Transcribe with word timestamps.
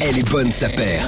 Elle 0.00 0.18
est 0.18 0.28
bonne 0.30 0.50
sa 0.50 0.68
paire. 0.68 1.06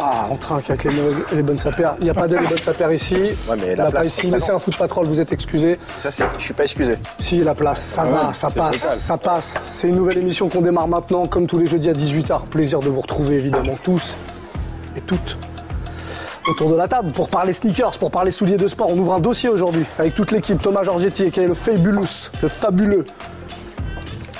Ah, 0.00 0.26
on 0.30 0.36
trinque 0.36 0.70
avec 0.70 0.84
les, 0.84 0.92
les 1.34 1.42
bonnes 1.42 1.58
sapères. 1.58 1.94
Il 1.98 2.04
n'y 2.04 2.10
a 2.10 2.14
pas 2.14 2.28
de 2.28 2.36
les 2.36 2.46
bonnes 2.46 2.58
sapères 2.58 2.92
ici. 2.92 3.14
Ouais, 3.16 3.56
mais 3.58 3.74
la 3.74 3.74
n'y 3.74 3.80
en 3.80 3.82
a 3.82 3.84
pas 3.86 3.90
place, 3.92 4.06
ici. 4.06 4.20
c'est 4.22 4.26
Mais 4.28 4.38
c'est 4.38 4.44
présent. 4.44 4.56
un 4.56 4.58
foot 4.60 4.76
patrol, 4.76 5.06
vous 5.06 5.20
êtes 5.20 5.32
excusés. 5.32 5.78
Ça, 5.98 6.10
c'est, 6.10 6.24
je 6.38 6.44
suis 6.44 6.54
pas 6.54 6.62
excusé. 6.64 6.94
Si, 7.18 7.42
la 7.42 7.54
place, 7.54 7.80
ça 7.80 8.02
Ah 8.06 8.10
va, 8.10 8.28
ouais, 8.28 8.34
ça 8.34 8.50
passe, 8.50 8.98
ça 8.98 9.18
passe. 9.18 9.54
C'est 9.64 9.88
une 9.88 9.96
nouvelle 9.96 10.18
émission 10.18 10.48
qu'on 10.48 10.62
démarre 10.62 10.88
maintenant, 10.88 11.26
comme 11.26 11.46
tous 11.46 11.58
les 11.58 11.66
jeudis 11.66 11.90
à 11.90 11.94
18h. 11.94 12.46
Plaisir 12.48 12.80
de 12.80 12.88
vous 12.88 13.00
retrouver, 13.00 13.36
évidemment, 13.36 13.76
tous 13.82 14.16
et 14.96 15.00
toutes. 15.00 15.36
Autour 16.48 16.70
de 16.70 16.76
la 16.76 16.88
table, 16.88 17.10
pour 17.12 17.28
parler 17.28 17.52
sneakers, 17.52 17.98
pour 17.98 18.10
parler 18.10 18.30
souliers 18.30 18.56
de 18.56 18.68
sport, 18.68 18.88
on 18.90 18.98
ouvre 18.98 19.12
un 19.14 19.20
dossier 19.20 19.48
aujourd'hui 19.48 19.84
avec 19.98 20.14
toute 20.14 20.30
l'équipe. 20.30 20.60
Thomas 20.62 20.82
Georgetti, 20.82 21.30
qui 21.30 21.40
est 21.40 21.46
le 21.46 21.54
Fabulous, 21.54 22.30
le 22.40 22.48
fabuleux. 22.48 23.04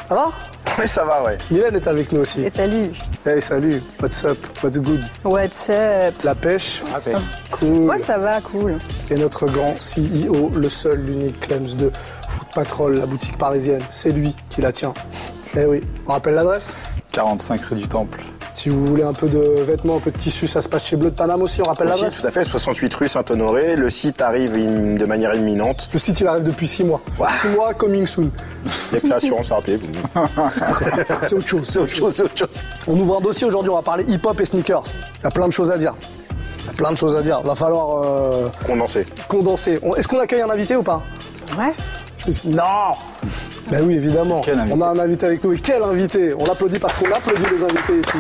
Ça 0.09 0.15
va 0.15 0.33
Mais 0.79 0.87
ça 0.87 1.05
va, 1.05 1.23
ouais. 1.23 1.37
Mylène 1.51 1.77
est 1.77 1.87
avec 1.87 2.13
nous 2.13 2.21
aussi. 2.21 2.41
Et 2.43 2.51
salut. 2.51 2.93
Hey, 3.27 3.43
salut, 3.43 3.83
what's 4.01 4.25
up, 4.25 4.39
what's 4.63 4.79
good? 4.79 5.05
What's 5.25 5.69
up? 5.69 6.15
La 6.25 6.35
pêche? 6.35 6.83
Ah, 6.95 7.01
Cool. 7.51 7.89
Ouais, 7.91 7.99
ça 7.99 8.17
va, 8.17 8.41
cool. 8.41 8.79
Et 9.11 9.17
notre 9.17 9.47
grand 9.47 9.75
CEO, 9.75 10.51
le 10.55 10.69
seul, 10.71 11.01
l'unique 11.05 11.39
Clems 11.41 11.75
de 11.77 11.91
Foot 12.29 12.49
Patrol, 12.55 12.97
la 12.99 13.07
boutique 13.07 13.37
parisienne, 13.37 13.83
c'est 13.91 14.11
lui 14.11 14.35
qui 14.49 14.63
la 14.63 14.73
tient. 14.73 14.95
Eh 15.57 15.67
oui, 15.67 15.81
on 16.07 16.13
rappelle 16.13 16.35
l'adresse? 16.35 16.75
45 17.13 17.61
rue 17.65 17.77
du 17.77 17.89
Temple. 17.89 18.21
Si 18.59 18.71
vous 18.71 18.85
voulez 18.87 19.05
un 19.05 19.13
peu 19.13 19.29
de 19.29 19.39
vêtements, 19.63 19.99
un 19.99 20.01
peu 20.01 20.11
de 20.11 20.17
tissu, 20.17 20.49
ça 20.49 20.61
se 20.61 20.69
passe 20.69 20.85
chez 20.85 20.97
Bleu 20.97 21.11
de 21.11 21.15
Paname 21.15 21.43
aussi, 21.43 21.63
on 21.63 21.65
rappelle 21.67 21.87
Aussi, 21.87 22.03
l'adresse 22.03 22.21
tout 22.21 22.27
à 22.27 22.31
fait, 22.33 22.45
68 22.45 22.93
rue 22.93 23.09
Saint-Honoré. 23.09 23.77
Le 23.77 23.89
site 23.89 24.21
arrive 24.21 24.55
de 24.99 25.05
manière 25.05 25.33
imminente. 25.37 25.89
Le 25.93 25.99
site, 26.01 26.19
il 26.23 26.27
arrive 26.27 26.43
depuis 26.43 26.67
6 26.67 26.83
mois. 26.83 27.01
6 27.43 27.49
mois, 27.55 27.73
coming 27.75 28.05
soon. 28.05 28.33
Il 28.91 28.95
y 28.95 28.97
a 28.97 29.01
que 29.01 29.07
l'assurance 29.07 29.53
à 29.53 29.55
rappeler. 29.55 29.79
C'est 31.29 31.35
autre 31.37 31.47
chose. 31.47 31.69
C'est 31.69 31.79
autre 31.79 31.95
chose, 31.95 32.13
c'est 32.17 32.23
autre 32.25 32.37
chose. 32.37 32.65
On 32.89 32.99
ouvre 32.99 33.19
un 33.19 33.21
dossier 33.21 33.47
aujourd'hui, 33.47 33.71
on 33.71 33.77
va 33.77 33.83
parler 33.83 34.03
hip-hop 34.09 34.41
et 34.41 34.45
sneakers. 34.45 34.83
Il 35.21 35.23
y 35.23 35.27
a 35.29 35.31
plein 35.31 35.47
de 35.47 35.53
choses 35.53 35.71
à 35.71 35.79
dire. 35.79 35.95
Il 36.63 36.67
y 36.67 36.71
a 36.71 36.73
plein 36.73 36.91
de 36.91 36.97
choses 36.97 37.15
à 37.15 37.23
dire. 37.23 37.41
Va 37.43 37.55
falloir 37.55 38.03
euh, 38.03 38.49
condenser. 39.29 39.79
On- 39.85 39.95
Est-ce 39.95 40.09
qu'on 40.09 40.19
accueille 40.19 40.43
un 40.43 40.51
invité 40.51 40.75
ou 40.75 40.83
pas? 40.83 41.01
Ouais. 41.57 41.73
Non 42.45 42.65
Ben 43.71 43.83
oui, 43.85 43.95
évidemment. 43.97 44.41
On 44.71 44.81
a 44.81 44.87
un 44.87 44.99
invité 44.99 45.27
avec 45.27 45.45
nous. 45.45 45.53
Et 45.53 45.59
quel 45.59 45.83
invité 45.83 46.33
On 46.39 46.45
l'applaudit 46.45 46.79
parce 46.79 46.95
qu'on 46.95 47.11
applaudit 47.11 47.43
les 47.55 47.63
invités 47.63 48.01
ici. 48.01 48.19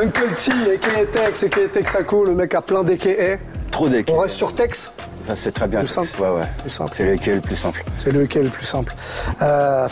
Uncle 0.00 0.28
T, 0.36 0.52
a.k.a. 0.52 1.04
Tex, 1.06 1.44
a.k.a. 1.44 1.68
Texaco, 1.68 2.24
le 2.24 2.34
mec 2.34 2.54
a 2.54 2.62
plein 2.62 2.82
d'AKA. 2.82 3.38
Trop 3.70 3.88
d'équipes. 3.88 4.14
On 4.16 4.20
reste 4.20 4.36
sur 4.36 4.54
Tex, 4.54 4.92
Ça, 5.26 5.34
c'est 5.36 5.52
très 5.52 5.68
bien. 5.68 5.80
Plus 5.80 5.88
simple. 5.88 6.08
Ouais, 6.20 6.30
ouais. 6.30 6.48
Plus 6.58 6.70
simple. 6.70 6.92
C'est 6.94 7.04
lequel 7.04 7.36
le 7.36 7.40
plus 7.40 7.56
simple. 7.56 7.84
c'est 7.98 8.10
le 8.10 8.20
le 8.20 8.48
plus 8.48 8.64
simple. 8.64 8.94
Euh, 9.42 9.86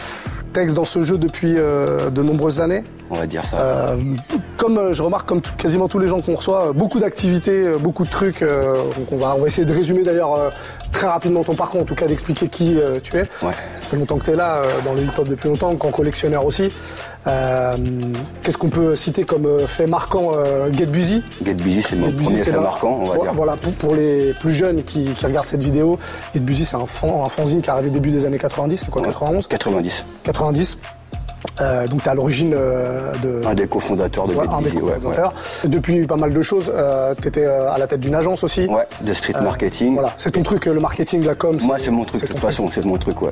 Tex 0.52 0.72
dans 0.72 0.84
ce 0.84 1.02
jeu 1.02 1.18
depuis 1.18 1.54
euh, 1.56 2.08
de 2.10 2.22
nombreuses 2.22 2.60
années. 2.60 2.82
On 3.10 3.16
va 3.16 3.26
dire 3.26 3.44
ça. 3.44 3.60
Euh, 3.60 3.96
comme 4.56 4.92
je 4.92 5.02
remarque, 5.02 5.28
comme 5.28 5.40
quasiment 5.40 5.88
tous 5.88 5.98
les 5.98 6.08
gens 6.08 6.20
qu'on 6.20 6.34
reçoit, 6.34 6.72
beaucoup 6.72 6.98
d'activités, 6.98 7.68
beaucoup 7.78 8.04
de 8.04 8.10
trucs. 8.10 8.40
donc 8.40 9.12
on, 9.12 9.18
va, 9.18 9.34
on 9.36 9.42
va 9.42 9.46
essayer 9.46 9.66
de 9.66 9.74
résumer 9.74 10.02
d'ailleurs 10.02 10.50
très 10.96 11.06
rapidement 11.08 11.44
ton 11.44 11.54
parcours, 11.54 11.82
en 11.82 11.84
tout 11.84 11.94
cas 11.94 12.06
d'expliquer 12.06 12.48
qui 12.48 12.78
euh, 12.80 12.98
tu 13.02 13.16
es. 13.16 13.20
Ouais. 13.42 13.52
Ça 13.74 13.82
fait 13.84 13.96
longtemps 13.96 14.16
que 14.18 14.24
tu 14.24 14.30
es 14.30 14.36
là, 14.36 14.56
euh, 14.56 14.64
dans 14.84 14.94
le 14.94 15.02
hip-hop 15.02 15.28
depuis 15.28 15.48
longtemps, 15.48 15.74
qu'en 15.76 15.90
collectionneur 15.90 16.44
aussi. 16.46 16.68
Euh, 17.26 17.74
Qu'est-ce 18.42 18.56
qu'on 18.56 18.68
peut 18.68 18.96
citer 18.96 19.24
comme 19.24 19.66
fait 19.66 19.86
marquant 19.86 20.32
Get 20.72 20.86
Busy? 20.86 21.22
Get 21.44 21.54
Busy, 21.54 21.82
c'est 21.82 21.96
mon 21.96 22.10
premier 22.12 22.38
c'est 22.38 22.44
fait 22.44 22.52
là- 22.52 22.60
marquant, 22.60 23.00
on 23.02 23.04
va 23.04 23.04
Voilà, 23.16 23.22
dire. 23.22 23.32
Voilà, 23.34 23.56
pour, 23.56 23.72
pour 23.72 23.94
les 23.94 24.32
plus 24.40 24.52
jeunes 24.52 24.82
qui, 24.84 25.04
qui 25.06 25.26
regardent 25.26 25.48
cette 25.48 25.62
vidéo, 25.62 25.98
Get 26.34 26.40
Busy, 26.40 26.64
c'est 26.64 26.76
un, 26.76 26.80
un 26.80 27.28
fanzine 27.28 27.60
qui 27.62 27.68
est 27.68 27.72
arrivé 27.72 27.90
début 27.90 28.10
des 28.10 28.24
années 28.24 28.38
90, 28.38 28.76
c'est 28.84 28.90
quoi, 28.90 29.02
91 29.02 29.46
90. 29.48 30.06
90. 30.22 30.78
Euh, 31.60 31.86
donc 31.86 32.02
tu 32.02 32.08
es 32.08 32.10
à 32.10 32.14
l'origine 32.14 32.52
euh, 32.54 33.12
de... 33.22 33.46
Un 33.46 33.54
des 33.54 33.66
cofondateurs 33.66 34.26
de 34.28 34.34
Ouais, 34.34 34.44
Get 34.44 34.50
un 34.54 34.58
des 34.62 34.70
Busy. 34.70 34.76
Ouais, 34.82 34.82
ouais. 34.90 34.94
cofondateurs. 34.96 35.34
Depuis 35.64 36.06
pas 36.06 36.16
mal 36.16 36.32
de 36.32 36.42
choses, 36.42 36.72
tu 37.20 37.28
étais 37.28 37.44
à 37.46 37.76
la 37.78 37.86
tête 37.86 38.00
d'une 38.00 38.14
agence 38.14 38.44
aussi. 38.44 38.66
Ouais, 38.66 38.86
de 39.00 39.14
street 39.14 39.34
marketing. 39.42 39.94
Voilà, 39.94 40.12
c'est 40.16 40.30
ton 40.32 40.42
truc, 40.42 40.66
euh, 40.66 40.74
le 40.74 40.80
marketing, 40.80 41.24
la 41.24 41.34
com. 41.34 41.56
Moi, 41.64 41.76
c'est 41.78 41.90
mon 41.90 42.04
truc, 42.04 42.22
de 42.22 42.26
toute 42.26 42.38
façon, 42.38 42.68
c'est 42.70 42.84
mon 42.84 42.96
truc, 42.98 43.20
ouais. 43.22 43.30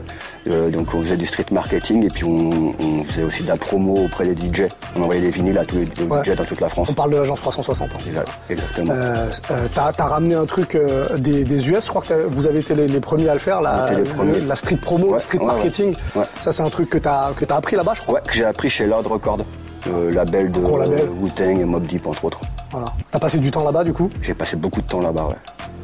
Euh, 0.49 0.71
donc, 0.71 0.89
on 0.94 1.03
faisait 1.03 1.16
du 1.16 1.27
street 1.27 1.47
marketing 1.50 2.05
et 2.05 2.09
puis 2.11 2.25
on, 2.25 2.75
on 2.81 3.05
faisait 3.05 3.22
aussi 3.25 3.43
de 3.43 3.49
la 3.49 3.56
promo 3.56 3.94
auprès 4.05 4.27
des 4.27 4.34
DJ. 4.34 4.69
On 4.97 5.03
envoyait 5.03 5.21
des 5.21 5.31
vinyles 5.31 5.59
à 5.59 5.65
tous 5.65 5.77
les. 5.77 5.84
DJ 5.84 6.37
dans 6.37 6.44
toute 6.44 6.60
la 6.60 6.69
France. 6.69 6.89
On 6.91 6.94
parle 6.94 7.12
de 7.12 7.16
l'agence 7.16 7.41
360. 7.41 7.91
hein. 7.93 7.97
Exact- 8.06 8.28
Exactement. 8.50 8.93
Euh, 8.94 9.27
euh, 9.50 9.66
t'as, 9.75 9.93
t'as 9.93 10.05
ramené 10.06 10.34
un 10.34 10.47
truc 10.47 10.75
euh, 10.75 11.16
des, 11.16 11.44
des 11.44 11.71
US, 11.71 11.84
je 11.84 11.89
crois 11.89 12.03
que 12.03 12.15
vous 12.28 12.47
avez 12.47 12.59
été 12.60 12.75
les, 12.75 12.89
les 12.89 13.00
premiers 13.00 13.28
à 13.28 13.33
le 13.34 13.39
faire, 13.41 13.60
la, 13.60 13.87
les 13.91 14.41
la 14.41 14.55
street 14.56 14.77
promo, 14.77 15.15
le 15.15 15.21
street 15.21 15.39
marketing. 15.44 15.94
Ça, 16.41 16.53
c'est 16.53 16.62
un 16.62 16.71
truc 16.71 16.91
que 16.91 16.99
t'as, 16.99 17.33
que 17.33 17.44
t'as 17.44 17.56
appris 17.56 17.77
là-bas, 17.77 17.93
je 17.94 18.00
crois. 18.03 18.03
Ouais, 18.09 18.20
que 18.26 18.34
j'ai 18.34 18.44
appris 18.44 18.69
chez 18.70 18.87
Lord 18.87 19.04
Record, 19.06 19.38
le 19.87 20.10
label 20.10 20.50
de 20.50 20.60
Gros 20.60 20.78
label. 20.78 21.09
Wu-Tang 21.20 21.59
et 21.59 21.65
Mob 21.65 21.87
Deep, 21.87 22.06
entre 22.06 22.25
autres. 22.26 22.41
Voilà. 22.70 22.87
T'as 23.10 23.19
passé 23.19 23.38
du 23.38 23.50
temps 23.50 23.65
là-bas, 23.65 23.84
du 23.84 23.92
coup? 23.92 24.10
J'ai 24.20 24.34
passé 24.34 24.56
beaucoup 24.56 24.81
de 24.82 24.87
temps 24.87 25.00
là-bas, 25.00 25.26
ouais. 25.28 25.37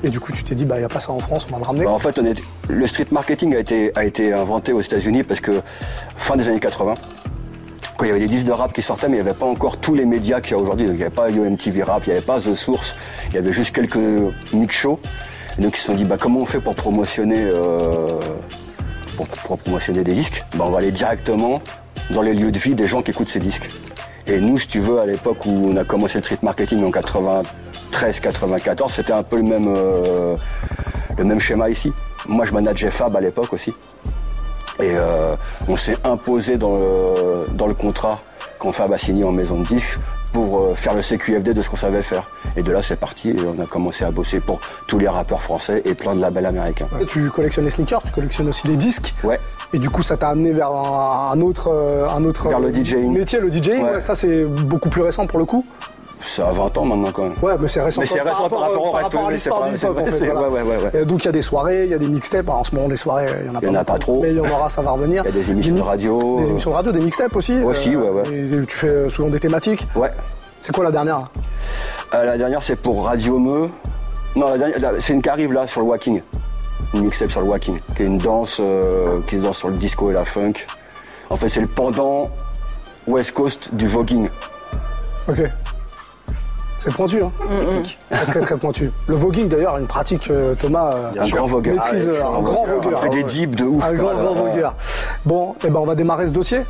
Et 0.03 0.09
du 0.09 0.19
coup, 0.21 0.33
tu 0.33 0.43
t'es 0.45 0.55
dit, 0.55 0.65
bah, 0.65 0.77
il 0.77 0.81
n'y 0.81 0.85
a 0.85 0.89
pas 0.89 1.01
ça 1.01 1.13
en 1.13 1.19
France, 1.19 1.47
on 1.49 1.53
va 1.53 1.59
le 1.59 1.65
ramener. 1.65 1.85
Bah, 1.85 1.91
en 1.91 1.99
fait, 1.99 2.19
on 2.19 2.25
est- 2.25 2.43
le 2.69 2.87
street 2.87 3.07
marketing 3.11 3.55
a 3.55 3.59
été, 3.59 3.93
a 3.97 4.05
été 4.05 4.33
inventé 4.33 4.73
aux 4.73 4.81
États-Unis 4.81 5.23
parce 5.25 5.41
que 5.41 5.61
fin 6.17 6.37
des 6.37 6.49
années 6.49 6.61
80, 6.61 6.95
quand 7.97 8.05
il 8.07 8.09
y 8.09 8.11
avait 8.11 8.21
des 8.21 8.27
disques 8.29 8.47
de 8.47 8.53
rap 8.53 8.73
qui 8.73 8.81
sortaient, 8.83 9.09
mais 9.09 9.19
il 9.19 9.23
n'y 9.23 9.29
avait 9.29 9.39
pas 9.39 9.45
encore 9.47 9.77
tous 9.77 9.95
les 9.95 10.07
médias 10.07 10.41
qu'il 10.41 10.53
y 10.53 10.55
a 10.55 10.59
aujourd'hui. 10.59 10.87
Donc 10.87 10.95
il 10.95 10.99
n'y 10.99 11.05
avait 11.05 11.15
pas 11.15 11.29
YoMTV 11.29 11.83
Rap, 11.83 12.03
il 12.07 12.11
n'y 12.11 12.17
avait 12.17 12.25
pas 12.25 12.41
The 12.41 12.55
Source, 12.55 12.95
il 13.29 13.35
y 13.35 13.39
avait 13.39 13.53
juste 13.53 13.75
quelques 13.75 13.99
mix 14.55 14.75
shows. 14.75 14.99
Et 15.59 15.63
donc 15.63 15.77
ils 15.77 15.81
se 15.81 15.87
sont 15.87 15.95
dit, 15.95 16.05
bah, 16.07 16.17
comment 16.19 16.41
on 16.41 16.47
fait 16.47 16.61
pour 16.61 16.75
promotionner, 16.75 17.45
euh, 17.45 18.19
pour, 19.19 19.27
pour 19.29 19.59
promotionner 19.59 20.03
des 20.03 20.13
disques? 20.15 20.43
Bah, 20.57 20.65
On 20.67 20.71
va 20.71 20.79
aller 20.79 20.93
directement 20.93 21.61
dans 22.11 22.23
les 22.23 22.35
lieux 22.35 22.51
de 22.51 22.59
vie 22.59 22.75
des 22.75 22.87
gens 22.87 23.03
qui 23.03 23.11
écoutent 23.11 23.29
ces 23.29 23.41
disques. 23.41 23.69
Et 24.27 24.41
nous, 24.41 24.59
si 24.59 24.67
tu 24.67 24.81
veux, 24.81 25.01
à 25.01 25.07
l'époque 25.07 25.45
où 25.47 25.71
on 25.73 25.77
a 25.77 25.85
commencé 25.85 26.19
le 26.19 26.25
street 26.25 26.39
marketing 26.43 26.85
en 26.85 26.91
93-94, 26.91 28.91
c'était 28.91 29.13
un 29.13 29.23
peu 29.23 29.37
le 29.37 29.43
même, 29.43 29.67
euh, 29.69 30.37
le 31.17 31.25
même 31.25 31.41
schéma 31.41 31.71
ici. 31.71 31.93
Moi, 32.29 32.45
je 32.45 32.53
manageais 32.53 32.91
Fab 32.91 33.17
à 33.17 33.21
l'époque 33.21 33.53
aussi. 33.53 33.73
Et 34.81 34.97
euh, 34.97 35.35
on 35.69 35.77
s'est 35.77 35.97
imposé 36.05 36.57
dans 36.57 36.77
le, 36.77 37.47
dans 37.55 37.67
le 37.67 37.75
contrat 37.75 38.21
qu'on 38.59 38.73
Fab 38.73 38.93
a 38.93 38.99
signé 38.99 39.25
en 39.25 39.33
maison 39.33 39.59
de 39.59 39.65
disques 39.65 39.99
pour 40.33 40.63
euh, 40.63 40.75
faire 40.75 40.95
le 40.95 41.03
CQFD 41.03 41.55
de 41.55 41.63
ce 41.63 41.71
qu'on 41.71 41.77
savait 41.77 42.03
faire. 42.03 42.29
Et 42.57 42.63
de 42.63 42.73
là, 42.73 42.83
c'est 42.83 42.97
parti 42.97 43.31
et 43.31 43.37
on 43.47 43.61
a 43.63 43.67
commencé 43.67 44.05
à 44.05 44.11
bosser 44.11 44.41
pour 44.41 44.61
tous 44.87 44.99
les 44.99 45.09
rappeurs 45.09 45.43
français 45.43 45.83
et 45.85 45.95
plein 45.95 46.15
de 46.15 46.21
labels 46.21 46.47
américains. 46.47 46.89
Tu 47.07 47.31
collectionnes 47.31 47.65
les 47.65 47.71
sneakers, 47.71 48.03
tu 48.03 48.13
collectionnes 48.13 48.49
aussi 48.49 48.67
les 48.69 48.77
disques. 48.77 49.15
Ouais. 49.25 49.39
Et 49.73 49.79
du 49.79 49.89
coup, 49.89 50.03
ça 50.03 50.17
t'a 50.17 50.29
amené 50.29 50.51
vers 50.51 50.71
un, 50.71 51.31
un 51.33 51.41
autre, 51.41 51.69
euh, 51.69 52.09
un 52.09 52.25
autre 52.25 52.49
Vers 52.49 52.61
le 52.61 52.69
euh, 52.69 52.71
DJing. 52.71 53.13
métier, 53.13 53.41
le 53.41 53.51
DJing. 53.51 53.83
Ouais, 53.85 54.01
ça, 54.01 54.15
c'est 54.15 54.45
beaucoup 54.45 54.89
plus 54.89 55.03
récent 55.03 55.27
pour 55.27 55.39
le 55.39 55.45
coup. 55.45 55.65
Ça 56.25 56.45
a 56.49 56.53
20 56.53 56.79
ans 56.79 56.85
maintenant 56.85 57.11
quand 57.13 57.23
même. 57.23 57.35
Ouais, 57.43 57.55
mais 57.59 57.67
c'est 57.69 57.81
récent. 57.81 58.01
Mais 58.03 58.07
c'est 58.07 58.21
récent 58.21 58.49
par 58.49 58.61
rapport 58.61 58.87
au 58.87 58.91
reste, 58.93 59.07
à 59.07 59.11
c'est 59.39 59.51
pas- 59.51 59.69
c'est- 59.75 60.11
c'est-. 60.93 61.01
Et 61.01 61.05
donc 61.05 61.23
il 61.25 61.27
y 61.27 61.29
a 61.29 61.33
des 61.33 61.43
soirées, 61.43 61.85
il 61.85 61.91
y 61.91 61.95
a 61.95 61.99
des 61.99 62.09
mixtapes. 62.09 62.49
En 62.51 62.63
ce 62.63 62.75
moment, 62.75 62.89
les 62.89 62.97
soirées, 62.97 63.27
il 63.41 63.47
y 63.47 63.51
en 63.51 63.55
a 63.55 63.59
Il 63.63 63.69
y 63.69 63.73
pas. 63.73 63.79
en 63.79 63.81
a 63.81 63.85
pas 63.85 63.99
trop. 63.99 64.21
Mais 64.23 64.31
il 64.31 64.37
y 64.37 64.41
en 64.41 64.45
aura, 64.51 64.69
ça 64.69 64.83
va 64.83 64.91
revenir. 64.93 65.23
Il 65.27 65.35
y 65.35 65.39
a 65.39 65.43
des 65.43 65.51
émissions 65.51 65.75
de 65.75 65.81
radio. 65.81 66.37
Des 66.39 66.51
émissions 66.51 66.71
de 66.71 66.77
radio, 66.77 66.93
des 66.93 67.01
mixtapes 67.01 67.35
aussi. 67.37 67.59
Aussi, 67.63 67.97
ouais, 67.97 68.09
ouais. 68.11 68.23
et 68.29 68.67
tu 68.67 68.77
fais 68.77 69.09
souvent 69.09 69.29
des 69.29 69.41
thématiques. 69.41 69.87
Ouais. 69.97 70.11
C'est 70.61 70.75
quoi 70.75 70.85
la 70.85 70.91
dernière? 70.93 71.19
Euh, 72.15 72.25
la 72.25 72.37
dernière, 72.37 72.63
c'est 72.63 72.81
pour 72.81 73.07
Radio 73.07 73.39
Me. 73.39 73.69
Non, 74.37 74.47
la 74.51 74.59
dernière, 74.59 74.79
c'est 75.01 75.15
une 75.15 75.23
qui 75.23 75.29
arrive 75.31 75.53
là 75.53 75.67
sur 75.67 75.81
le 75.81 75.87
walking. 75.89 76.21
Une 76.95 77.03
mixtape 77.05 77.31
sur 77.31 77.41
le 77.41 77.47
walking, 77.49 77.79
qui 77.97 78.03
est 78.03 78.07
une 78.07 78.19
danse 78.19 78.59
euh, 78.61 79.21
qui 79.27 79.37
se 79.37 79.43
danse 79.43 79.57
sur 79.59 79.69
le 79.69 79.77
disco 79.77 80.11
et 80.11 80.15
la 80.15 80.25
funk. 80.25 80.53
En 81.31 81.37
fait, 81.37 81.49
c'est 81.49 81.61
le 81.61 81.67
pendant 81.67 82.25
West 83.07 83.33
Coast 83.33 83.75
du 83.75 83.87
voguing. 83.87 84.29
Ok. 85.29 85.41
C'est 86.81 86.95
pointu, 86.95 87.23
hein 87.23 87.31
Très, 88.11 88.25
très, 88.27 88.41
très 88.41 88.59
pointu. 88.59 88.91
Le 89.07 89.15
voguing, 89.15 89.49
d'ailleurs, 89.49 89.77
une 89.77 89.87
pratique, 89.87 90.31
euh, 90.31 90.55
Thomas, 90.55 90.91
euh, 90.95 91.11
Un 91.21 91.29
grand 91.29 91.47
vogueur. 91.47 91.75
maîtrise, 91.75 92.09
Ah, 92.09 92.13
ouais, 92.13 92.21
un 92.23 92.39
un 92.39 92.43
grand 92.43 92.65
vogueur. 92.65 92.81
vogueur. 92.83 92.99
On 92.99 93.03
fait 93.03 93.09
des 93.11 93.23
dips 93.23 93.55
de 93.55 93.65
ouf. 93.65 93.85
Un 93.85 93.93
grand, 93.93 94.15
grand 94.15 94.35
vogueur. 94.35 94.75
Bon, 95.27 95.55
eh 95.65 95.69
ben, 95.69 95.79
on 95.79 95.85
va 95.85 95.95
démarrer 95.95 96.27
ce 96.27 96.33
dossier. 96.33 96.61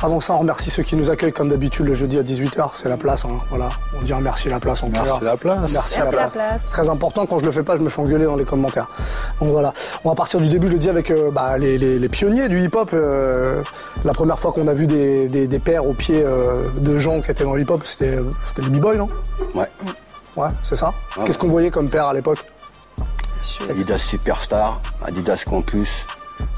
Avant 0.00 0.20
ça, 0.20 0.34
on 0.34 0.38
remercie 0.38 0.70
ceux 0.70 0.84
qui 0.84 0.94
nous 0.94 1.10
accueillent 1.10 1.32
comme 1.32 1.48
d'habitude 1.48 1.86
le 1.86 1.94
jeudi 1.94 2.18
à 2.18 2.22
18h. 2.22 2.70
C'est 2.74 2.88
la 2.88 2.96
place, 2.96 3.24
hein. 3.24 3.36
voilà. 3.50 3.68
On 3.96 3.98
dit 3.98 4.12
un 4.12 4.20
merci 4.20 4.48
la 4.48 4.60
place 4.60 4.82
en 4.84 4.88
Merci 4.90 5.04
cœur. 5.08 5.20
la 5.24 5.36
place. 5.36 5.60
Merci, 5.72 5.74
la 5.74 5.80
Merci 5.80 5.98
la 5.98 6.06
place. 6.06 6.32
place. 6.34 6.70
Très 6.70 6.88
important, 6.88 7.26
quand 7.26 7.40
je 7.40 7.44
le 7.44 7.50
fais 7.50 7.64
pas, 7.64 7.74
je 7.74 7.80
me 7.80 7.88
fais 7.88 8.00
engueuler 8.00 8.24
dans 8.24 8.36
les 8.36 8.44
commentaires. 8.44 8.88
Donc 9.40 9.50
voilà. 9.50 9.72
On 10.04 10.08
va 10.10 10.14
partir 10.14 10.40
du 10.40 10.48
début, 10.48 10.68
je 10.68 10.72
le 10.74 10.78
dis, 10.78 10.88
avec 10.88 11.10
euh, 11.10 11.30
bah, 11.32 11.58
les, 11.58 11.78
les- 11.78 11.98
les 11.98 12.08
pionniers 12.08 12.48
du 12.48 12.62
hip-hop. 12.62 12.90
euh, 12.94 13.62
la 14.04 14.12
première 14.12 14.38
fois 14.38 14.52
qu'on 14.52 14.68
a 14.68 14.72
vu 14.72 14.86
des, 14.86 15.26
des, 15.26 15.48
des 15.48 15.58
paires 15.58 15.84
aux 15.86 15.94
pieds 15.94 16.22
euh, 16.24 16.68
de 16.80 16.96
gens 16.96 17.20
qui 17.20 17.30
étaient 17.32 17.44
dans 17.44 17.54
le 17.54 17.62
hip-hop, 17.62 17.84
c'était 17.84 18.18
les 18.58 18.68
b-boys, 18.68 18.96
non? 18.96 19.08
Ouais. 19.56 19.66
Ouais, 20.36 20.48
c'est 20.62 20.76
ça? 20.76 20.94
Ouais, 21.16 21.24
Qu'est-ce 21.24 21.38
qu'on 21.38 21.48
voyait 21.48 21.70
comme 21.72 21.90
paire 21.90 22.08
à 22.08 22.14
l'époque? 22.14 22.44
Adidas 23.68 23.98
Superstar, 23.98 24.80
Adidas 25.04 25.42
Campus, 25.44 26.06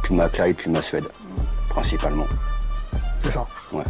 Puma 0.03 0.29
Clyde, 0.29 0.57
Puma 0.57 0.83
Suède, 0.83 1.09
principalement. 1.69 2.27
C'est 3.21 3.31
ça. 3.31 3.47
Ouais. 3.73 3.85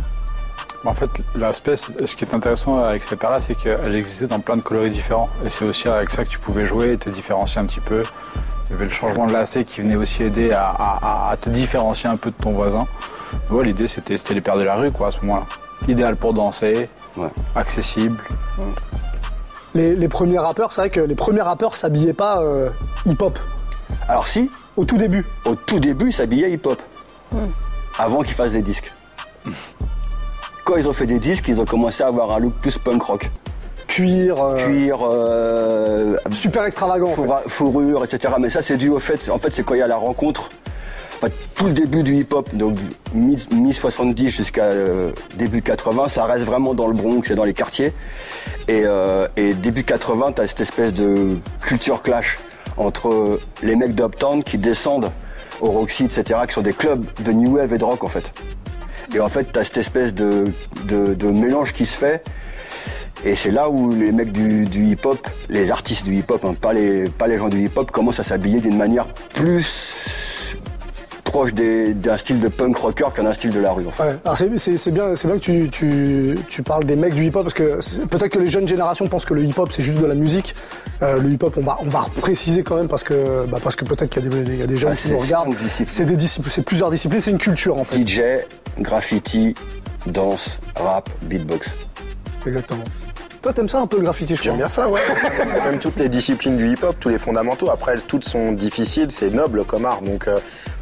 En 0.84 0.94
fait, 0.94 1.10
l'aspect, 1.34 1.76
ce 1.76 2.16
qui 2.16 2.24
est 2.24 2.34
intéressant 2.34 2.76
avec 2.76 3.02
ces 3.04 3.14
paires-là, 3.16 3.38
c'est 3.38 3.54
qu'elles 3.54 3.94
existaient 3.94 4.26
dans 4.26 4.40
plein 4.40 4.56
de 4.56 4.62
coloris 4.62 4.90
différents. 4.90 5.28
Et 5.44 5.50
c'est 5.50 5.64
aussi 5.66 5.88
avec 5.88 6.10
ça 6.10 6.24
que 6.24 6.30
tu 6.30 6.38
pouvais 6.38 6.64
jouer 6.64 6.92
et 6.92 6.96
te 6.98 7.10
différencier 7.10 7.60
un 7.60 7.66
petit 7.66 7.80
peu. 7.80 8.02
Il 8.66 8.70
y 8.70 8.74
avait 8.74 8.84
le 8.84 8.90
changement 8.90 9.26
de 9.26 9.32
lacet 9.32 9.64
qui 9.64 9.82
venait 9.82 9.96
aussi 9.96 10.22
aider 10.22 10.52
à, 10.52 10.68
à- 10.70 11.30
à 11.32 11.36
te 11.36 11.50
différencier 11.50 12.08
un 12.08 12.16
peu 12.16 12.30
de 12.30 12.36
ton 12.36 12.52
voisin. 12.52 12.86
Ouais, 13.50 13.62
l'idée 13.64 13.88
c'était 13.88 14.16
c'était 14.16 14.32
les 14.34 14.40
pères 14.40 14.56
de 14.56 14.62
la 14.62 14.74
rue 14.76 14.90
quoi 14.90 15.08
à 15.08 15.10
ce 15.10 15.20
moment-là. 15.26 15.44
Idéal 15.88 16.16
pour 16.16 16.32
danser, 16.32 16.88
Ouais. 17.18 17.28
accessible. 17.56 18.22
Les, 19.74 19.94
les 19.94 20.08
premiers 20.08 20.38
rappeurs, 20.38 20.72
c'est 20.72 20.80
vrai 20.80 20.90
que 20.90 21.00
les 21.00 21.14
premiers 21.14 21.42
rappeurs 21.42 21.76
s'habillaient 21.76 22.12
pas 22.12 22.40
euh, 22.40 22.68
hip-hop 23.06 23.38
Alors 24.08 24.26
si, 24.26 24.48
au 24.76 24.84
tout 24.84 24.96
début. 24.96 25.26
au 25.44 25.54
tout 25.54 25.78
début, 25.78 26.06
ils 26.08 26.12
s'habillaient 26.12 26.50
hip-hop. 26.52 26.80
Avant 27.98 28.22
qu'ils 28.22 28.34
fassent 28.34 28.52
des 28.52 28.62
disques. 28.62 28.92
Quand 30.64 30.76
ils 30.76 30.88
ont 30.88 30.92
fait 30.92 31.06
des 31.06 31.18
disques, 31.18 31.48
ils 31.48 31.60
ont 31.60 31.64
commencé 31.64 32.02
à 32.02 32.06
avoir 32.06 32.32
un 32.32 32.38
look 32.38 32.54
plus 32.60 32.78
punk 32.78 33.02
rock. 33.02 33.30
Cuir, 33.88 34.40
euh, 34.42 34.56
Cuir, 34.64 34.98
euh, 35.02 36.14
super 36.30 36.64
extravagant. 36.64 37.08
en 37.08 37.10
fait. 37.10 37.22
fourra- 37.22 37.42
fourrure, 37.46 38.04
etc. 38.04 38.34
Mais 38.38 38.50
ça, 38.50 38.62
c'est 38.62 38.76
dû 38.76 38.88
au 38.88 38.98
fait, 39.00 39.28
en 39.30 39.38
fait, 39.38 39.52
c'est 39.52 39.64
quand 39.64 39.74
il 39.74 39.78
y 39.80 39.82
a 39.82 39.88
la 39.88 39.96
rencontre. 39.96 40.50
En 41.16 41.26
fait, 41.26 41.32
tout 41.56 41.66
le 41.66 41.72
début 41.72 42.02
du 42.02 42.14
hip-hop, 42.16 42.54
donc 42.54 42.78
mi- 43.12 43.46
mi-70 43.52 44.28
jusqu'à 44.28 44.64
euh, 44.64 45.10
début 45.36 45.60
80, 45.60 46.08
ça 46.08 46.24
reste 46.24 46.44
vraiment 46.44 46.72
dans 46.72 46.86
le 46.86 46.94
Bronx 46.94 47.22
et 47.30 47.34
dans 47.34 47.44
les 47.44 47.52
quartiers. 47.52 47.92
Et, 48.68 48.84
et 49.36 49.54
début 49.54 49.82
80, 49.82 50.32
t'as 50.32 50.46
cette 50.46 50.60
espèce 50.60 50.94
de 50.94 51.36
culture 51.60 52.00
clash 52.02 52.38
entre 52.76 53.40
les 53.62 53.74
mecs 53.74 53.94
d'Uptown 53.94 54.42
qui 54.44 54.56
descendent 54.56 55.10
au 55.60 55.70
Roxy, 55.72 56.04
etc., 56.04 56.40
qui 56.46 56.54
sont 56.54 56.62
des 56.62 56.72
clubs 56.72 57.04
de 57.22 57.32
new 57.32 57.56
wave 57.56 57.72
et 57.74 57.78
de 57.78 57.84
rock, 57.84 58.04
en 58.04 58.08
fait. 58.08 58.32
Et 59.14 59.20
en 59.20 59.28
fait, 59.28 59.48
t'as 59.52 59.64
cette 59.64 59.78
espèce 59.78 60.14
de, 60.14 60.44
de, 60.84 61.14
de 61.14 61.26
mélange 61.28 61.72
qui 61.72 61.84
se 61.86 61.96
fait. 61.98 62.22
Et 63.24 63.36
c'est 63.36 63.50
là 63.50 63.68
où 63.68 63.92
les 63.92 64.12
mecs 64.12 64.32
du, 64.32 64.64
du 64.64 64.86
hip-hop, 64.86 65.18
les 65.50 65.70
artistes 65.70 66.04
du 66.04 66.16
hip-hop, 66.16 66.42
hein, 66.44 66.54
pas, 66.58 66.72
les, 66.72 67.08
pas 67.10 67.26
les 67.26 67.36
gens 67.36 67.48
du 67.48 67.60
hip-hop, 67.64 67.90
commencent 67.90 68.20
à 68.20 68.22
s'habiller 68.22 68.60
d'une 68.60 68.76
manière 68.78 69.08
plus 69.34 70.56
proche 71.24 71.52
d'un 71.54 72.16
style 72.16 72.40
de 72.40 72.48
punk 72.48 72.76
rocker 72.76 73.04
qu'un 73.14 73.32
style 73.32 73.50
de 73.50 73.60
la 73.60 73.70
rue. 73.70 73.86
En 73.86 73.90
fait. 73.92 74.02
Ouais. 74.02 74.16
Alors 74.24 74.36
c'est, 74.36 74.46
bien, 74.90 75.14
c'est 75.14 75.28
bien 75.28 75.38
que 75.38 75.40
tu, 75.40 75.68
tu, 75.70 76.36
tu 76.48 76.62
parles 76.64 76.84
des 76.84 76.96
mecs 76.96 77.14
du 77.14 77.24
hip-hop 77.26 77.42
parce 77.42 77.54
que 77.54 77.78
peut-être 78.06 78.30
que 78.30 78.38
les 78.40 78.48
jeunes 78.48 78.66
générations 78.66 79.06
pensent 79.06 79.26
que 79.26 79.34
le 79.34 79.44
hip-hop 79.44 79.70
c'est 79.70 79.82
juste 79.82 80.00
de 80.00 80.06
la 80.06 80.16
musique. 80.16 80.56
Euh, 81.02 81.20
le 81.20 81.30
hip-hop, 81.30 81.54
on 81.56 81.62
va, 81.62 81.78
on 81.82 81.88
va 81.88 82.06
préciser 82.20 82.62
quand 82.64 82.76
même 82.76 82.88
parce 82.88 83.04
que, 83.04 83.46
bah, 83.46 83.58
parce 83.62 83.76
que 83.76 83.84
peut-être 83.84 84.10
qu'il 84.10 84.24
y 84.24 84.26
a 84.26 84.28
des, 84.28 84.66
des 84.66 84.76
jeunes 84.76 84.90
Ah, 84.94 84.96
qui 84.96 85.12
nous 85.12 85.18
regardent. 85.18 85.54
C'est 85.86 86.04
des 86.04 86.16
disciplines, 86.16 86.50
c'est 86.50 86.64
plusieurs 86.64 86.90
disciplines, 86.90 87.20
c'est 87.20 87.30
une 87.30 87.38
culture 87.38 87.78
en 87.78 87.84
fait. 87.84 88.04
DJ, 88.04 88.20
graffiti, 88.80 89.54
danse, 90.06 90.58
rap, 90.76 91.08
beatbox. 91.22 91.76
Exactement. 92.46 92.84
Toi, 93.42 93.54
t'aimes 93.54 93.68
ça 93.68 93.80
un 93.80 93.86
peu 93.86 93.96
le 93.96 94.02
graffiti, 94.02 94.36
je 94.36 94.40
crois. 94.40 94.52
J'aime 94.52 94.58
bien 94.58 94.68
ça, 94.68 94.88
ouais. 94.88 95.00
Même 95.64 95.78
toutes 95.78 95.98
les 95.98 96.10
disciplines 96.10 96.58
du 96.58 96.72
hip-hop, 96.72 96.96
tous 97.00 97.08
les 97.08 97.18
fondamentaux. 97.18 97.70
Après, 97.70 97.92
elles, 97.92 98.02
toutes 98.02 98.24
sont 98.24 98.52
difficiles, 98.52 99.10
c'est 99.10 99.30
noble 99.30 99.64
comme 99.64 99.86
art. 99.86 100.02
Donc, 100.02 100.28
euh, 100.28 100.36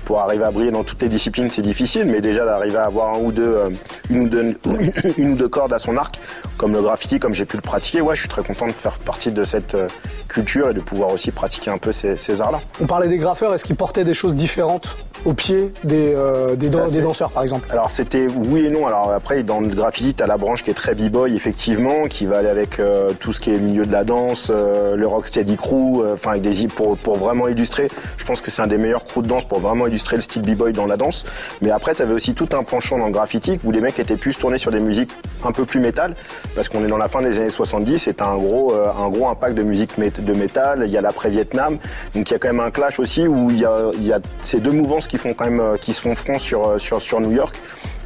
pour 0.09 0.21
arriver 0.21 0.45
à 0.45 0.51
briller 0.51 0.71
dans 0.71 0.85
toutes 0.85 1.03
les 1.03 1.09
disciplines, 1.11 1.51
c'est 1.51 1.61
difficile. 1.61 2.07
Mais 2.07 2.23
déjà, 2.23 2.47
d'arriver 2.47 2.79
à 2.79 2.85
avoir 2.87 3.15
un 3.15 3.19
ou 3.19 3.31
deux, 3.31 3.43
euh, 3.47 3.69
une, 4.09 4.21
ou 4.21 4.29
deux, 4.31 4.57
une 5.19 5.33
ou 5.33 5.35
deux 5.35 5.49
cordes 5.51 5.75
à 5.75 5.79
son 5.79 5.99
arc, 5.99 6.19
comme 6.57 6.73
le 6.73 6.81
graffiti, 6.81 7.19
comme 7.21 7.35
j'ai 7.35 7.45
pu 7.45 7.57
le 7.57 7.63
pratiquer, 7.63 8.01
ouais, 8.01 8.15
je 8.15 8.21
suis 8.21 8.29
très 8.29 8.43
content 8.43 8.67
de 8.67 8.73
faire 8.73 8.99
partie 9.01 9.31
de 9.33 9.45
cette 9.45 9.75
euh, 9.75 9.87
culture 10.27 10.71
et 10.71 10.73
de 10.73 10.81
pouvoir 10.81 11.13
aussi 11.13 11.31
pratiquer 11.31 11.71
un 11.71 11.77
peu 11.77 11.93
ces, 11.93 12.17
ces 12.17 12.41
arts-là. 12.41 12.59
On 12.81 12.87
parlait 12.87 13.07
des 13.09 13.19
graffeurs, 13.19 13.53
est-ce 13.53 13.67
qu'ils 13.67 13.77
portaient 13.77 14.03
des 14.03 14.15
choses 14.15 14.35
différentes 14.35 14.97
au 15.27 15.35
pied 15.35 15.75
des, 15.85 16.15
euh, 16.15 16.57
des, 16.57 16.71
dan- 16.71 16.85
à 16.85 16.87
des 16.87 16.95
fait. 16.95 17.01
danseurs, 17.03 17.31
par 17.31 17.43
exemple? 17.43 17.69
Alors 17.71 17.91
c'était 17.91 18.29
oui 18.51 18.65
et 18.65 18.71
non. 18.71 18.87
Alors 18.87 19.11
après 19.11 19.43
dans 19.43 19.61
le 19.61 19.69
graffiti, 19.69 20.15
t'as 20.15 20.27
la 20.27 20.39
branche 20.39 20.63
qui 20.63 20.71
est 20.71 20.75
très 20.75 20.95
b-boy 20.95 21.37
effectivement, 21.37 22.05
qui 22.09 22.25
va 22.25 22.39
aller 22.39 22.49
avec 22.49 22.81
tout 23.21 23.33
ce 23.35 23.41
qui 23.41 23.53
est 23.53 23.59
milieu 23.59 23.85
de 23.85 23.93
la 23.93 24.05
danse, 24.05 24.51
le 24.51 25.05
rocksteady 25.07 25.57
crew, 25.57 26.03
enfin 26.15 26.31
avec 26.31 26.43
des 26.43 26.67
pour 26.69 26.97
pour 26.97 27.17
vraiment 27.17 27.47
illustrer. 27.49 27.89
Je 28.17 28.25
pense 28.25 28.41
que 28.41 28.51
c'est 28.51 28.63
un 28.63 28.67
des 28.69 28.79
meilleurs 28.79 29.05
crews 29.05 29.23
de 29.23 29.29
danse 29.29 29.45
pour 29.45 29.59
vraiment 29.61 29.87
illustrer 29.87 29.98
le 30.17 30.21
style 30.21 30.43
b-boy 30.43 30.73
dans 30.73 30.87
la 30.87 30.97
danse. 30.97 31.25
Mais 31.63 31.71
après 31.71 31.95
t'avais 31.95 32.15
aussi 32.15 32.35
tout 32.35 32.49
un 32.53 32.65
penchant 32.65 32.99
dans 32.99 33.07
le 33.07 33.13
graffiti 33.13 33.59
où 33.65 33.71
les 33.71 33.81
mecs 33.81 33.99
étaient 33.99 34.17
plus 34.17 34.37
tournés 34.37 34.59
sur 34.59 34.71
des 34.71 34.81
musiques 34.81 35.11
un 35.45 35.53
peu 35.53 35.65
plus 35.65 35.81
métal, 35.81 36.15
parce 36.55 36.69
qu'on 36.69 36.85
est 36.85 36.89
dans 36.89 36.97
la 36.97 37.09
fin 37.09 37.23
des 37.23 37.39
années 37.39 37.51
70 37.51 38.09
et 38.09 38.17
un 38.21 38.37
gros 38.37 38.73
euh, 38.73 38.89
un 38.99 39.09
gros 39.09 39.29
impact 39.29 39.57
de 39.57 39.63
musique 39.63 39.99
de 39.99 40.33
métal. 40.33 40.83
Il 40.85 40.91
y 40.91 40.97
a 40.97 41.01
l'après 41.01 41.31
Vietnam, 41.31 41.79
donc 42.15 42.31
il 42.31 42.33
y 42.33 42.35
a 42.35 42.39
quand 42.39 42.49
même 42.49 42.61
un 42.61 42.71
clash 42.71 42.99
aussi 42.99 43.27
où 43.27 43.51
il 43.51 43.59
y 43.59 43.65
a 43.65 44.19
ces 44.43 44.61
deux 44.61 44.73
mouvances 44.73 45.07
qui 45.07 45.19
font 45.19 45.35
quand 45.35 45.45
même 45.45 45.61
euh, 45.61 45.77
qui 45.77 45.93
se 45.93 46.01
font 46.01 46.15
front 46.15 46.39
sur 46.39 46.69
euh, 46.69 46.79
sur 46.79 47.01
sur 47.01 47.21
New 47.21 47.33
York 47.33 47.55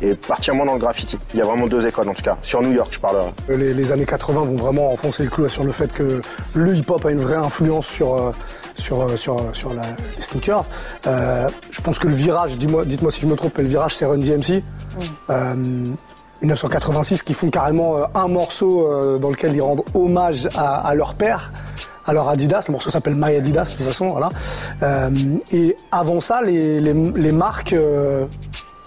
et 0.01 0.15
particulièrement 0.15 0.67
dans 0.67 0.75
le 0.75 0.81
graffiti. 0.81 1.19
Il 1.33 1.39
y 1.39 1.43
a 1.43 1.45
vraiment 1.45 1.67
deux 1.67 1.87
écoles 1.87 2.09
en 2.09 2.15
tout 2.15 2.23
cas. 2.23 2.37
Sur 2.43 2.63
New 2.63 2.73
York, 2.73 2.93
je 2.93 2.99
parlerai. 2.99 3.31
Euh, 3.51 3.57
les, 3.57 3.75
les 3.75 3.93
années 3.93 4.05
80 4.05 4.45
vont 4.45 4.57
vraiment 4.57 4.93
enfoncer 4.93 5.23
le 5.23 5.31
clou 5.31 5.49
sur 5.49 5.65
le 5.65 5.73
fait 5.73 5.93
que 5.93 6.21
le 6.55 6.75
hip-hop 6.75 7.05
a 7.05 7.11
une 7.11 7.21
vraie 7.21 7.37
influence 7.37 7.87
sur, 7.87 8.33
sur, 8.77 9.03
euh, 9.03 9.17
sur, 9.17 9.39
euh, 9.39 9.75
les 10.15 10.23
sneakers. 10.23 10.65
Euh, 11.07 11.49
je 11.71 11.81
pense 11.81 11.99
que 11.99 12.09
le 12.09 12.15
virage, 12.15 12.59
dites-moi 12.59 13.11
si 13.11 13.23
je 13.23 13.27
me 13.27 13.37
trompe, 13.37 13.59
le 13.59 13.65
virage 13.65 13.97
c'est 13.97 14.07
Run 14.07 14.19
DMC. 14.19 14.63
Euh, 15.31 15.55
1986 16.43 17.23
qui 17.23 17.35
font 17.35 17.51
carrément 17.51 17.99
un 18.17 18.27
morceau 18.27 19.19
dans 19.21 19.31
lequel 19.31 19.55
ils 19.55 19.63
rendent 19.63 19.85
hommage 19.95 20.49
à, 20.57 20.93
leur 20.97 21.15
père, 21.15 21.53
à 22.05 22.13
leur 22.13 22.29
Adidas. 22.29 22.65
Le 22.67 22.73
morceau 22.73 22.91
s'appelle 22.91 23.15
My 23.17 23.37
Adidas 23.37 23.67
de 23.67 23.77
toute 23.77 23.87
façon, 23.87 24.09
voilà. 24.09 24.29
Et 25.53 25.77
avant 25.93 26.21
ça, 26.21 26.43
les, 26.43 27.33
marques 27.33 27.77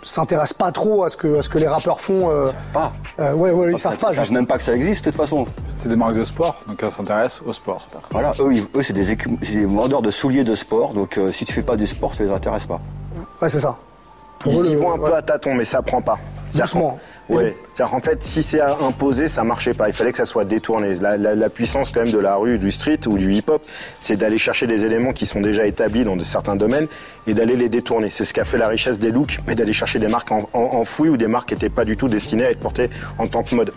s'intéressent 0.06 0.54
pas 0.58 0.72
trop 0.72 1.04
à 1.04 1.10
ce 1.10 1.18
que, 1.18 1.40
à 1.40 1.42
ce 1.42 1.50
que 1.50 1.58
les 1.58 1.68
rappeurs 1.68 2.00
font. 2.00 2.30
euh, 2.30 2.52
Pas. 2.74 2.94
euh, 3.20 3.34
ouais, 3.34 3.52
ouais, 3.52 3.72
ils 3.74 3.78
savent 3.80 3.98
pas. 3.98 4.12
Ils 4.12 4.16
savent 4.18 4.32
même 4.32 4.48
pas 4.48 4.58
que 4.58 4.64
ça 4.64 4.74
existe 4.76 5.06
de 5.06 5.10
toute 5.12 5.20
façon. 5.20 5.46
C'est 5.78 5.90
des 5.90 5.96
marques 5.96 6.16
de 6.16 6.24
sport, 6.26 6.56
donc 6.68 6.82
elles 6.82 6.92
s'intéressent 6.92 7.42
au 7.46 7.54
sport. 7.54 7.80
Voilà, 8.12 8.32
eux, 8.40 8.54
ils- 8.54 8.68
eux 8.76 8.84
c'est 8.84 8.94
des, 8.94 9.12
écu- 9.14 9.38
c'est 9.42 9.56
des 9.58 9.66
vendeurs 9.66 10.02
de 10.02 10.12
souliers 10.12 10.44
de 10.44 10.56
sport, 10.56 10.94
donc 10.94 11.18
euh, 11.18 11.32
si 11.32 11.44
tu 11.46 11.54
fais 11.54 11.64
pas 11.64 11.76
du 11.76 11.88
sport, 11.88 12.14
ça 12.14 12.24
les 12.24 12.32
intéresse 12.32 12.66
pas. 12.66 12.80
Ouais, 13.42 13.50
c'est 13.50 13.60
ça. 13.60 13.76
Ils 14.46 14.72
y 14.72 14.76
vont 14.76 14.92
un 14.94 14.98
ouais. 15.00 15.10
peu 15.10 15.16
à 15.16 15.22
tâtons, 15.22 15.54
mais 15.56 15.66
ça 15.66 15.82
prend 15.82 16.02
pas. 16.02 16.18
Doucement. 16.54 17.00
Ouais. 17.28 17.58
C'est-à-dire 17.74 17.92
qu'en 17.92 18.02
fait, 18.02 18.24
si 18.24 18.44
c'est 18.44 18.62
imposé, 18.62 19.28
ça 19.28 19.44
marchait 19.44 19.74
pas. 19.74 19.88
Il 19.90 19.94
fallait 19.94 20.12
que 20.12 20.18
ça 20.18 20.26
soit 20.26 20.46
détourné. 20.46 20.94
La, 20.96 21.18
la- 21.18 21.34
la 21.34 21.50
puissance 21.50 21.90
quand 21.90 22.04
même 22.04 22.12
de 22.14 22.20
la 22.20 22.36
rue, 22.36 22.60
du 22.60 22.72
street 22.72 23.00
ou 23.08 23.18
du 23.18 23.34
hip-hop, 23.34 23.64
c'est 24.00 24.16
d'aller 24.16 24.38
chercher 24.38 24.68
des 24.68 24.86
éléments 24.86 25.12
qui 25.12 25.26
sont 25.26 25.42
déjà 25.42 25.66
établis 25.66 26.04
dans 26.04 26.16
de 26.16 26.24
certains 26.24 26.56
domaines 26.56 26.86
et 27.26 27.34
d'aller 27.34 27.56
les 27.56 27.68
détourner. 27.68 28.12
C'est 28.12 28.26
ce 28.26 28.34
qui 28.34 28.40
a 28.42 28.46
fait 28.46 28.60
la 28.60 28.68
richesse 28.68 29.00
des 29.00 29.12
looks, 29.12 29.40
mais 29.48 29.56
d'aller 29.56 29.74
chercher 29.74 29.98
des 29.98 30.08
marques 30.08 30.32
en, 30.32 30.48
en, 30.54 30.60
enfouies 30.60 31.10
ou 31.10 31.18
des 31.18 31.28
marques 31.28 31.50
qui 31.50 31.56
n'étaient 31.56 31.70
pas 31.70 31.84
du 31.84 31.98
tout 31.98 32.08
destinées 32.08 32.46
à 32.46 32.52
être 32.52 32.60
portées 32.60 32.92
en 33.18 33.26
tant 33.28 33.42
que 33.42 33.56
mode. 33.56 33.72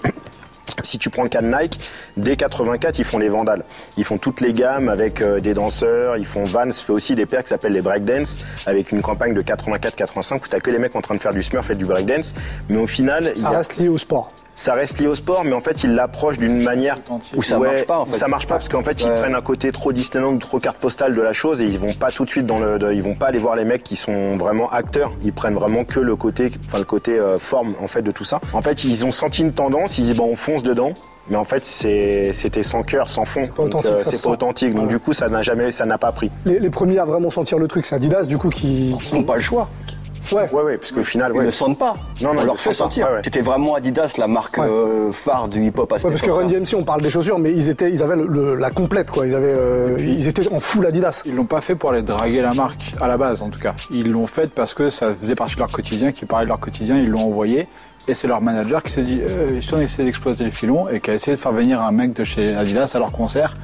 Si 0.82 0.98
tu 0.98 1.10
prends 1.10 1.22
le 1.22 1.28
cas 1.28 1.42
de 1.42 1.46
Nike, 1.48 1.78
dès 2.16 2.36
84, 2.36 2.98
ils 2.98 3.04
font 3.04 3.18
les 3.18 3.28
vandales. 3.28 3.64
Ils 3.96 4.04
font 4.04 4.18
toutes 4.18 4.40
les 4.40 4.52
gammes 4.52 4.88
avec 4.88 5.20
euh, 5.22 5.40
des 5.40 5.54
danseurs. 5.54 6.16
Ils 6.16 6.24
font 6.26 6.44
Vans 6.44 6.70
fait 6.70 6.92
aussi 6.92 7.14
des 7.14 7.26
paires 7.26 7.42
qui 7.42 7.48
s'appellent 7.48 7.72
les 7.72 7.82
breakdance 7.82 8.38
avec 8.66 8.92
une 8.92 9.02
campagne 9.02 9.34
de 9.34 9.42
84-85 9.42 10.36
où 10.36 10.40
t'as 10.48 10.60
que 10.60 10.70
les 10.70 10.78
mecs 10.78 10.94
en 10.96 11.00
train 11.00 11.14
de 11.14 11.20
faire 11.20 11.32
du 11.32 11.42
smurf 11.42 11.70
et 11.70 11.74
du 11.74 11.84
breakdance. 11.84 12.34
Mais 12.68 12.76
au 12.78 12.86
final, 12.86 13.30
il 13.34 13.38
y 13.38 13.40
Ça 13.40 13.48
a- 13.48 13.56
reste 13.58 13.76
lié 13.76 13.88
au 13.88 13.98
sport. 13.98 14.32
Ça 14.58 14.74
reste 14.74 14.98
lié 14.98 15.06
au 15.06 15.14
sport, 15.14 15.44
mais 15.44 15.52
en 15.54 15.60
fait, 15.60 15.84
ils 15.84 15.94
l'approchent 15.94 16.36
d'une 16.36 16.62
manière 16.64 16.96
Où 17.36 17.42
ça 17.42 17.58
marche 17.60 17.84
pas, 17.86 17.98
en 18.00 18.06
fait. 18.06 18.16
Ça 18.18 18.26
marche 18.26 18.46
pas 18.48 18.56
parce 18.56 18.68
qu'en 18.68 18.82
fait, 18.82 19.00
ils 19.02 19.06
Ouais. 19.08 19.16
prennent 19.20 19.34
un 19.36 19.40
côté 19.40 19.70
trop 19.70 19.92
Disneyland 19.92 20.32
ou 20.32 20.38
trop 20.38 20.58
carte 20.58 20.78
postale 20.78 21.14
de 21.14 21.22
la 21.22 21.32
chose 21.32 21.60
et 21.60 21.64
ils 21.64 21.78
vont 21.78 21.94
pas 21.94 22.10
tout 22.10 22.24
de 22.24 22.30
suite 22.30 22.44
dans 22.44 22.58
le, 22.58 22.78
de- 22.80 22.92
ils 22.92 23.02
vont 23.02 23.14
pas 23.14 23.26
aller 23.26 23.38
voir 23.38 23.54
les 23.54 23.64
mecs 23.64 23.84
qui 23.84 23.94
sont 23.94 24.36
vraiment 24.36 24.68
acteurs. 24.70 25.12
Ils 25.22 25.32
prennent 25.32 25.54
vraiment 25.54 25.84
que 25.84 26.00
le 26.00 26.16
côté, 26.16 26.50
enfin 26.66 26.78
le 26.78 26.84
côté 26.84 27.12
euh, 27.18 27.38
forme 27.38 27.74
en 27.80 27.86
fait 27.86 28.02
de 28.02 28.10
tout 28.10 28.24
ça. 28.24 28.40
En 28.52 28.60
fait, 28.60 28.82
ils 28.82 29.04
ont 29.06 29.12
senti 29.12 29.42
une 29.42 29.52
tendance, 29.52 29.98
ils 29.98 30.02
disent 30.04 30.16
bon, 30.16 30.26
on 30.32 30.36
fonce 30.36 30.64
dedans. 30.64 30.92
Mais 31.30 31.36
en 31.36 31.44
fait, 31.44 31.64
c'est- 31.64 32.32
c'était 32.32 32.62
sans 32.62 32.82
cœur, 32.82 33.10
sans 33.10 33.26
fond. 33.26 33.40
pas 33.42 33.46
Donc, 33.48 33.66
authentique, 33.66 33.90
euh, 33.92 33.98
c'est 33.98 34.16
sent. 34.16 34.24
pas 34.26 34.30
authentique. 34.32 34.74
Donc 34.74 34.88
du 34.88 34.98
coup, 34.98 35.12
ça 35.12 35.28
n'a 35.28 35.42
jamais, 35.42 35.70
ça 35.70 35.84
n'a 35.86 35.98
pas 35.98 36.10
pris. 36.10 36.30
Les, 36.46 36.58
les 36.58 36.70
premiers 36.70 36.98
à 36.98 37.04
vraiment 37.04 37.30
sentir 37.30 37.58
le 37.58 37.68
truc, 37.68 37.84
c'est 37.84 37.94
Adidas, 37.94 38.22
du 38.24 38.38
coup, 38.38 38.48
qui. 38.48 38.96
N'ont 39.12 39.22
pas 39.24 39.36
le 39.36 39.42
choix. 39.42 39.68
Ouais. 40.32 40.48
Ouais, 40.52 40.62
ouais, 40.62 40.78
parce 40.78 40.92
qu'au 40.92 41.02
final, 41.02 41.32
Ils 41.34 41.38
ouais. 41.38 41.46
ne 41.46 41.50
sentent 41.50 41.78
pas. 41.78 41.94
Non, 42.20 42.28
non, 42.34 42.40
on 42.40 42.42
ils 42.42 42.44
leur 42.46 42.54
le 42.54 42.58
fait 42.58 42.72
sentent 42.74 42.88
pas. 42.88 42.94
sentir. 42.94 43.06
Ouais, 43.08 43.12
ouais. 43.14 43.20
C'était 43.24 43.40
vraiment 43.40 43.74
Adidas, 43.74 44.14
la 44.18 44.26
marque 44.26 44.58
Ouais. 44.58 44.66
euh, 44.68 45.10
phare 45.10 45.48
du 45.48 45.62
hip-hop 45.64 45.92
à 45.92 45.96
cette 45.96 46.04
Ouais, 46.06 46.10
parce 46.12 46.22
que 46.22 46.30
Run. 46.30 46.44
DMC, 46.46 46.74
on 46.76 46.82
parle 46.84 47.00
des 47.00 47.10
chaussures, 47.10 47.38
mais 47.38 47.52
ils, 47.52 47.70
étaient, 47.70 47.90
ils 47.90 48.02
avaient 48.02 48.16
le- 48.16 48.26
le- 48.26 48.54
la 48.56 48.70
complète, 48.70 49.10
quoi. 49.10 49.26
Ils, 49.26 49.34
avaient, 49.34 49.54
euh, 49.56 49.96
puis- 49.96 50.12
ils 50.14 50.28
étaient 50.28 50.52
en 50.52 50.60
full 50.60 50.86
Adidas. 50.86 51.22
Ils 51.26 51.34
l'ont 51.34 51.44
pas 51.46 51.60
fait 51.60 51.74
pour 51.74 51.90
aller 51.90 52.02
draguer 52.02 52.40
la 52.40 52.52
marque, 52.54 52.92
à 53.00 53.08
la 53.08 53.16
base 53.16 53.42
en 53.42 53.48
tout 53.50 53.60
cas. 53.60 53.74
Ils 53.90 54.10
l'ont 54.10 54.26
fait 54.26 54.50
parce 54.52 54.74
que 54.74 54.90
ça 54.90 55.12
faisait 55.14 55.34
partie 55.34 55.54
de 55.54 55.60
leur 55.60 55.70
quotidien, 55.72 56.12
qui 56.12 56.24
parlait 56.26 56.44
de 56.46 56.50
leur 56.50 56.60
quotidien, 56.60 56.96
ils 56.96 57.08
l'ont 57.08 57.24
envoyé. 57.26 57.68
Et 58.08 58.14
c'est 58.14 58.26
leur 58.26 58.40
manager 58.40 58.82
qui 58.82 58.90
s'est 58.90 59.02
dit, 59.02 59.22
euh, 59.22 59.60
si 59.60 59.74
on 59.74 59.80
essaie 59.80 60.02
d'exploiter 60.02 60.44
le 60.44 60.50
filon, 60.50 60.88
et 60.88 60.98
qui 60.98 61.10
a 61.10 61.14
essayé 61.14 61.36
de 61.36 61.40
faire 61.40 61.52
venir 61.52 61.82
un 61.82 61.92
mec 61.92 62.14
de 62.14 62.24
chez 62.24 62.54
Adidas 62.54 62.92
à 62.94 62.98
leur 62.98 63.12
concert. 63.12 63.54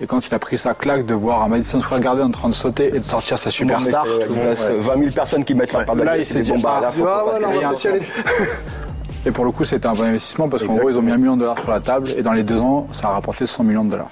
Et 0.00 0.06
quand 0.06 0.26
il 0.26 0.34
a 0.34 0.38
pris 0.38 0.58
sa 0.58 0.74
claque 0.74 1.06
de 1.06 1.14
voir 1.14 1.42
un 1.42 1.48
Madison 1.48 1.80
Square 1.80 2.00
Garden 2.00 2.26
en 2.26 2.30
train 2.30 2.48
de 2.50 2.54
sauter 2.54 2.88
et 2.94 2.98
de 2.98 3.04
sortir 3.04 3.38
sa 3.38 3.48
superstar, 3.48 4.04
Tout 4.04 4.34
euh, 4.38 4.54
20 4.78 4.98
000 4.98 5.10
personnes 5.12 5.44
qui 5.44 5.54
mettent 5.54 5.72
leur 5.72 5.86
c'est 6.22 6.34
des 6.34 6.42
dit, 6.42 6.52
bombes 6.52 6.66
à 6.66 6.74
ah, 6.76 6.80
la 6.82 6.88
Ah, 7.08 7.24
ouais, 7.24 7.86
aller. 7.86 8.00
Et 9.24 9.32
pour 9.32 9.44
le 9.44 9.50
coup, 9.50 9.64
c'était 9.64 9.86
un 9.86 9.92
bon 9.92 10.04
investissement 10.04 10.48
parce 10.48 10.62
qu'en 10.62 10.74
gros, 10.74 10.88
ils 10.88 10.98
ont 10.98 11.02
mis 11.02 11.10
un 11.10 11.16
million 11.16 11.34
de 11.34 11.40
dollars 11.40 11.58
sur 11.58 11.70
la 11.70 11.80
table 11.80 12.14
et 12.16 12.22
dans 12.22 12.32
les 12.32 12.44
deux 12.44 12.60
ans, 12.60 12.86
ça 12.92 13.08
a 13.08 13.12
rapporté 13.12 13.44
100 13.44 13.64
millions 13.64 13.84
de 13.84 13.90
dollars. 13.90 14.10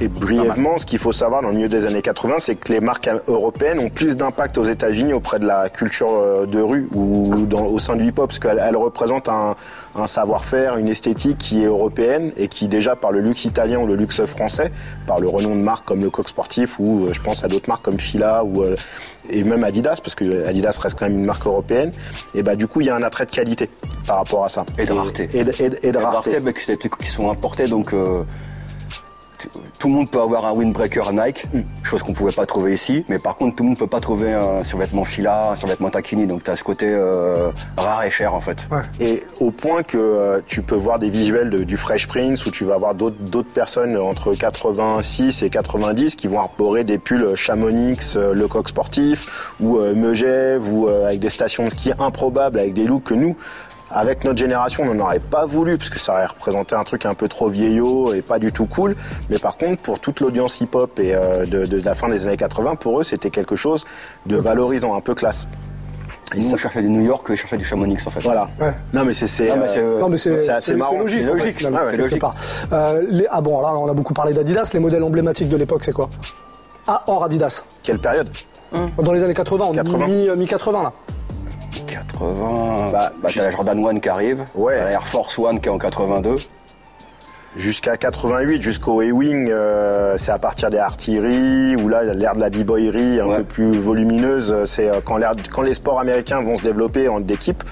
Et 0.00 0.08
brièvement, 0.08 0.78
ce 0.78 0.86
qu'il 0.86 0.98
faut 0.98 1.12
savoir 1.12 1.42
dans 1.42 1.48
le 1.48 1.54
milieu 1.54 1.68
des 1.68 1.86
années 1.86 2.02
80, 2.02 2.36
c'est 2.38 2.54
que 2.56 2.72
les 2.72 2.80
marques 2.80 3.08
européennes 3.28 3.78
ont 3.78 3.88
plus 3.90 4.16
d'impact 4.16 4.58
aux 4.58 4.64
États-Unis 4.64 5.12
auprès 5.12 5.38
de 5.38 5.46
la 5.46 5.68
culture 5.68 6.08
euh, 6.12 6.46
de 6.46 6.60
rue 6.60 6.88
ou 6.94 7.44
dans- 7.46 7.66
au 7.66 7.78
sein 7.78 7.94
du 7.96 8.04
hip-hop, 8.06 8.26
parce 8.28 8.38
qu'elles 8.38 8.60
elles 8.66 8.76
représentent 8.76 9.28
un, 9.28 9.54
un 9.94 10.06
savoir-faire, 10.06 10.76
une 10.78 10.88
esthétique 10.88 11.38
qui 11.38 11.62
est 11.62 11.66
européenne 11.66 12.32
et 12.36 12.48
qui 12.48 12.68
déjà 12.68 12.96
par 12.96 13.12
le 13.12 13.20
luxe 13.20 13.44
italien 13.44 13.78
ou 13.80 13.86
le 13.86 13.94
luxe 13.94 14.24
français, 14.24 14.72
par 15.06 15.20
le 15.20 15.28
renom 15.28 15.50
de 15.54 15.60
marques 15.60 15.84
comme 15.84 16.00
le 16.00 16.10
Coq 16.10 16.26
Sportif 16.28 16.80
ou 16.80 17.06
euh, 17.06 17.12
je 17.12 17.20
pense 17.20 17.44
à 17.44 17.48
d'autres 17.48 17.68
marques 17.68 17.84
comme 17.84 18.00
Fila 18.00 18.42
ou 18.44 18.62
euh, 18.62 18.74
et 19.30 19.44
même 19.44 19.62
Adidas, 19.62 20.00
parce 20.02 20.14
que 20.14 20.46
Adidas 20.48 20.78
reste 20.82 20.98
quand 20.98 21.06
même 21.08 21.18
une 21.18 21.24
marque 21.26 21.46
européenne. 21.46 21.92
Et 22.34 22.42
bah 22.42 22.56
du 22.56 22.66
coup, 22.66 22.80
il 22.80 22.86
y 22.86 22.90
a 22.90 22.96
un 22.96 23.02
attrait 23.02 23.26
de 23.26 23.30
qualité 23.30 23.68
par 24.06 24.16
rapport 24.16 24.44
à 24.44 24.48
ça. 24.48 24.64
Et 24.78 24.84
de 24.86 24.92
rareté. 24.92 25.28
Et, 25.34 25.44
de- 25.44 25.52
et 25.62 25.68
de- 25.68 25.78
et 25.82 25.92
de 25.92 25.98
rareté. 25.98 26.40
que 26.52 26.60
c'est 26.60 26.72
des 26.72 26.78
trucs 26.78 26.96
qui 26.98 27.06
sont 27.08 27.30
importés, 27.30 27.68
donc 27.68 27.92
euh, 27.92 28.22
tout 29.78 29.88
le 29.88 29.94
monde 29.94 30.10
peut 30.10 30.20
avoir 30.20 30.46
un 30.46 30.52
windbreaker 30.52 31.12
Nike, 31.12 31.44
Hmm. 31.52 31.62
chose 31.82 32.02
qu'on 32.02 32.12
pouvait 32.12 32.32
pas 32.32 32.46
trouver 32.46 32.72
ici. 32.74 33.04
Mais 33.08 33.18
par 33.18 33.36
contre, 33.36 33.56
tout 33.56 33.62
le 33.62 33.70
monde 33.70 33.78
peut 33.78 33.86
pas 33.86 34.00
trouver 34.00 34.32
un 34.32 34.62
survêtement 34.64 35.04
Fila, 35.04 35.50
un 35.52 35.56
survêtement 35.56 35.90
Tacchini. 35.90 36.26
Donc 36.26 36.44
tu 36.44 36.50
as 36.50 36.56
ce 36.56 36.64
côté 36.64 36.86
euh, 36.90 37.50
rare 37.76 38.04
et 38.04 38.10
cher 38.10 38.34
en 38.34 38.40
fait. 38.40 38.68
Et 39.00 39.22
au 39.40 39.50
point 39.50 39.82
que 39.82 39.98
euh, 39.98 40.40
tu 40.46 40.62
peux 40.62 40.74
voir 40.76 40.98
des 40.98 41.10
visuels 41.10 41.50
de- 41.50 41.64
du 41.64 41.76
Fresh 41.76 42.06
Prince 42.08 42.44
où 42.46 42.50
tu 42.50 42.64
vas 42.64 42.74
avoir 42.74 42.94
d'autres 42.94 43.52
personnes 43.52 43.96
entre 43.96 44.34
86 44.34 45.42
et 45.42 45.50
90 45.50 46.16
qui 46.16 46.26
vont 46.28 46.38
arborer 46.40 46.84
des 46.84 46.98
pulls 46.98 47.34
Chamonix, 47.36 48.14
euh, 48.16 48.32
le 48.34 48.48
coq 48.48 48.68
sportif 48.68 49.52
ou 49.60 49.78
euh, 49.78 49.94
Megève 49.94 50.72
ou 50.72 50.88
euh, 50.88 51.06
avec 51.06 51.20
des 51.20 51.30
stations 51.30 51.64
de 51.64 51.70
ski 51.70 51.92
improbables 51.98 52.58
avec 52.58 52.74
des 52.74 52.84
looks 52.84 53.04
que 53.04 53.14
nous 53.14 53.36
avec 53.92 54.24
notre 54.24 54.38
génération, 54.38 54.84
on 54.88 54.94
n'en 54.94 55.04
aurait 55.04 55.20
pas 55.20 55.46
voulu 55.46 55.76
parce 55.78 55.90
que 55.90 55.98
ça 55.98 56.12
aurait 56.14 56.26
représenté 56.26 56.74
un 56.74 56.84
truc 56.84 57.06
un 57.06 57.14
peu 57.14 57.28
trop 57.28 57.48
vieillot 57.48 58.14
et 58.14 58.22
pas 58.22 58.38
du 58.38 58.52
tout 58.52 58.66
cool. 58.66 58.96
Mais 59.30 59.38
par 59.38 59.56
contre, 59.56 59.80
pour 59.82 60.00
toute 60.00 60.20
l'audience 60.20 60.60
hip-hop 60.60 60.98
et 60.98 61.14
euh, 61.14 61.46
de, 61.46 61.66
de 61.66 61.80
la 61.84 61.94
fin 61.94 62.08
des 62.08 62.26
années 62.26 62.36
80, 62.36 62.76
pour 62.76 63.00
eux, 63.00 63.04
c'était 63.04 63.30
quelque 63.30 63.56
chose 63.56 63.84
de 64.26 64.36
valorisant, 64.36 64.94
un 64.94 65.00
peu 65.00 65.14
classe. 65.14 65.46
Nous, 66.34 66.42
ça- 66.42 66.54
on 66.54 66.56
cherchait 66.56 66.80
du 66.82 66.88
New 66.88 67.02
York, 67.02 67.26
ils 67.28 67.36
cherchaient 67.36 67.58
du 67.58 67.64
Chamonix 67.64 67.98
en 68.06 68.10
fait. 68.10 68.20
voilà. 68.22 68.48
Ouais. 68.58 68.72
Non 68.94 69.04
mais 69.04 69.12
c'est 69.12 69.26
c'est 69.26 69.50
euh, 69.50 69.56
c'est, 70.60 70.74
marrant. 70.76 70.98
logique. 71.00 71.20
C'est 71.58 71.66
en 71.66 71.76
fait, 71.76 71.96
logique. 71.98 72.14
Ouais, 72.14 72.18
part. 72.18 72.34
Euh, 72.72 73.02
les- 73.08 73.26
ah 73.30 73.40
bon, 73.42 73.60
là, 73.60 73.68
on 73.74 73.88
a 73.90 73.92
beaucoup 73.92 74.14
parlé 74.14 74.32
d'Adidas. 74.32 74.70
Les 74.72 74.80
modèles 74.80 75.02
emblématiques 75.02 75.50
de 75.50 75.56
l'époque, 75.58 75.82
c'est 75.84 75.92
quoi? 75.92 76.08
Ah, 76.86 77.02
hors 77.06 77.24
Adidas. 77.24 77.64
Quelle 77.82 77.98
période? 77.98 78.28
Dans 78.98 79.12
les 79.12 79.22
années 79.22 79.34
80, 79.34 79.64
en 79.66 79.72
80. 79.72 80.06
mi- 80.06 80.28
mi-80, 80.36 80.82
là. 80.82 80.92
80. 81.96 82.90
Bah, 82.92 83.12
Bah, 83.22 83.28
t'as 83.34 83.42
la 83.42 83.50
Jordan 83.50 83.84
1 83.86 83.98
qui 84.00 84.08
arrive. 84.08 84.44
Ouais. 84.54 84.76
La 84.76 84.90
Air 84.90 85.06
Force 85.06 85.38
One 85.38 85.60
qui 85.60 85.68
est 85.68 85.72
en 85.72 85.78
82. 85.78 86.36
Jusqu'à 87.54 87.98
88, 87.98 88.62
jusqu'au 88.62 89.00
A-Wing, 89.02 89.50
euh, 89.50 90.14
c'est 90.16 90.32
à 90.32 90.38
partir 90.38 90.70
des 90.70 90.78
artilleries, 90.78 91.76
où 91.76 91.86
là, 91.88 92.02
l'ère 92.02 92.34
de 92.34 92.40
la 92.40 92.48
b-boyerie 92.48 93.20
un 93.20 93.26
Ouais. 93.26 93.36
peu 93.38 93.44
plus 93.44 93.76
volumineuse, 93.76 94.64
c'est 94.64 94.88
euh, 94.88 95.00
quand, 95.04 95.18
quand 95.50 95.60
les 95.60 95.74
sports 95.74 96.00
américains 96.00 96.40
vont 96.40 96.56
se 96.56 96.62
développer 96.62 97.08
en 97.10 97.20
d'équipe. 97.20 97.62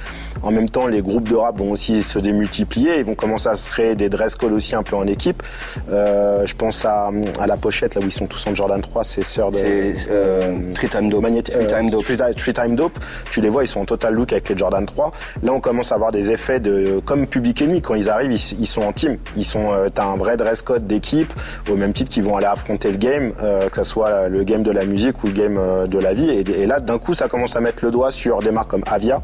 En 0.42 0.50
même 0.50 0.68
temps, 0.68 0.86
les 0.86 1.02
groupes 1.02 1.28
de 1.28 1.34
rap 1.34 1.58
vont 1.58 1.70
aussi 1.70 2.02
se 2.02 2.18
démultiplier, 2.18 2.98
ils 2.98 3.04
vont 3.04 3.14
commencer 3.14 3.48
à 3.48 3.56
se 3.56 3.68
créer 3.68 3.94
des 3.94 4.08
dress 4.08 4.34
codes 4.36 4.52
aussi 4.52 4.74
un 4.74 4.82
peu 4.82 4.96
en 4.96 5.06
équipe. 5.06 5.42
Euh, 5.90 6.46
je 6.46 6.54
pense 6.54 6.84
à, 6.84 7.10
à 7.38 7.46
la 7.46 7.56
pochette, 7.56 7.94
là 7.94 8.00
où 8.00 8.04
ils 8.04 8.12
sont 8.12 8.26
tous 8.26 8.46
en 8.46 8.54
Jordan 8.54 8.80
3, 8.80 9.04
c'est 9.04 9.24
sœurs 9.24 9.50
de... 9.50 9.56
C'est 9.58 9.94
euh, 10.10 10.72
Three 10.74 10.88
Time 10.88 11.10
Dope. 11.10 11.24
Three 11.24 11.42
euh, 11.54 11.66
Time 11.66 11.90
Dope. 11.90 12.04
Three 12.04 12.16
Ti- 12.16 12.34
Three 12.36 12.52
Time 12.52 12.74
Dope. 12.76 12.98
Tu 13.30 13.40
les 13.40 13.48
vois, 13.48 13.64
ils 13.64 13.68
sont 13.68 13.80
en 13.80 13.84
total 13.84 14.14
look 14.14 14.32
avec 14.32 14.48
les 14.48 14.56
Jordan 14.56 14.84
3. 14.84 15.12
Là, 15.42 15.52
on 15.52 15.60
commence 15.60 15.92
à 15.92 15.96
avoir 15.96 16.12
des 16.12 16.32
effets 16.32 16.60
de 16.60 17.00
comme 17.04 17.26
Public 17.26 17.60
Enemy 17.62 17.82
quand 17.82 17.94
ils 17.94 18.08
arrivent, 18.08 18.32
ils, 18.32 18.60
ils 18.60 18.66
sont 18.66 18.82
en 18.82 18.92
team. 18.92 19.18
Ils 19.36 19.44
sont, 19.44 19.72
euh, 19.72 19.88
t'as 19.92 20.04
un 20.06 20.16
vrai 20.16 20.36
dress 20.36 20.62
code 20.62 20.86
d'équipe 20.86 21.32
au 21.70 21.76
même 21.76 21.92
titre 21.92 22.10
qu'ils 22.10 22.22
vont 22.24 22.36
aller 22.36 22.46
affronter 22.46 22.90
le 22.90 22.96
game, 22.98 23.32
euh, 23.42 23.68
que 23.68 23.76
ce 23.76 23.84
soit 23.84 24.28
le 24.28 24.42
game 24.44 24.62
de 24.62 24.70
la 24.70 24.84
musique 24.84 25.22
ou 25.22 25.26
le 25.26 25.32
game 25.32 25.56
euh, 25.58 25.86
de 25.86 25.98
la 25.98 26.14
vie. 26.14 26.30
Et, 26.30 26.40
et 26.62 26.66
là, 26.66 26.80
d'un 26.80 26.98
coup, 26.98 27.14
ça 27.14 27.28
commence 27.28 27.56
à 27.56 27.60
mettre 27.60 27.84
le 27.84 27.90
doigt 27.90 28.10
sur 28.10 28.38
des 28.40 28.50
marques 28.52 28.70
comme 28.70 28.84
Avia. 28.90 29.20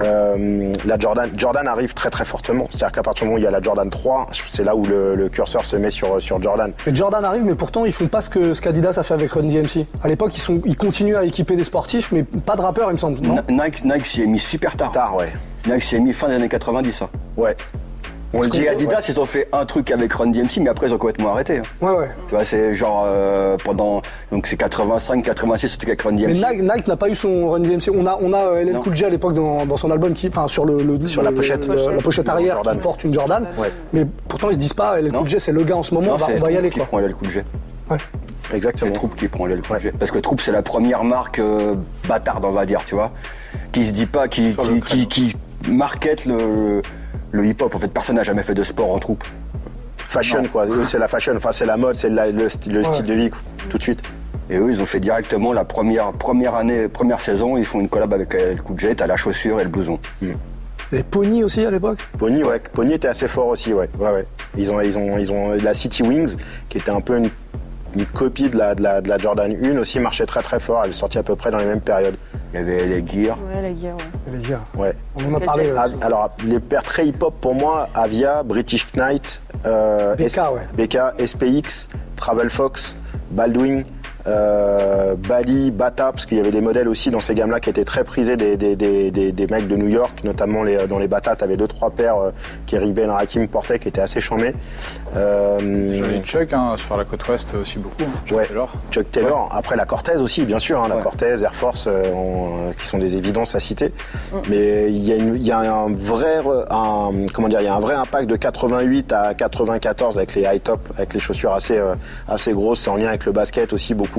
Euh, 0.00 0.72
la 0.84 0.98
Jordan, 0.98 1.30
Jordan 1.36 1.66
arrive 1.66 1.94
très 1.94 2.10
très 2.10 2.24
fortement. 2.24 2.66
C'est-à-dire 2.70 2.92
qu'à 2.92 3.02
partir 3.02 3.24
du 3.24 3.28
moment 3.30 3.36
où 3.36 3.38
il 3.38 3.44
y 3.44 3.46
a 3.46 3.50
la 3.50 3.60
Jordan 3.60 3.88
3, 3.90 4.28
c'est 4.46 4.64
là 4.64 4.76
où 4.76 4.84
le, 4.84 5.14
le 5.14 5.28
curseur 5.28 5.64
se 5.64 5.76
met 5.76 5.90
sur, 5.90 6.20
sur 6.20 6.40
Jordan. 6.42 6.72
Mais 6.86 6.94
Jordan 6.94 7.24
arrive, 7.24 7.44
mais 7.44 7.54
pourtant, 7.54 7.84
ils 7.84 7.92
font 7.92 8.06
pas 8.06 8.20
ce 8.20 8.30
que 8.30 8.52
ce 8.54 8.62
qu'Adidas 8.62 8.94
a 8.98 9.02
fait 9.02 9.14
avec 9.14 9.32
Run 9.32 9.42
DMC. 9.44 9.86
À 10.02 10.08
l'époque, 10.08 10.36
ils, 10.36 10.40
sont, 10.40 10.60
ils 10.64 10.76
continuent 10.76 11.16
à 11.16 11.24
équiper 11.24 11.56
des 11.56 11.64
sportifs, 11.64 12.10
mais 12.12 12.22
pas 12.22 12.56
de 12.56 12.60
rappeurs, 12.62 12.88
il 12.90 12.92
me 12.92 12.98
semble. 12.98 13.20
Non? 13.20 13.36
N- 13.48 13.60
Nike, 13.64 13.84
Nike 13.84 14.06
s'y 14.06 14.22
est 14.22 14.26
mis 14.26 14.38
super 14.38 14.76
tard. 14.76 14.92
Tard, 14.92 15.16
ouais. 15.16 15.32
Nike 15.66 15.82
s'y 15.82 15.96
est 15.96 16.00
mis 16.00 16.12
fin 16.12 16.28
des 16.28 16.34
années 16.34 16.48
90. 16.48 17.02
Hein. 17.02 17.08
Ouais. 17.36 17.56
On 18.34 18.42
le 18.42 18.48
dit, 18.48 18.62
Et 18.62 18.68
Adidas, 18.68 18.96
ouais. 18.96 19.02
ils 19.08 19.18
ont 19.20 19.24
fait 19.24 19.48
un 19.52 19.64
truc 19.64 19.90
avec 19.90 20.12
Run 20.12 20.26
DMC, 20.26 20.58
mais 20.60 20.68
après 20.68 20.88
ils 20.88 20.92
ont 20.92 20.98
complètement 20.98 21.30
arrêté. 21.32 21.58
hein. 21.58 21.62
Ouais, 21.80 21.92
ouais. 21.96 22.10
Tu 22.28 22.34
vois, 22.34 22.44
c'est 22.44 22.74
genre 22.74 23.04
euh, 23.06 23.56
pendant 23.64 24.02
donc 24.30 24.46
c'est 24.46 24.56
85, 24.58 25.24
86, 25.24 25.68
ce 25.68 25.76
truc 25.78 25.88
avec 25.88 26.02
Run 26.02 26.12
Mais 26.12 26.26
DMC. 26.34 26.34
Nike, 26.46 26.62
Nike 26.62 26.88
n'a 26.88 26.96
pas 26.96 27.08
eu 27.08 27.14
son 27.14 27.50
Run 27.50 27.60
DMC. 27.60 27.88
On 27.94 28.06
a, 28.06 28.18
on 28.20 28.32
a 28.34 28.38
euh, 28.52 28.64
LL 28.64 28.72
Non. 28.74 28.82
Cool 28.82 28.94
J 28.96 29.06
à 29.06 29.08
l'époque 29.08 29.32
dans, 29.34 29.64
dans 29.64 29.76
son 29.76 29.90
album, 29.90 30.12
qui, 30.12 30.28
enfin 30.28 30.46
sur 30.46 30.66
le, 30.66 30.82
le- 30.82 31.08
Sur 31.08 31.22
la 31.22 31.30
le- 31.30 31.36
pochette. 31.36 31.66
la 31.68 32.02
pochette 32.02 32.28
arrière 32.28 32.56
Jordan. 32.56 32.74
qui 32.76 32.80
porte 32.82 33.04
une 33.04 33.14
Jordan. 33.14 33.46
Ouais. 33.56 33.72
Mais 33.94 34.04
pourtant 34.28 34.50
ils 34.50 34.54
se 34.54 34.58
disent 34.58 34.74
pas 34.74 35.00
LL. 35.00 35.10
Cool 35.12 35.28
J 35.28 35.36
c'est 35.38 35.52
le 35.52 35.64
gars 35.64 35.76
en 35.76 35.82
ce 35.82 35.94
moment, 35.94 36.08
Non, 36.08 36.14
on 36.14 36.16
va, 36.18 36.26
c'est 36.26 36.32
on 36.38 36.44
va 36.44 36.50
y 36.50 36.54
Troupe 36.54 36.58
aller 36.58 36.70
qui 36.70 36.78
quoi. 36.78 36.86
prend 36.86 36.98
le 36.98 37.12
coup 37.14 37.24
de 37.24 37.30
jet. 37.30 37.44
Ouais. 37.90 37.96
C'est 38.50 38.56
Exactement. 38.56 38.92
Troupe 38.92 39.16
qui 39.16 39.28
prend 39.28 39.46
le 39.46 39.56
coup 39.56 39.72
de 39.74 39.78
jet. 39.78 39.92
Parce 39.98 40.10
que 40.10 40.18
Troupe 40.18 40.42
c'est 40.42 40.52
la 40.52 40.62
première 40.62 41.02
marque 41.02 41.38
euh, 41.38 41.76
bâtarde 42.06 42.44
on 42.44 42.52
va 42.52 42.66
dire, 42.66 42.84
tu 42.84 42.94
vois, 42.94 43.10
qui 43.72 43.84
se 43.86 43.92
dit 43.92 44.04
pas, 44.06 44.28
qui 44.28 44.54
qui, 44.86 45.06
qui, 45.06 45.32
qui 45.62 45.70
market 45.70 46.24
le, 46.26 46.82
le 47.32 47.46
hip-hop. 47.46 47.74
En 47.74 47.78
fait, 47.78 47.88
personne 47.92 48.16
n'a 48.16 48.22
jamais 48.24 48.42
fait 48.42 48.54
de 48.54 48.62
sport 48.62 48.92
en 48.92 48.98
troupe. 48.98 49.24
Fashion, 49.98 50.42
quoi. 50.50 50.66
C'est 50.84 50.98
la 50.98 51.08
fashion. 51.08 51.34
Enfin, 51.36 51.52
c'est 51.52 51.66
la 51.66 51.76
mode, 51.76 51.96
c'est 51.96 52.08
le, 52.08 52.46
st- 52.48 52.70
le 52.72 52.82
style 52.82 53.04
de 53.04 53.14
vie, 53.14 53.30
quoi. 53.30 53.38
tout 53.68 53.78
de 53.78 53.82
suite. 53.82 54.02
Et 54.50 54.56
eux, 54.56 54.70
ils 54.70 54.80
ont 54.80 54.86
fait 54.86 55.00
directement 55.00 55.52
la 55.52 55.64
première 55.66 56.12
première 56.14 56.54
année, 56.54 56.88
première 56.88 57.20
saison, 57.20 57.58
ils 57.58 57.66
font 57.66 57.80
une 57.80 57.88
collab 57.90 58.14
avec 58.14 58.32
le 58.32 58.56
coup 58.62 58.72
de 58.72 58.80
jet, 58.80 58.94
t'as 58.94 59.06
la 59.06 59.18
chaussure 59.18 59.60
et 59.60 59.64
le 59.64 59.68
blouson. 59.68 59.98
Et 60.90 61.02
Pony 61.02 61.44
aussi 61.44 61.62
à 61.66 61.70
l'époque? 61.70 61.98
Pony, 62.16 62.42
ouais. 62.42 62.58
Pony 62.72 62.94
était 62.94 63.08
assez 63.08 63.28
fort 63.28 63.48
aussi, 63.48 63.74
ouais. 63.74 63.90
ouais, 63.98 64.10
ouais. 64.10 64.24
Ils 64.56 64.72
ont, 64.72 64.80
ils 64.80 64.96
ont, 64.98 65.18
ils 65.18 65.30
ont 65.30 65.52
la 65.62 65.74
City 65.74 66.02
Wings, 66.02 66.36
qui 66.70 66.78
était 66.78 66.90
un 66.90 67.02
peu 67.02 67.18
une, 67.18 67.28
une 67.94 68.06
copie 68.06 68.48
de 68.50 68.56
la, 68.56 68.74
de 68.74 68.82
la, 68.82 69.00
de 69.00 69.08
la 69.08 69.18
Jordan 69.18 69.54
1 69.64 69.78
aussi, 69.78 69.98
marchait 70.00 70.26
très 70.26 70.42
très 70.42 70.58
fort. 70.60 70.82
Elle 70.84 70.90
est 70.90 70.94
sortie 70.94 71.18
à 71.18 71.22
peu 71.22 71.36
près 71.36 71.50
dans 71.50 71.58
les 71.58 71.64
mêmes 71.66 71.80
périodes. 71.80 72.16
Il 72.52 72.60
y 72.60 72.62
avait 72.62 72.86
les 72.86 73.06
gears. 73.06 73.38
Ouais, 73.46 73.62
les 73.62 73.74
gars, 73.74 73.94
ouais. 73.94 74.32
Les 74.38 74.48
gars, 74.48 74.60
Ouais. 74.76 74.92
on 75.16 75.32
en 75.32 75.36
a 75.36 75.40
parlé. 75.40 75.70
Euh, 75.72 75.76
Ah, 75.78 75.86
alors, 76.06 76.30
les 76.44 76.60
paires 76.60 76.82
très 76.82 77.06
hip-hop 77.06 77.34
pour 77.40 77.54
moi, 77.54 77.88
Avia, 77.94 78.42
British 78.42 78.86
Knight, 78.94 79.40
euh, 79.66 80.14
BK, 80.16 80.22
S- 80.24 80.36
ouais. 80.38 80.86
BK, 80.86 80.98
SPX, 81.26 81.88
Travel 82.16 82.48
Fox, 82.50 82.96
Baldwin, 83.30 83.82
euh, 84.28 85.14
Bali, 85.16 85.70
Bata, 85.70 86.12
parce 86.12 86.26
qu'il 86.26 86.36
y 86.36 86.40
avait 86.40 86.50
des 86.50 86.60
modèles 86.60 86.88
aussi 86.88 87.10
dans 87.10 87.20
ces 87.20 87.34
gammes-là 87.34 87.60
qui 87.60 87.70
étaient 87.70 87.84
très 87.84 88.04
prisés 88.04 88.36
des, 88.36 88.56
des, 88.56 88.76
des, 88.76 89.10
des, 89.10 89.32
des 89.32 89.46
mecs 89.46 89.66
de 89.66 89.76
New 89.76 89.88
York, 89.88 90.20
notamment 90.24 90.62
les, 90.62 90.86
dans 90.86 90.98
les 90.98 91.08
Bata, 91.08 91.34
t'avais 91.34 91.56
deux 91.56 91.66
trois 91.66 91.90
paires 91.90 92.18
euh, 92.18 92.30
qu'Eric 92.66 92.92
Ben 92.94 93.10
Rakim 93.10 93.48
portait 93.48 93.78
qui 93.78 93.88
étaient 93.88 94.00
assez 94.02 94.20
chambés. 94.20 94.54
Euh, 95.16 96.20
Chuck 96.24 96.52
hein, 96.52 96.74
sur 96.76 96.96
la 96.96 97.04
côte 97.04 97.26
ouest 97.28 97.54
aussi 97.54 97.78
beaucoup. 97.78 97.94
hein. 98.02 98.20
Chuck 98.26 98.38
Ouais. 98.38 98.46
Taylor. 98.46 98.72
Chuck 98.90 99.10
Taylor, 99.10 99.48
après 99.52 99.76
la 99.76 99.84
Cortez 99.86 100.16
aussi, 100.16 100.44
bien 100.44 100.58
sûr, 100.58 100.82
hein, 100.82 100.86
la 100.88 100.96
Ouais. 100.96 101.02
Cortez, 101.02 101.42
Air 101.42 101.54
Force, 101.54 101.86
euh, 101.88 102.04
on- 102.14 102.72
qui 102.72 102.84
sont 102.86 102.98
des 102.98 103.16
évidences 103.16 103.54
à 103.54 103.60
citer. 103.60 103.92
Mais 104.50 104.90
il 104.90 105.04
y, 105.04 105.12
a 105.12 105.16
une- 105.16 105.36
il 105.36 105.46
y 105.46 105.50
a 105.52 105.58
un 105.58 105.92
vrai, 105.94 106.40
re- 106.40 106.66
un, 106.70 107.26
comment 107.32 107.48
dire, 107.48 107.60
il 107.60 107.64
y 107.64 107.68
a 107.68 107.74
un 107.74 107.80
vrai 107.80 107.94
impact 107.94 108.28
de 108.28 108.36
88 108.36 109.12
à 109.12 109.34
94 109.34 110.18
avec 110.18 110.34
les 110.34 110.42
high 110.42 110.62
top, 110.62 110.80
avec 110.96 111.14
les 111.14 111.20
chaussures 111.20 111.54
assez, 111.54 111.78
euh, 111.78 111.94
assez 112.28 112.52
grosses, 112.52 112.80
c'est 112.80 112.90
en 112.90 112.96
lien 112.96 113.08
avec 113.08 113.24
le 113.24 113.32
basket 113.32 113.72
aussi 113.72 113.94
beaucoup. 113.94 114.17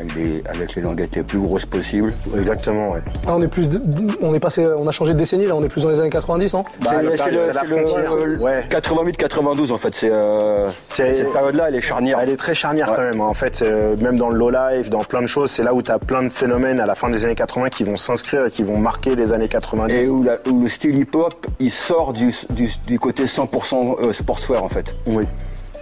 Avec, 0.00 0.14
des, 0.14 0.44
avec 0.48 0.76
les 0.76 0.82
languettes 0.82 1.16
les 1.16 1.24
plus 1.24 1.40
grosses 1.40 1.66
possibles. 1.66 2.12
Exactement, 2.38 2.92
ouais. 2.92 3.00
ah, 3.26 3.34
on 3.34 3.42
est 3.42 3.48
plus, 3.48 3.68
de- 3.68 3.80
on 4.22 4.32
est 4.32 4.38
passé, 4.38 4.64
on 4.78 4.86
a 4.86 4.92
changé 4.92 5.12
de 5.12 5.18
décennie 5.18 5.46
là, 5.46 5.56
on 5.56 5.62
est 5.64 5.68
plus 5.68 5.82
dans 5.82 5.88
les 5.90 5.98
années 5.98 6.08
90, 6.08 6.54
non? 6.54 6.62
Bah, 6.62 6.90
c'est 6.92 7.02
le 7.02 7.10
le, 7.10 7.16
c'est 7.16 7.30
la 7.52 7.62
c'est 7.62 7.66
le- 7.66 7.86
frontière, 7.86 8.16
le- 8.24 8.38
ouais. 8.40 8.62
88-92 8.70 9.72
en 9.72 9.76
fait. 9.76 9.92
C'est 9.96 10.10
euh, 10.12 10.68
cette 10.86 11.32
période-là, 11.32 11.64
elle 11.68 11.74
est 11.74 11.80
charnière. 11.80 12.20
Elle 12.22 12.30
est 12.30 12.36
très 12.36 12.54
charnière 12.54 12.90
Ouais. 12.90 12.94
quand 12.96 13.02
même. 13.02 13.20
hein. 13.20 13.24
En 13.28 13.34
fait, 13.34 13.60
euh, 13.62 13.96
même 14.00 14.18
dans 14.18 14.28
le 14.28 14.38
low 14.38 14.50
life, 14.50 14.88
dans 14.88 15.02
plein 15.02 15.20
de 15.20 15.26
choses, 15.26 15.50
c'est 15.50 15.64
là 15.64 15.74
où 15.74 15.82
tu 15.82 15.90
as 15.90 15.98
plein 15.98 16.22
de 16.22 16.28
phénomènes 16.28 16.78
à 16.78 16.86
la 16.86 16.94
fin 16.94 17.10
des 17.10 17.24
années 17.24 17.34
80 17.34 17.68
qui 17.70 17.82
vont 17.82 17.96
s'inscrire 17.96 18.46
et 18.46 18.50
qui 18.52 18.62
vont 18.62 18.78
marquer 18.78 19.16
les 19.16 19.32
années 19.32 19.48
90. 19.48 19.92
Et 19.94 20.06
où, 20.06 20.22
la- 20.22 20.36
où 20.48 20.60
le 20.62 20.68
style 20.68 20.96
hip-hop, 20.96 21.44
il 21.58 21.72
sort 21.72 22.12
du, 22.12 22.32
du, 22.50 22.70
du 22.86 22.98
côté 23.00 23.24
100% 23.24 23.96
euh, 24.00 24.12
sportswear 24.12 24.62
en 24.62 24.68
fait. 24.68 24.94
Oui. 25.08 25.24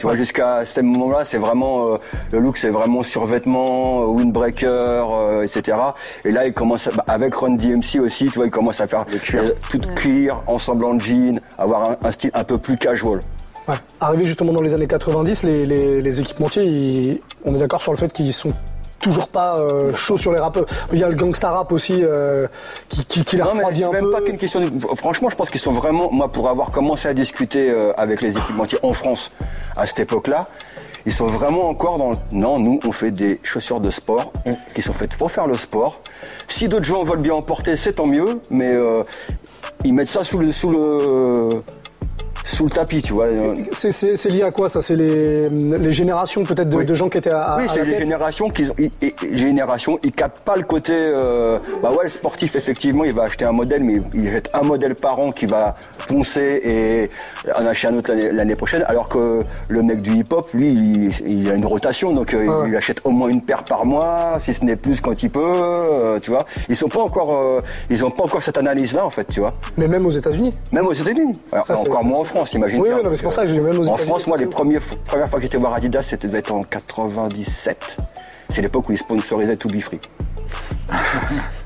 Tu 0.07 0.11
vois, 0.11 0.17
jusqu'à 0.17 0.65
ce 0.65 0.81
moment-là, 0.83 1.25
c'est 1.25 1.39
vraiment 1.39 1.95
euh, 1.95 1.97
le 2.33 2.39
look, 2.39 2.59
c'est 2.59 2.69
vraiment 2.71 3.03
survêtement, 3.03 4.03
euh, 4.03 4.05
windbreaker, 4.05 5.11
euh, 5.13 5.43
etc. 5.43 5.77
Et 6.25 6.31
là, 6.31 6.47
il 6.47 6.53
commence 6.53 6.87
à- 6.87 6.93
bah, 6.93 7.03
avec 7.09 7.35
Run 7.35 7.57
DMC 7.57 7.99
aussi, 7.99 8.27
tu 8.27 8.37
vois, 8.37 8.45
il 8.47 8.53
commence 8.53 8.81
à 8.81 8.87
faire 8.87 9.05
Le 9.13 9.19
cuir. 9.19 9.43
euh, 9.43 9.51
tout 9.69 9.81
cuir, 9.97 10.45
ensemble 10.47 10.85
en 10.85 10.97
jean, 11.01 11.41
avoir 11.59 11.91
un, 11.91 11.97
un 12.05 12.13
style 12.13 12.31
un 12.35 12.45
peu 12.45 12.57
plus 12.57 12.77
casual. 12.77 13.19
Ouais. 13.67 13.75
Arrivé 14.01 14.25
justement 14.25 14.53
dans 14.53 14.61
les 14.63 14.75
années 14.75 14.87
90, 14.87 15.43
les, 15.43 15.67
les, 15.67 16.01
les 16.01 16.21
équipementiers, 16.21 16.63
ils- 16.65 17.21
on 17.45 17.53
est 17.57 17.59
d'accord 17.59 17.83
sur 17.83 17.91
le 17.91 17.99
fait 17.99 18.13
qu'ils 18.13 18.33
sont 18.33 18.53
toujours 19.07 19.29
pas 19.29 19.57
euh, 19.59 19.95
chauds 19.95 20.17
sur 20.17 20.33
les 20.33 20.41
rappeurs. 20.41 20.67
Il 20.93 20.99
y 20.99 21.05
a 21.05 21.09
le 21.09 21.15
gangsta 21.15 21.51
rap 21.51 21.71
aussi 21.71 22.03
euh, 22.03 22.49
qui, 22.89 23.05
qui, 23.05 23.25
qui 23.25 23.37
Non, 23.37 23.51
un 23.51 23.93
même 23.93 24.05
peu. 24.05 24.11
pas 24.11 24.21
qu'une 24.21 24.37
question. 24.37 24.61
De... 24.61 24.71
Franchement, 24.97 25.31
je 25.31 25.37
pense 25.37 25.49
qu'ils 25.49 25.61
sont 25.61 25.71
vraiment. 25.73 26.11
Moi, 26.11 26.29
pour 26.29 26.49
avoir 26.49 26.73
commencé 26.73 27.07
à 27.07 27.15
discuter 27.15 27.71
euh, 27.71 27.93
avec 27.97 28.21
les 28.21 28.37
équipementiers 28.37 28.79
en 28.83 28.93
France 28.93 29.31
à 29.77 29.87
cette 29.87 30.01
époque-là, 30.01 30.43
Ils 31.07 31.13
sont 31.13 31.27
vraiment 31.27 31.69
encore 31.69 31.99
dans 31.99 32.11
le... 32.11 32.17
Non, 32.33 32.59
nous, 32.59 32.81
on 32.85 32.91
fait 32.91 33.13
des 33.13 33.39
chaussures 33.45 33.79
de 33.81 33.91
sport 33.91 34.33
qui 34.75 34.83
sont 34.83 34.93
faites 34.93 35.17
pour 35.17 35.31
faire 35.31 35.47
le 35.47 35.55
sport. 35.55 36.01
Si 36.49 36.67
d'autres 36.67 36.85
gens 36.85 37.05
veulent 37.05 37.21
bien 37.21 37.35
en 37.35 37.43
porter, 37.43 37.77
c'est 37.77 37.93
tant 37.93 38.07
mieux, 38.07 38.41
mais 38.51 38.73
euh, 38.75 39.05
ils 39.85 39.95
mettent 39.95 40.09
ça 40.09 40.25
sous 40.25 40.39
le, 40.39 40.51
sous 40.51 40.71
le, 40.71 41.63
sous 42.47 42.65
le 42.65 42.71
tapis, 42.71 43.03
tu 43.03 43.13
vois. 43.13 43.27
C'est- 43.73 44.25
lié 44.31 44.43
à 44.43 44.51
quoi 44.51 44.69
ça? 44.69 44.81
C'est 44.81 44.97
les, 44.97 45.49
les 45.49 45.91
générations 45.91 46.45
peut-être 46.45 46.69
de, 46.69 46.77
Oui. 46.77 46.85
de 46.87 46.95
gens 46.95 47.09
qui 47.09 47.19
étaient 47.19 47.31
à, 47.31 47.57
Oui, 47.59 47.65
c'est 47.73 47.85
les 47.85 47.91
tête? 47.93 47.99
générations 48.01 48.49
qui 48.51 48.65
ils, 48.79 48.91
ils- 49.03 49.37
générations, 49.37 49.99
ils 50.03 50.13
captent 50.13 50.41
pas 50.45 50.57
le 50.57 50.63
côté. 50.63 50.93
euh, 50.95 51.59
bah 51.83 51.91
ouais, 51.91 52.05
le 52.05 52.09
sportif 52.09 52.55
effectivement, 52.57 53.05
il 53.05 53.13
va 53.13 53.25
acheter 53.25 53.45
un 53.45 53.53
modèle, 53.53 53.83
mais 53.85 54.01
il 54.15 54.31
jette 54.31 54.51
un 54.55 54.63
modèle 54.63 54.95
par 54.95 55.19
an 55.19 55.31
qui 55.33 55.47
va 55.47 55.77
poncer 56.09 56.61
et 56.65 57.11
en 57.59 57.67
acheter 57.67 57.89
un 57.89 57.97
autre 57.97 58.13
l'année- 58.13 58.55
prochaine. 58.57 58.85
Alors 58.89 59.09
que 59.09 59.43
le 59.69 59.83
mec 59.83 60.01
du 60.03 60.13
hip-hop, 60.17 60.47
lui, 60.55 60.69
il, 60.73 61.29
il 61.41 61.51
a 61.51 61.55
une 61.55 61.67
rotation, 61.67 62.13
donc 62.13 62.33
euh, 62.33 62.47
Ouais. 62.47 62.69
il 62.69 62.77
achète 62.77 63.01
au 63.05 63.11
moins 63.11 63.29
une 63.29 63.43
paire 63.43 63.65
par 63.65 63.85
mois, 63.85 64.37
si 64.41 64.55
ce 64.55 64.65
n'est 64.65 64.77
plus 64.77 65.01
quand 65.01 65.23
il 65.23 65.31
peut, 65.31 65.41
euh, 65.45 66.19
tu 66.21 66.31
vois. 66.31 66.45
Ils 66.69 66.77
sont 66.77 66.89
pas 66.89 67.01
encore, 67.03 67.35
euh, 67.35 67.61
ils 67.91 68.05
ont 68.05 68.11
pas 68.11 68.23
encore 68.25 68.43
cette 68.43 68.57
analyse-là 68.59 69.05
en 69.05 69.11
fait, 69.11 69.27
tu 69.27 69.41
vois. 69.41 69.53
Mais 69.77 69.89
même 69.89 70.07
aux 70.07 70.11
États-Unis? 70.11 70.55
Même 70.73 70.87
aux 70.87 70.93
États-Unis. 70.93 71.33
Encore 71.53 72.05
moins 72.05 72.21
en 72.21 72.25
c'est- 72.25 72.36
France, 72.37 72.53
imagine. 72.55 72.81
Oui, 72.81 72.89
oui, 72.93 73.03
non, 73.03 73.11
mais 73.11 73.17
c'est 73.17 73.23
pour 73.23 73.33
ça 73.33 73.43
que 73.43 73.49
j'ai 73.49 73.61
même 73.61 73.79
aux 73.79 73.89
En 73.89 73.97
France, 73.97 74.27
moi, 74.27 74.37
les 74.37 74.45
c'est- 74.45 74.51
premières 74.51 74.83
fois, 74.83 75.39
que 75.39 75.43
j'étais 75.43 75.57
voir 75.59 75.75
Adidas, 75.75 76.03
c'était 76.03 76.29
en 76.51 76.61
97. 76.63 77.97
C'est 78.51 78.63
l'époque 78.63 78.89
où 78.89 78.93
ils 78.93 78.99
sponsorisaient 78.99 79.57
To 79.57 79.69
Be 79.69 79.81
Free. 79.81 80.01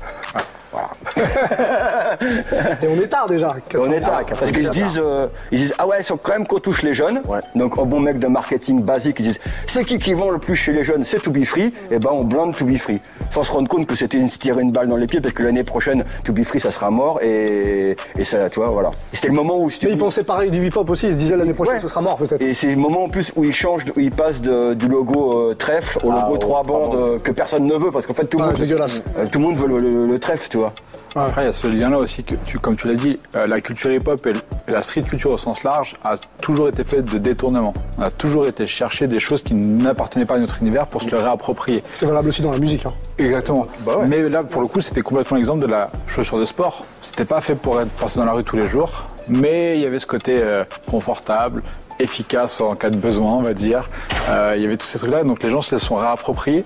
Et 2.83 2.87
on 2.87 3.01
est 3.01 3.07
tard 3.07 3.27
déjà. 3.27 3.55
On 3.77 3.91
est 3.91 4.01
tard, 4.01 4.21
parce 4.27 4.51
qu'ils 4.51 4.65
se 4.65 4.71
disent, 4.71 5.01
euh, 5.03 5.27
ils 5.51 5.57
disent, 5.59 5.75
ah 5.77 5.87
ouais, 5.87 5.97
il 5.99 6.03
faut 6.05 6.17
quand 6.17 6.33
même 6.33 6.47
qu'on 6.47 6.59
touche 6.59 6.81
les 6.83 6.93
jeunes. 6.93 7.21
Ouais. 7.27 7.39
Donc, 7.55 7.77
un 7.77 7.83
bon 7.83 7.99
mec 7.99 8.19
de 8.19 8.27
marketing 8.27 8.83
basique, 8.83 9.17
ils 9.19 9.23
disent, 9.23 9.39
c'est 9.67 9.83
qui 9.83 9.97
qui 9.99 10.13
vend 10.13 10.29
le 10.29 10.39
plus 10.39 10.55
chez 10.55 10.71
les 10.71 10.83
jeunes? 10.83 11.03
C'est 11.03 11.21
To 11.21 11.31
Be 11.31 11.43
Free. 11.43 11.73
Et 11.89 11.99
ben, 11.99 12.09
on 12.11 12.23
blinde 12.23 12.55
To 12.55 12.65
Be 12.65 12.77
Free. 12.77 12.99
Sans 13.29 13.43
se 13.43 13.51
rendre 13.51 13.67
compte 13.67 13.85
que 13.87 13.95
c'était 13.95 14.17
une, 14.17 14.29
se 14.29 14.37
tirer 14.39 14.61
une 14.61 14.71
balle 14.71 14.87
dans 14.87 14.97
les 14.97 15.07
pieds, 15.07 15.21
parce 15.21 15.33
que 15.33 15.43
l'année 15.43 15.63
prochaine, 15.63 16.03
To 16.23 16.33
Be 16.33 16.43
Free, 16.43 16.59
ça 16.59 16.71
sera 16.71 16.89
mort. 16.89 17.19
Et, 17.21 17.95
et 18.17 18.23
ça, 18.25 18.49
tu 18.49 18.59
vois, 18.59 18.69
voilà. 18.69 18.91
C'était 19.13 19.29
le 19.29 19.33
moment 19.35 19.57
où... 19.57 19.67
Mais 19.83 19.89
ils 19.91 19.97
pensaient 19.97 20.23
pareil 20.23 20.51
du 20.51 20.65
hip-hop 20.65 20.89
aussi. 20.89 21.07
Ils 21.07 21.13
se 21.13 21.17
disaient 21.17 21.37
l'année 21.37 21.53
prochaine 21.53 21.71
Ouais. 21.75 21.79
ce 21.79 21.87
sera 21.87 22.01
mort 22.01 22.17
peut-être. 22.17 22.41
Et 22.41 22.53
c'est 22.53 22.67
le 22.67 22.75
moment 22.75 23.03
en 23.05 23.07
plus 23.09 23.31
où 23.35 23.43
il 23.45 23.53
change, 23.53 23.83
où 23.95 23.99
il 23.99 24.11
passe 24.11 24.41
de- 24.41 24.73
du 24.73 24.87
logo 24.87 25.49
euh, 25.51 25.53
trèfle 25.53 25.99
au 26.03 26.11
logo 26.11 26.33
au 26.33 26.37
trois 26.37 26.63
bandes 26.63 26.95
euh, 26.95 27.17
que 27.19 27.31
personne 27.31 27.65
ne 27.65 27.75
veut 27.75 27.91
parce 27.91 28.05
qu'en 28.05 28.13
fait 28.13 28.25
tout 28.25 28.37
le 28.39 28.43
Ah, 28.43 28.47
monde, 28.47 28.59
euh, 28.59 29.25
tout 29.31 29.39
le 29.39 29.45
monde 29.45 29.55
veut 29.55 29.67
le, 29.67 29.79
le- 29.79 30.07
le 30.07 30.19
trèfle, 30.19 30.47
tu 30.49 30.57
vois. 30.57 30.73
Après, 31.15 31.43
il 31.43 31.45
y 31.45 31.49
a 31.49 31.53
ce 31.53 31.67
lien-là 31.67 31.97
aussi 31.97 32.23
que, 32.23 32.35
tu, 32.45 32.57
comme 32.59 32.77
tu 32.77 32.87
l'as 32.87 32.93
dit, 32.93 33.19
euh, 33.35 33.45
la 33.45 33.59
culture 33.59 33.91
hip-hop 33.91 34.25
et, 34.27 34.33
la 34.71 34.81
street 34.81 35.01
culture 35.01 35.31
au 35.31 35.37
sens 35.37 35.63
large 35.63 35.95
a 36.05 36.15
toujours 36.41 36.69
été 36.69 36.85
faite 36.85 37.11
de 37.11 37.17
détournement. 37.17 37.73
On 37.97 38.03
a 38.03 38.11
toujours 38.11 38.47
été 38.47 38.65
chercher 38.65 39.07
des 39.07 39.19
choses 39.19 39.43
qui 39.43 39.53
n'appartenaient 39.53 40.25
pas 40.25 40.35
à 40.35 40.39
notre 40.39 40.61
univers 40.61 40.87
pour 40.87 41.01
se 41.01 41.09
le 41.09 41.17
réapproprier. 41.17 41.83
C'est 41.91 42.05
valable 42.05 42.29
aussi 42.29 42.41
dans 42.41 42.51
la 42.51 42.59
musique. 42.59 42.85
hein. 42.85 42.93
Exactement. 43.17 43.67
Mais 44.07 44.29
là, 44.29 44.43
pour 44.43 44.61
le 44.61 44.67
coup, 44.67 44.79
c'était 44.79 45.01
complètement 45.01 45.35
l'exemple 45.35 45.61
de 45.61 45.67
la 45.67 45.91
chaussure 46.07 46.39
de 46.39 46.45
sport. 46.45 46.85
C'était 47.01 47.25
pas 47.25 47.41
fait 47.41 47.55
pour 47.55 47.81
être 47.81 47.91
passé 47.91 48.19
dans 48.19 48.25
la 48.25 48.31
rue 48.31 48.45
tous 48.45 48.55
les 48.55 48.67
jours, 48.67 49.07
mais 49.27 49.77
il 49.77 49.81
y 49.81 49.85
avait 49.85 49.99
ce 49.99 50.05
côté 50.07 50.39
euh, 50.41 50.63
confortable, 50.89 51.61
efficace 51.99 52.61
en 52.61 52.75
cas 52.75 52.89
de 52.89 52.97
besoin, 52.97 53.31
on 53.31 53.41
va 53.41 53.53
dire. 53.53 53.89
Euh, 54.29 54.53
il 54.55 54.61
y 54.61 54.65
avait 54.65 54.77
tous 54.77 54.87
ces 54.87 54.99
trucs-là, 54.99 55.25
donc 55.25 55.43
les 55.43 55.49
gens 55.49 55.61
se 55.61 55.75
les 55.75 55.79
sont 55.79 55.95
réappropriés. 55.95 56.63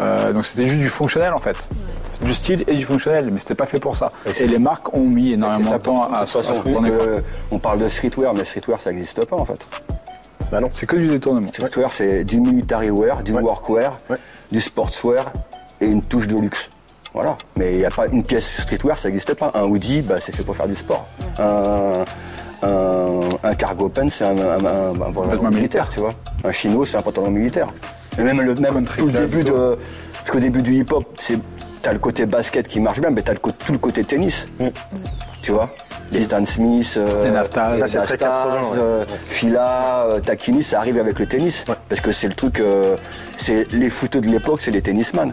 Euh, 0.00 0.32
donc 0.32 0.44
c'était 0.44 0.66
juste 0.66 0.80
du 0.80 0.88
fonctionnel 0.88 1.32
en 1.32 1.38
fait. 1.38 1.68
Du 2.22 2.32
style 2.34 2.64
et 2.66 2.74
du 2.74 2.84
fonctionnel, 2.84 3.28
mais 3.30 3.38
c'était 3.38 3.54
pas 3.54 3.66
fait 3.66 3.78
pour 3.78 3.96
ça. 3.96 4.08
Et, 4.40 4.46
les 4.46 4.58
marques 4.58 4.96
ont 4.96 5.00
mis 5.06 5.32
énormément 5.32 5.70
de 5.76 5.82
temps 5.82 6.04
à, 6.12 6.20
à 6.20 6.26
se 6.26 6.38
quoi. 6.38 6.80
euh, 6.86 7.20
on 7.50 7.58
parle 7.58 7.78
de 7.80 7.88
streetwear, 7.88 8.32
mais 8.34 8.44
streetwear 8.44 8.80
ça 8.80 8.90
n'existe 8.90 9.24
pas 9.26 9.36
en 9.36 9.44
fait. 9.44 9.60
Bah 10.50 10.60
non. 10.60 10.68
C'est 10.72 10.86
que 10.86 10.96
du 10.96 11.08
détournement. 11.08 11.48
Streetwear 11.48 11.92
c'est 11.92 12.24
du 12.24 12.40
military 12.40 12.90
wear, 12.90 13.22
du 13.22 13.32
Ouais. 13.32 13.42
workwear, 13.42 13.96
Ouais. 14.08 14.16
du 14.50 14.60
sportswear 14.60 15.32
et 15.80 15.86
une 15.86 16.00
touche 16.00 16.26
de 16.26 16.36
luxe. 16.38 16.70
Voilà. 17.12 17.36
Mais 17.56 17.72
il 17.72 17.78
n'y 17.78 17.84
a 17.84 17.90
pas 17.90 18.06
une 18.06 18.22
pièce 18.22 18.60
streetwear, 18.62 18.96
ça 18.98 19.08
n'existe 19.08 19.34
pas. 19.34 19.50
Un 19.54 19.62
hoodie, 19.64 20.02
bah, 20.02 20.16
c'est 20.20 20.34
fait 20.34 20.42
pour 20.42 20.56
faire 20.56 20.68
du 20.68 20.74
sport. 20.74 21.06
Un, 21.38 22.04
un, 22.62 23.20
un 23.42 23.54
cargo 23.54 23.88
pants, 23.88 24.08
c'est 24.08 24.24
un, 24.24 24.36
un- 24.38 24.64
un- 24.64 24.90
un 24.90 24.94
pantalon 25.12 25.30
Vêtement 25.30 25.50
militaire, 25.50 25.88
tu 25.88 26.00
vois. 26.00 26.12
Un 26.44 26.52
chino, 26.52 26.84
c'est 26.84 26.96
un 26.96 27.02
pantalon 27.02 27.30
militaire. 27.30 27.72
Et 28.18 28.22
même 28.22 28.40
le 28.40 28.54
même 28.54 28.84
tout 28.84 29.06
le 29.06 29.12
début 29.12 29.44
de, 29.44 29.76
parce 30.14 30.30
qu'au 30.30 30.40
début 30.40 30.62
du 30.62 30.74
hip-hop, 30.74 31.04
c'est 31.18 31.38
t'as 31.86 31.92
le 31.92 32.00
côté 32.00 32.26
basket 32.26 32.66
qui 32.66 32.80
marche 32.80 33.00
bien, 33.00 33.10
mais 33.10 33.22
t'as 33.22 33.36
tout 33.36 33.52
le 33.70 33.78
côté 33.78 34.02
tennis. 34.02 34.48
Tu 35.40 35.52
vois? 35.52 35.72
Les 36.10 36.24
Stan 36.24 36.44
Smith, 36.44 36.94
euh, 36.96 37.24
Les 37.24 37.30
Nastas. 37.30 37.74
les 37.74 37.78
Ça, 37.78 37.86
c'est 37.86 38.00
très 38.00 38.18
80, 38.18 38.54
ouais. 38.54 38.78
euh, 38.78 39.04
Fila, 39.28 40.06
euh, 40.06 40.18
Takini, 40.18 40.64
ça 40.64 40.78
arrive 40.80 40.98
avec 40.98 41.20
le 41.20 41.26
tennis. 41.26 41.64
Parce 41.88 42.00
que 42.00 42.10
c'est 42.10 42.26
le 42.26 42.34
truc, 42.34 42.58
euh, 42.58 42.96
c'est 43.36 43.70
les 43.72 43.88
footeux 43.88 44.20
de 44.20 44.26
l'époque, 44.26 44.62
c'est 44.62 44.72
les 44.72 44.82
tennisman. 44.82 45.32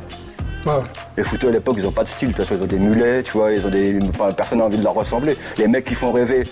Ouais. 0.68 0.74
Les 1.18 1.24
footeux 1.24 1.48
à 1.48 1.52
l'époque, 1.52 1.78
ils 1.80 1.88
ont 1.88 1.92
pas 1.92 2.04
de 2.04 2.10
style. 2.10 2.28
De 2.30 2.34
toute 2.36 2.46
façon, 2.46 2.60
ils 2.60 2.64
ont 2.64 2.68
des 2.68 2.78
mulets, 2.78 3.24
tu 3.24 3.32
vois, 3.32 3.52
ils 3.52 3.66
ont 3.66 3.72
des, 3.72 3.98
enfin, 4.10 4.32
personne 4.32 4.60
n'a 4.60 4.66
envie 4.66 4.78
de 4.78 4.84
leur 4.84 4.94
ressembler. 4.94 5.36
Les 5.58 5.68
mecs 5.68 5.86
qui 5.86 5.96
font 5.96 6.12
rêver 6.12 6.44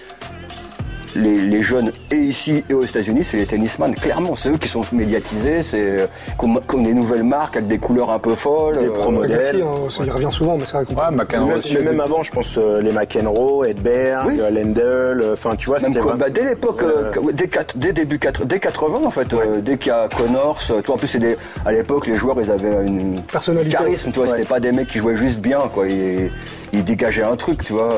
les, 1.16 1.38
les 1.42 1.62
jeunes, 1.62 1.92
et 2.12 2.16
ici 2.16 2.64
et 2.70 2.74
aux 2.74 2.84
États-Unis, 2.84 3.24
c'est 3.24 3.38
les 3.38 3.46
tennisman. 3.46 3.94
Clairement, 3.96 4.36
c'est 4.36 4.50
eux 4.50 4.58
qui 4.58 4.68
sont 4.68 4.82
médiatisés, 4.92 5.62
c'est 5.64 5.80
euh, 5.80 6.08
qui 6.40 6.46
ont, 6.46 6.56
qui 6.56 6.76
ont 6.76 6.82
des 6.82 6.94
nouvelles 6.94 7.24
marques 7.24 7.58
avec 7.58 7.68
des 7.68 7.78
couleurs 7.80 8.10
un 8.12 8.20
peu 8.20 8.36
folles. 8.36 8.78
Des 8.80 8.86
euh. 8.88 8.92
Agassi, 8.92 9.12
Modèle. 9.12 9.62
hein, 9.64 9.90
ça, 9.90 10.04
il 10.06 10.12
revient 10.12 10.28
souvent, 10.32 10.58
mais 10.58 10.66
c'est 10.66 10.78
vrai 10.78 10.86
qu'on 10.86 10.96
Ouais, 10.96 11.12
McEnroe 11.12 11.48
Même, 11.50 11.58
aussi. 11.60 11.74
mais 11.78 11.84
même 11.84 12.00
avant, 12.00 12.24
je 12.24 12.32
pense 12.32 12.58
euh, 12.58 12.82
les 12.82 12.92
McEnroe, 12.92 13.66
Edberg, 13.66 14.28
Oui. 14.28 14.38
euh, 14.40 14.50
Lendl, 14.50 14.82
euh, 15.24 15.34
enfin 15.34 15.56
tu 15.56 15.68
vois, 15.68 15.80
c'était 15.80 16.00
bah, 16.00 16.30
dès 16.30 16.46
l'époque, 16.46 16.84
euh, 16.84 17.12
Euh, 17.18 17.32
dès, 17.34 17.48
quatre- 17.48 17.78
dès 17.78 17.94
début 17.94 18.20
quatre- 18.20 18.46
dès 18.46 18.60
80 18.60 19.02
en 19.06 19.12
fait, 19.12 19.34
euh, 19.34 19.62
dès 19.62 19.78
qu'il 19.78 19.88
y 19.88 19.92
a 19.92 20.08
Connors, 20.08 20.60
euh, 20.72 20.82
toi 20.82 20.96
en 20.96 20.98
plus 20.98 21.08
c'est 21.08 21.20
des, 21.20 21.38
à 21.66 21.72
l'époque 21.72 22.08
les 22.08 22.16
joueurs 22.16 22.38
ils 22.42 22.52
avaient 22.52 22.86
une 22.86 23.22
Personnalité. 23.24 23.76
charisme, 23.78 24.12
tu 24.12 24.20
vois, 24.20 24.28
Ouais. 24.30 24.38
c'était 24.38 24.48
pas 24.48 24.60
des 24.60 24.72
mecs 24.72 24.88
qui 24.88 25.00
jouaient 25.00 25.16
juste 25.16 25.40
bien 25.40 25.60
quoi, 25.74 25.88
ils, 25.88 26.32
ils 26.74 26.84
dégageaient 26.84 27.24
un 27.24 27.36
truc, 27.36 27.64
tu 27.66 27.74
vois. 27.74 27.90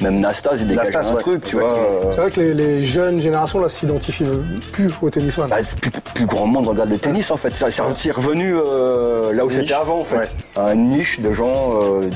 Même 0.00 0.20
Nastas 0.20 0.56
il 0.60 0.66
dégageait 0.66 0.90
Nastas, 0.92 1.10
un 1.10 1.14
ouais, 1.14 1.20
truc, 1.20 1.44
tu 1.44 1.56
vois. 1.56 1.64
exactement. 1.64 2.10
C'est 2.10 2.16
vrai 2.20 2.30
que 2.30 2.40
les, 2.40 2.54
les 2.54 2.82
jeunes 2.82 3.20
générations 3.20 3.58
là 3.58 3.68
s'identifient 3.68 4.24
plus 4.72 4.90
au 5.02 5.10
tennisman. 5.10 5.48
bah, 5.48 5.56
plus, 5.80 5.90
plus 6.14 6.26
grand 6.26 6.46
monde 6.46 6.68
regarde 6.68 6.90
le 6.90 6.98
tennis 6.98 7.30
en 7.30 7.36
fait, 7.36 7.56
ça 7.56 7.68
c'est 7.70 8.10
revenu 8.12 8.54
euh, 8.56 9.32
là 9.32 9.44
où 9.44 9.50
c'était 9.50 9.72
avant 9.74 10.00
en 10.00 10.04
fait, 10.04 10.16
Ouais. 10.16 10.28
un 10.56 10.74
niche 10.74 11.20
de 11.20 11.32
gens. 11.32 11.80
euh, 11.82 12.00
Ouais. 12.00 12.10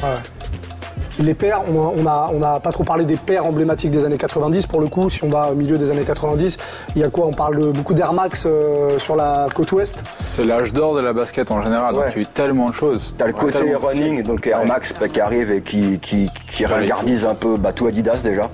Les 1.18 1.34
paires, 1.34 1.62
on 1.68 1.80
a, 1.80 1.92
on 1.96 2.06
a, 2.06 2.30
on 2.32 2.42
a 2.42 2.60
pas 2.60 2.70
trop 2.70 2.84
parlé 2.84 3.04
des 3.04 3.16
paires 3.16 3.44
emblématiques 3.44 3.90
des 3.90 4.04
années 4.04 4.16
90 4.18 4.66
pour 4.66 4.80
le 4.80 4.86
coup. 4.88 5.10
Si 5.10 5.24
on 5.24 5.28
va 5.28 5.50
au 5.50 5.54
milieu 5.54 5.76
des 5.76 5.90
années 5.90 6.04
90, 6.04 6.58
il 6.94 7.00
y 7.02 7.04
a 7.04 7.10
quoi 7.10 7.26
On 7.26 7.32
parle 7.32 7.56
de 7.60 7.70
beaucoup 7.72 7.92
d'Air 7.94 8.12
Max 8.12 8.44
euh, 8.46 8.98
sur 8.98 9.16
la 9.16 9.48
côte 9.54 9.72
ouest? 9.72 10.04
C'est 10.14 10.44
l'âge 10.44 10.72
d'or 10.72 10.94
de 10.94 11.00
la 11.00 11.12
basket 11.12 11.50
en 11.50 11.60
général, 11.62 11.94
donc 11.94 12.04
il 12.10 12.14
y 12.14 12.18
a 12.18 12.22
eu 12.22 12.26
tellement 12.26 12.68
de 12.68 12.74
choses. 12.74 13.14
T'as 13.18 13.26
le 13.26 13.32
côté 13.32 13.74
running, 13.74 14.22
donc 14.22 14.46
Air 14.46 14.60
Ouais. 14.60 14.66
Max 14.66 14.94
bah, 14.98 15.08
qui 15.08 15.20
arrive 15.20 15.50
et 15.50 15.62
qui, 15.62 15.98
qui, 15.98 16.28
qui 16.48 16.64
Ouais, 16.66 16.72
ringardise 16.74 17.24
un 17.26 17.34
peu 17.34 17.56
bah, 17.56 17.72
tout 17.72 17.86
Adidas 17.86 18.18
déjà. 18.22 18.50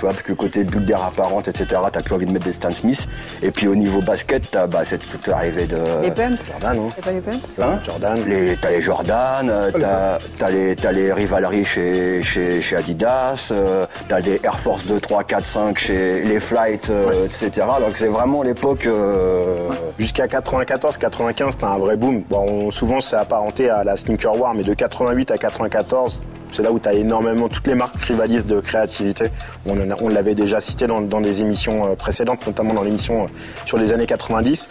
Tu 0.00 0.06
vois, 0.06 0.14
parce 0.14 0.22
que 0.22 0.30
le 0.30 0.36
côté 0.36 0.64
d'air 0.64 1.02
apparente, 1.04 1.46
etc., 1.48 1.78
t'as 1.92 2.00
plus 2.00 2.14
envie 2.14 2.24
de 2.24 2.32
mettre 2.32 2.46
des 2.46 2.54
Stan 2.54 2.70
Smith. 2.70 3.06
Et 3.42 3.50
puis 3.50 3.68
au 3.68 3.74
niveau 3.74 4.00
basket, 4.00 4.50
t'as 4.50 4.66
bah, 4.66 4.82
cette 4.82 5.06
toute 5.06 5.28
arrivée 5.28 5.66
de. 5.66 5.76
Les 6.00 6.10
pumps 6.10 6.38
Jordan, 6.50 6.78
hein. 6.88 6.92
T'as 6.96 7.02
pas 7.02 7.12
les 7.12 7.20
pumps 7.20 7.36
Hein 7.60 7.78
Jordan. 7.84 8.18
Les- 8.26 8.56
T'as 8.56 8.70
les 8.70 8.80
Jordan, 8.80 9.50
euh, 9.50 9.70
t'as 9.78 10.16
t'as 10.38 10.48
les, 10.48 10.74
t'as 10.74 10.92
les 10.92 11.12
rivaleries 11.12 11.66
chez, 11.66 12.22
chez, 12.22 12.62
chez 12.62 12.76
Adidas, 12.76 13.50
euh, 13.52 13.84
t'as 14.08 14.22
des 14.22 14.40
Air 14.42 14.58
Force 14.58 14.86
2, 14.86 14.98
3, 15.00 15.22
4, 15.24 15.44
5 15.46 15.78
chez 15.78 16.22
les 16.22 16.40
Flight, 16.40 16.88
euh, 16.88 17.26
etc. 17.26 17.66
Donc 17.80 17.96
c'est 17.96 18.06
vraiment 18.06 18.42
l'époque. 18.42 18.86
euh, 18.86 19.68
Jusqu'à 19.98 20.26
94-95, 20.28 21.50
c'était 21.52 21.64
un 21.64 21.76
vrai 21.78 21.96
boom. 21.96 22.22
Bon, 22.22 22.46
on- 22.48 22.70
souvent, 22.70 23.00
c'est 23.00 23.16
apparenté 23.16 23.68
à 23.68 23.84
la 23.84 23.96
sneaker 23.98 24.40
war, 24.40 24.54
mais 24.54 24.62
de 24.62 24.72
88 24.72 25.30
à 25.30 25.36
94, 25.36 26.22
c'est 26.52 26.62
là 26.62 26.72
où 26.72 26.78
tu 26.78 26.88
as 26.88 26.94
énormément, 26.94 27.48
toutes 27.48 27.66
les 27.66 27.74
marques 27.74 27.96
rivalisent 28.02 28.46
de 28.46 28.60
créativité. 28.60 29.26
On, 29.66 29.72
en 29.78 29.89
a- 29.89 29.89
on 30.00 30.08
l'avait 30.08 30.34
déjà 30.34 30.60
cité 30.60 30.86
dans, 30.86 31.00
dans 31.00 31.20
des 31.20 31.40
émissions 31.40 31.86
euh, 31.86 31.94
précédentes, 31.94 32.46
notamment 32.46 32.74
dans 32.74 32.82
l'émission 32.82 33.24
euh, 33.24 33.26
sur 33.64 33.78
les 33.78 33.92
années 33.92 34.06
90. 34.06 34.68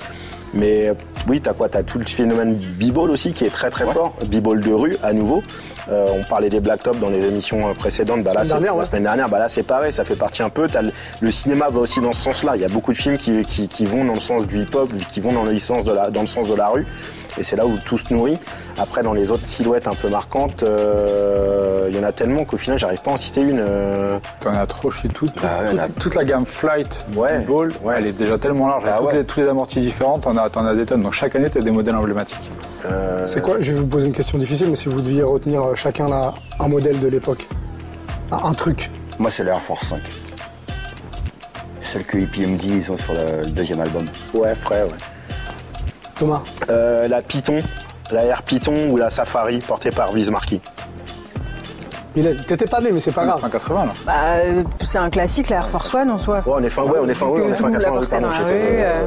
Mais 0.53 0.89
euh, 0.89 0.93
oui, 1.27 1.41
tu 1.41 1.49
as 1.49 1.53
quoi? 1.53 1.69
Tu 1.69 1.77
as 1.77 1.83
tout 1.83 1.99
le 1.99 2.05
phénomène 2.05 2.55
b-ball 2.55 3.11
aussi 3.11 3.33
qui 3.33 3.45
est 3.45 3.49
très 3.49 3.69
très 3.69 3.85
fort. 3.85 4.15
B-ball 4.25 4.61
de 4.61 4.71
rue 4.73 4.97
à 5.03 5.13
nouveau. 5.13 5.43
Euh, 5.91 6.07
on 6.13 6.23
parlait 6.23 6.49
des 6.49 6.59
Black 6.59 6.83
Top 6.83 6.99
dans 6.99 7.09
les 7.09 7.25
émissions 7.25 7.73
précédentes. 7.73 8.23
Bah, 8.23 8.33
là, 8.33 8.45
Semaine 8.45 8.65
la 8.65 8.75
ouais. 8.75 8.85
semaine 8.85 9.03
dernière, 9.03 9.29
bah 9.29 9.39
là 9.39 9.49
c'est 9.49 9.63
pareil, 9.63 9.91
ça 9.91 10.05
fait 10.05 10.15
partie 10.15 10.43
un 10.43 10.49
peu. 10.49 10.67
T'as 10.67 10.81
le, 10.83 10.91
le 11.21 11.31
cinéma 11.31 11.69
va 11.69 11.79
aussi 11.79 11.99
dans 11.99 12.11
ce 12.11 12.21
sens-là. 12.21 12.55
Il 12.55 12.61
y 12.61 12.65
a 12.65 12.69
beaucoup 12.69 12.93
de 12.93 12.97
films 12.97 13.17
qui, 13.17 13.41
qui, 13.43 13.67
qui 13.67 13.85
vont 13.85 14.05
dans 14.05 14.13
le 14.13 14.19
sens 14.19 14.45
du 14.45 14.61
hip-hop, 14.61 14.91
qui 15.09 15.19
vont 15.19 15.31
dans 15.31 15.43
le, 15.43 15.57
sens 15.57 15.83
de 15.83 15.91
la, 15.91 16.09
dans 16.09 16.21
le 16.21 16.27
sens 16.27 16.47
de 16.47 16.55
la 16.55 16.67
rue. 16.69 16.85
Et 17.37 17.43
c'est 17.43 17.55
là 17.55 17.65
où 17.65 17.77
tout 17.77 17.97
se 17.97 18.13
nourrit. 18.13 18.39
Après, 18.77 19.03
dans 19.03 19.13
les 19.13 19.31
autres 19.31 19.45
silhouettes 19.45 19.87
un 19.87 19.93
peu 19.93 20.09
marquantes, 20.09 20.63
euh, 20.63 21.87
il 21.89 21.95
y 21.95 21.99
en 21.99 22.03
a 22.03 22.11
tellement 22.11 22.43
qu'au 22.45 22.57
final, 22.57 22.77
j'arrive 22.79 23.01
pas 23.01 23.11
à 23.11 23.13
en 23.13 23.17
citer 23.17 23.41
une. 23.41 23.59
euh, 23.59 24.17
T'en 24.39 24.53
as 24.53 24.65
trop 24.67 24.91
chez 24.91 25.07
tout, 25.07 25.27
tout- 25.27 25.43
Ah 25.43 25.63
ouais, 25.73 25.79
toute, 25.99 26.15
la 26.15 26.23
gamme 26.23 26.45
Flight, 26.45 27.05
Ouais, 27.15 27.39
Ball, 27.39 27.71
ouais. 27.83 27.95
elle 27.97 28.07
est 28.07 28.11
déjà 28.13 28.37
tellement 28.37 28.67
large. 28.67 28.83
Ah 28.87 29.01
ouais. 29.01 29.13
les, 29.13 29.23
tous 29.25 29.39
les 29.41 29.47
amortis 29.47 29.79
différents, 29.79 30.19
t'en 30.19 30.35
as, 30.37 30.75
des 30.75 30.85
tonnes. 30.85 31.03
Donc 31.03 31.13
chaque 31.13 31.35
année, 31.35 31.49
t'as 31.49 31.61
des 31.61 31.71
modèles 31.71 31.95
emblématiques. 31.95 32.49
euh, 32.85 33.23
C'est 33.25 33.41
quoi 33.41 33.57
Je 33.59 33.71
vais 33.71 33.79
vous 33.79 33.87
poser 33.87 34.07
une 34.07 34.13
question 34.13 34.37
difficile, 34.37 34.69
mais 34.69 34.75
si 34.75 34.89
vous 34.89 35.01
deviez 35.01 35.23
retenir 35.23 35.61
chacun 35.75 36.09
là, 36.09 36.33
un 36.59 36.67
modèle 36.67 36.99
de 36.99 37.07
l'époque, 37.07 37.47
un, 38.31 38.37
un 38.49 38.53
truc. 38.53 38.89
Moi, 39.17 39.31
c'est 39.31 39.43
l'Air 39.43 39.61
Force 39.61 39.87
5. 39.87 39.99
Celle 41.81 42.05
que 42.05 42.17
EPMD, 42.17 42.63
ils 42.65 42.91
ont 42.91 42.97
sur 42.97 43.13
le, 43.13 43.45
deuxième 43.49 43.81
album. 43.81 44.05
Ouais, 44.33 44.53
frais, 44.53 44.83
ouais. 44.83 44.89
Thomas 46.19 46.41
Euh, 46.69 47.07
la 47.07 47.21
Python, 47.21 47.59
la 48.11 48.23
Air 48.25 48.43
Python 48.43 48.89
ou 48.91 48.97
la 48.97 49.09
Safari 49.09 49.59
portée 49.59 49.89
par 49.89 50.11
Bismarcky. 50.11 50.61
T'étais 52.13 52.65
pas 52.65 52.81
né, 52.81 52.91
mais 52.91 52.99
c'est 52.99 53.11
pas 53.13 53.25
grave. 53.25 53.39
Fin 53.39 53.49
80 53.49 53.85
là. 53.85 53.93
Bah, 54.05 54.13
c'est 54.81 54.97
un 54.97 55.09
classique, 55.09 55.49
la 55.49 55.57
Air 55.57 55.69
Force 55.69 55.93
One 55.93 56.09
en 56.11 56.17
soi. 56.17 56.35
Ouais, 56.45 56.53
on 56.57 56.63
est 56.63 56.69
fin, 56.69 56.81
ouais, 56.83 56.99
on 57.01 57.07
est 57.07 57.13
fin, 57.13 57.27
ouais, 57.27 57.41
on 57.45 57.49
est 57.49 57.53
fin 57.53 57.67
le 57.67 57.73
monde 57.73 57.81
la 57.81 57.89
80. 57.89 57.99
portait 57.99 58.19
dans 58.21 58.29
pardon, 58.29 58.43
la 58.45 58.47
j'étais, 58.53 58.69
rue, 58.69 58.77
euh, 58.81 59.01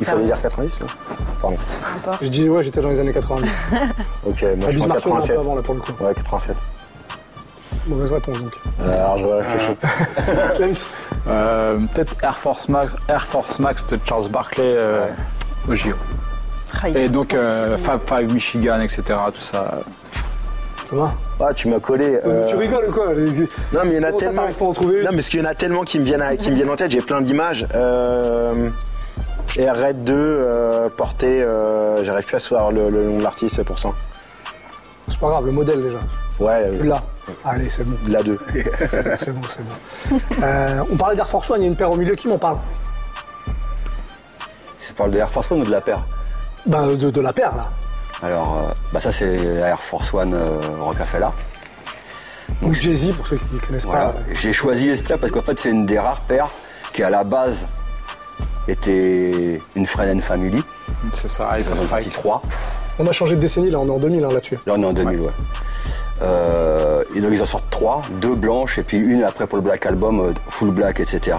Il 0.00 0.06
fallait 0.06 0.24
dire 0.24 0.40
90 0.42 0.72
ouais. 0.80 0.86
Pardon. 1.40 1.56
Je 2.20 2.28
dis, 2.28 2.48
ouais, 2.50 2.62
j'étais 2.64 2.80
dans 2.82 2.90
les 2.90 3.00
années 3.00 3.12
90. 3.12 3.50
Ok, 4.26 4.42
moi 4.42 4.68
je 4.68 4.78
suis 4.78 4.82
en 4.82 4.88
Bismarck, 4.88 5.06
on 5.06 5.10
est 5.10 5.12
un 5.12 5.20
87. 5.20 5.34
peu 5.34 5.40
avant, 5.40 5.54
là, 5.54 5.62
pour 5.62 5.74
le 5.74 5.80
coup. 5.80 5.92
Ouais, 6.04 6.14
87. 6.14 6.56
Mauvaise 7.86 8.12
réponse, 8.12 8.42
donc. 8.42 8.52
Euh, 8.82 8.94
alors 8.94 9.16
je 9.18 9.24
réfléchis. 9.24 9.76
Clems 10.56 10.74
Euh, 11.28 11.76
Peut-être 11.94 12.14
Air 12.22 12.36
Force 12.36 12.68
Max, 12.68 12.92
Air 13.08 13.26
Force 13.26 13.58
Max 13.60 13.86
de 13.86 13.98
Charles 14.04 14.28
Barkley 14.28 14.64
euh, 14.76 15.02
au 15.68 15.74
JO. 15.74 15.90
Et 16.94 17.08
donc 17.08 17.34
euh. 17.34 17.76
Fab 17.78 17.98
Five 18.06 18.32
Michigan, 18.32 18.80
etc. 18.80 19.02
Tout 19.34 19.40
ça. 19.40 19.80
Thomas 20.88 21.12
Ah, 21.40 21.52
tu 21.54 21.68
m'as 21.68 21.78
collé. 21.80 22.18
euh, 22.24 22.46
Tu 22.46 22.56
rigoles 22.56 22.86
ou 22.88 22.92
quoi 22.92 23.08
Non, 23.08 23.80
mais 23.84 23.90
il 23.90 23.94
y 23.94 23.98
en 23.98 24.02
a 24.02 24.06
Comment 24.06 24.10
ça, 24.10 24.16
tellement. 24.26 24.42
t'arrives 24.42 24.56
pas 24.56 24.64
à 24.64 24.68
en 24.68 24.72
trouver 24.72 24.96
une 24.98 25.04
Non, 25.04 25.10
mais 25.10 25.16
parce 25.16 25.28
qu'il 25.28 25.40
y 25.40 25.42
en 25.42 25.50
a 25.50 25.54
tellement 25.54 25.82
qui 25.82 25.98
me 26.00 26.04
viennent, 26.04 26.22
à- 26.22 26.36
qui 26.36 26.50
me 26.50 26.56
viennent 26.56 26.70
en 26.70 26.76
tête. 26.76 26.90
J'ai 26.90 27.00
plein 27.00 27.20
d'images. 27.20 27.66
Euh... 27.74 28.70
Red 29.58 30.04
2 30.04 30.14
euh, 30.14 30.88
porté. 30.88 31.42
Euh... 31.42 32.02
J'arrive 32.04 32.24
plus 32.24 32.36
à 32.36 32.40
savoir 32.40 32.70
le, 32.72 32.88
le 32.88 33.04
nom 33.04 33.18
de 33.18 33.22
l'artiste, 33.22 33.56
c'est 33.56 33.64
pour 33.64 33.78
ça. 33.78 33.90
C'est 35.08 35.18
pas 35.18 35.28
grave, 35.28 35.44
le 35.46 35.52
modèle 35.52 35.82
déjà. 35.82 35.98
Ouais, 36.38 36.62
euh, 36.66 36.84
l'as. 36.84 37.02
Allez, 37.44 37.68
c'est 37.68 37.84
bon, 37.84 37.96
la 38.08 38.22
2. 38.22 38.38
c'est 39.18 39.30
bon, 39.32 39.40
c'est 39.48 39.62
bon. 39.62 40.18
Euh, 40.42 40.80
on 40.90 40.96
parlait 40.96 41.14
d'Air 41.16 41.28
Force 41.28 41.50
One, 41.50 41.60
il 41.60 41.64
y 41.64 41.66
a 41.66 41.68
une 41.70 41.76
paire 41.76 41.90
au 41.90 41.96
milieu 41.96 42.14
qui 42.14 42.28
m'en 42.28 42.38
parle? 42.38 42.56
Tu 44.90 44.94
parles 44.96 45.12
de 45.12 45.18
Air 45.18 45.30
Force 45.30 45.48
One 45.52 45.60
ou 45.60 45.64
de 45.64 45.70
la 45.70 45.80
paire 45.80 46.02
Ben, 46.66 46.88
de, 46.96 47.10
de 47.10 47.20
la 47.20 47.32
paire, 47.32 47.54
là. 47.56 47.70
Alors, 48.24 48.58
euh, 48.58 48.72
bah 48.92 49.00
ça 49.00 49.12
c'est 49.12 49.36
Air 49.36 49.80
Force 49.80 50.12
One 50.12 50.34
euh, 50.34 50.58
Rockefeller. 50.80 51.28
Donc 52.60 52.72
Jay-Z, 52.74 53.14
pour 53.14 53.24
ceux 53.24 53.36
qui 53.36 53.46
ne 53.54 53.60
connaissent 53.60 53.86
Voilà. 53.86 54.06
pas. 54.08 54.18
J'ai 54.32 54.52
choisi 54.52 54.94
cette 54.96 55.06
paire 55.06 55.18
parce 55.18 55.30
qu'en 55.32 55.40
fait 55.42 55.58
c'est 55.60 55.70
une 55.70 55.86
des 55.86 55.98
rares 56.00 56.18
paires 56.26 56.50
qui 56.92 57.04
à 57.04 57.08
la 57.08 57.22
base 57.22 57.66
était 58.66 59.60
une 59.76 59.86
Friend 59.86 60.18
and 60.18 60.20
Family, 60.22 60.60
C'est 61.14 61.30
ça, 61.30 61.48
Hyper 61.56 61.78
Strike. 61.78 62.10
3. 62.12 62.42
On 62.98 63.06
a 63.06 63.12
changé 63.12 63.36
de 63.36 63.40
décennie, 63.40 63.70
là, 63.70 63.78
on 63.78 63.86
est 63.86 63.90
en 63.92 63.96
2000 63.96 64.24
hein, 64.24 64.28
là-dessus. 64.32 64.58
Là 64.66 64.74
on 64.76 64.82
est 64.82 64.86
en 64.86 64.92
2000, 64.92 65.20
ouais. 65.20 65.26
Euh, 66.22 67.02
et 67.16 67.20
donc 67.20 67.30
ils 67.32 67.42
en 67.42 67.46
sortent 67.46 67.70
trois, 67.70 68.02
deux 68.20 68.34
blanches 68.34 68.78
et 68.78 68.82
puis 68.82 68.98
une 68.98 69.22
après 69.22 69.46
pour 69.46 69.56
le 69.58 69.64
Black 69.64 69.86
Album, 69.86 70.20
euh, 70.20 70.32
full 70.48 70.70
black, 70.70 71.00
etc. 71.00 71.36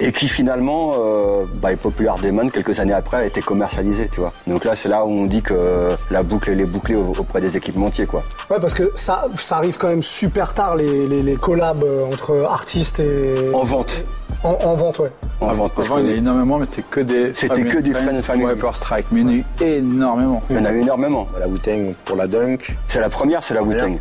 Et 0.00 0.12
qui 0.12 0.28
finalement 0.28 0.92
euh, 0.98 1.44
bah, 1.60 1.72
est 1.72 1.76
populaire 1.76 2.16
Demon 2.22 2.48
quelques 2.48 2.78
années 2.78 2.92
après 2.92 3.16
a 3.18 3.24
été 3.24 3.40
commercialisée, 3.40 4.08
tu 4.08 4.20
vois. 4.20 4.32
Donc 4.46 4.64
là 4.64 4.76
c'est 4.76 4.88
là 4.88 5.04
où 5.04 5.10
on 5.10 5.24
dit 5.24 5.42
que 5.42 5.88
la 6.10 6.22
boucle 6.22 6.50
elle 6.50 6.60
est 6.60 6.70
bouclée 6.70 6.94
au- 6.94 7.12
auprès 7.18 7.40
des 7.40 7.56
équipementiers, 7.56 8.06
quoi. 8.06 8.22
Ouais, 8.50 8.60
parce 8.60 8.74
que 8.74 8.90
ça, 8.94 9.24
ça 9.38 9.56
arrive 9.56 9.76
quand 9.78 9.88
même 9.88 10.02
super 10.02 10.54
tard, 10.54 10.76
les, 10.76 11.06
les, 11.06 11.22
les 11.22 11.36
collabs 11.36 11.82
euh, 11.84 12.04
entre 12.06 12.42
artistes 12.46 13.00
et. 13.00 13.34
En 13.54 13.64
vente, 13.64 14.04
En, 14.44 14.50
en 14.64 14.74
vente, 14.74 14.98
ouais. 14.98 15.12
en 15.40 15.52
vente. 15.52 15.72
parce 15.74 15.88
Avant, 15.88 15.98
il 15.98 16.06
y 16.06 16.08
en 16.10 16.14
a 16.14 16.16
énormément, 16.16 16.58
mais 16.58 16.64
c'était 16.66 16.82
que 16.82 17.00
des. 17.00 17.32
C'était 17.34 17.64
que 17.64 17.78
des 17.78 17.92
Friends 17.92 18.22
Family. 18.22 18.52
Hyper 18.52 18.74
Strike, 18.74 19.06
mais 19.12 19.20
il 19.20 19.26
y 19.26 19.30
en 19.30 19.32
a 19.32 19.36
eu 19.36 19.44
énormément. 19.60 20.42
il 20.50 20.56
y 20.56 20.58
en 20.58 20.64
a 20.64 20.72
eu 20.72 20.80
énormément. 20.80 21.26
La 21.38 21.48
Wu-Tang 21.48 21.94
pour 22.04 22.16
la 22.16 22.26
Dunk. 22.26 22.76
C'est 22.88 23.00
la 23.00 23.08
première, 23.08 23.44
c'est 23.44 23.54
la 23.54 23.62
Wu-Tang. 23.62 23.92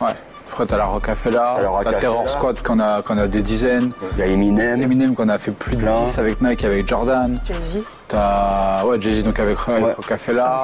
Ouais. 0.00 0.08
Après, 0.48 0.66
t'as 0.66 0.76
la 0.76 0.84
Rockefeller, 0.86 1.36
la 1.36 1.80
t'as. 1.84 1.92
Terror 1.98 2.28
Squad 2.28 2.60
qu'on 2.62 2.78
a, 2.78 3.02
qu'on 3.02 3.18
a 3.18 3.26
des 3.26 3.42
dizaines. 3.42 3.90
Il 4.12 4.18
y 4.18 4.22
a 4.22 4.26
Eminem. 4.26 4.82
Eminem 4.82 5.14
qu'on 5.14 5.28
a 5.28 5.38
fait 5.38 5.56
plus 5.56 5.76
de 5.76 5.82
Plein. 5.82 6.02
10 6.04 6.18
avec 6.18 6.40
Nike, 6.40 6.64
avec 6.64 6.86
Jordan. 6.88 7.40
Jay-Z. 7.44 7.78
T'as 8.18 8.84
ouais, 8.86 9.00
Jay-Z 9.00 9.24
donc 9.24 9.40
avec, 9.40 9.58
avec. 9.66 9.96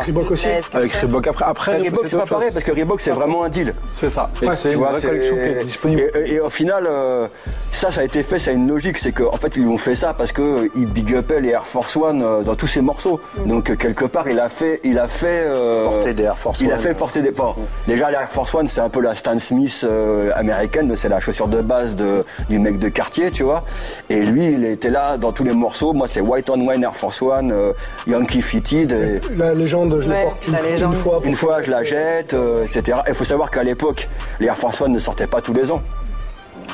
Reebok 0.07 0.31
aussi. 0.31 0.47
Avec 0.73 0.93
Reebok 0.93 1.27
après. 1.27 1.45
Après, 1.45 1.79
Mais 1.81 1.89
Reebok, 1.89 2.05
c'est 2.07 2.17
pas 2.17 2.25
pareil, 2.27 2.51
parce 2.53 2.65
que 2.65 2.71
Reebok, 2.71 3.01
c'est 3.01 3.11
vraiment 3.11 3.43
un 3.43 3.49
deal. 3.49 3.73
C'est 3.93 4.09
ça. 4.09 4.31
Et 4.41 4.47
Ouais. 4.47 4.55
c'est 4.55 4.69
Tu 4.69 4.75
une 4.75 4.81
vois, 4.81 4.91
vraie 4.91 5.01
c'est- 5.01 5.07
collection 5.09 5.35
qui 5.37 5.43
est 5.43 5.65
disponible. 5.65 6.03
Et, 6.15 6.35
et 6.35 6.41
au 6.41 6.49
final, 6.51 6.85
euh, 6.89 7.27
ça, 7.73 7.91
ça 7.91 8.03
a 8.03 8.05
été 8.05 8.23
fait, 8.23 8.39
ça 8.39 8.53
a 8.53 8.55
une 8.55 8.69
logique, 8.69 8.99
c'est 8.99 9.11
qu'en 9.11 9.37
fait, 9.37 9.57
ils 9.57 9.63
lui 9.63 9.69
ont 9.69 9.79
fait 9.79 9.97
ça 9.97 10.15
parce 10.15 10.31
que 10.31 10.71
ils 10.77 10.93
big 10.93 11.11
upaient 11.11 11.41
les 11.41 11.49
Air 11.51 11.67
Force 11.67 11.97
One 11.97 12.23
euh, 12.23 12.43
dans 12.43 12.55
tous 12.55 12.69
ses 12.69 12.83
morceaux. 12.83 13.21
Donc 13.47 13.71
euh, 13.71 13.75
quelque 13.75 14.05
part, 14.05 14.29
il 14.29 14.39
a 14.39 14.49
fait, 14.49 14.79
il 14.85 14.99
a 14.99 15.09
fait 15.09 15.47
euh, 15.49 15.87
Porter 15.87 16.15
des 16.15 16.23
Air 16.23 16.39
Force 16.39 16.61
Il 16.61 16.71
a 16.71 16.75
One. 16.75 16.81
fait 16.81 16.95
porter 16.95 17.21
des. 17.23 17.33
Bon, 17.33 17.55
déjà, 17.89 18.11
l'Air 18.13 18.29
Force 18.31 18.55
One, 18.55 18.69
c'est 18.69 18.81
un 18.81 18.89
peu 18.91 19.01
la 19.01 19.17
Stan 19.17 19.39
Smith 19.41 19.85
euh, 19.89 20.31
américaine, 20.37 20.87
mais 20.89 20.97
c'est 20.97 21.09
la 21.09 21.19
chaussure 21.21 21.49
de 21.49 21.61
base 21.63 21.97
de, 21.97 22.25
du 22.49 22.59
mec 22.61 22.79
de 22.79 22.89
quartier, 22.89 23.31
tu 23.31 23.43
vois. 23.43 23.61
Et 24.09 24.21
lui, 24.25 24.45
il 24.53 24.65
était 24.65 24.91
là 24.91 25.17
dans 25.17 25.33
tous 25.33 25.43
les 25.45 25.55
morceaux. 25.55 25.93
Moi, 25.95 26.07
c'est 26.07 26.21
White 26.21 26.49
on 26.51 26.61
Wine 26.61 26.83
Air 26.85 26.95
Force 26.95 27.23
One, 27.23 27.40
euh, 27.51 27.73
Yankee 28.07 28.43
Fitted. 28.43 28.93
et- 28.93 29.21
La 29.37 29.53
légende, 29.53 29.99
je 30.01 30.09
Ouais, 30.09 30.17
les 30.17 30.23
porte 30.25 30.47
une, 30.47 30.53
la 30.89 30.93
fois. 30.93 31.21
une 31.25 31.35
fois, 31.35 31.63
je 31.63 31.71
la 31.71 31.83
jette, 31.85 32.35
euh, 32.35 32.65
etc. 32.65 32.99
Il 33.09 33.15
faut 33.15 33.25
savoir 33.25 33.51
qu'à 33.51 33.63
l'époque, 33.63 34.09
les 34.41 34.47
Air 34.49 34.59
Force 34.59 34.81
One 34.81 34.93
ne 34.93 34.99
sortaient 34.99 35.27
pas 35.27 35.41
tous 35.41 35.53
les 35.55 35.71
ans. 35.71 35.83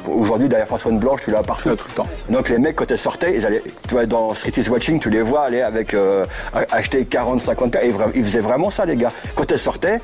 Aujourd'hui, 0.08 0.48
la 0.48 0.58
Air 0.60 0.68
Force 0.68 0.86
One 0.86 0.98
blanche, 0.98 1.20
tu 1.24 1.30
l'as 1.32 1.42
partout. 1.42 1.64
Tu 1.64 1.68
l'as 1.70 1.76
tout 1.76 1.88
le 1.88 1.94
temps. 1.94 2.06
Donc 2.30 2.48
les 2.48 2.58
mecs, 2.58 2.76
quand 2.76 2.88
elles 2.90 2.98
sortaient, 2.98 3.34
ils 3.34 3.44
allaient, 3.44 3.62
tu 3.88 3.94
vois, 3.94 4.06
dans 4.06 4.34
Street 4.34 4.52
is 4.56 4.68
Watching, 4.68 5.00
tu 5.00 5.10
les 5.10 5.22
vois 5.22 5.42
aller 5.44 5.62
avec, 5.62 5.94
euh, 5.94 6.24
acheter 6.70 7.04
40, 7.06 7.40
50 7.40 7.74
et 7.82 7.90
vra- 7.90 8.10
Ils 8.14 8.22
faisaient 8.22 8.40
vraiment 8.40 8.70
ça, 8.70 8.84
les 8.84 8.96
gars. 8.96 9.10
Quand 9.34 9.50
elles 9.50 9.58
sortaient, 9.58 10.00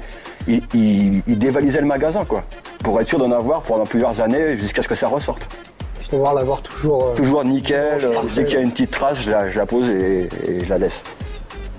ils, 0.48 0.62
ils- 0.74 1.22
ils 1.28 1.38
dévalisaient 1.38 1.80
le 1.80 1.86
magasin, 1.86 2.24
quoi. 2.24 2.42
Pour 2.82 3.00
être 3.00 3.06
sûr 3.06 3.18
d'en 3.18 3.30
avoir 3.30 3.62
pendant 3.62 3.86
plusieurs 3.86 4.20
années 4.20 4.56
jusqu'à 4.56 4.82
ce 4.82 4.88
que 4.88 4.96
ça 4.96 5.06
ressorte. 5.06 5.46
Pouvoir 6.08 6.34
l'avoir 6.34 6.62
toujours. 6.62 7.08
euh, 7.08 7.14
Toujours 7.14 7.44
nickel. 7.44 8.04
Euh, 8.04 8.08
dès 8.34 8.44
qu'il 8.44 8.54
y 8.54 8.58
a 8.58 8.62
une 8.62 8.70
petite 8.70 8.90
trace, 8.90 9.22
je 9.22 9.30
la, 9.30 9.50
je 9.50 9.58
la 9.58 9.66
pose 9.66 9.88
et, 9.88 10.28
et 10.46 10.64
je 10.64 10.68
la 10.70 10.78
laisse. 10.78 11.02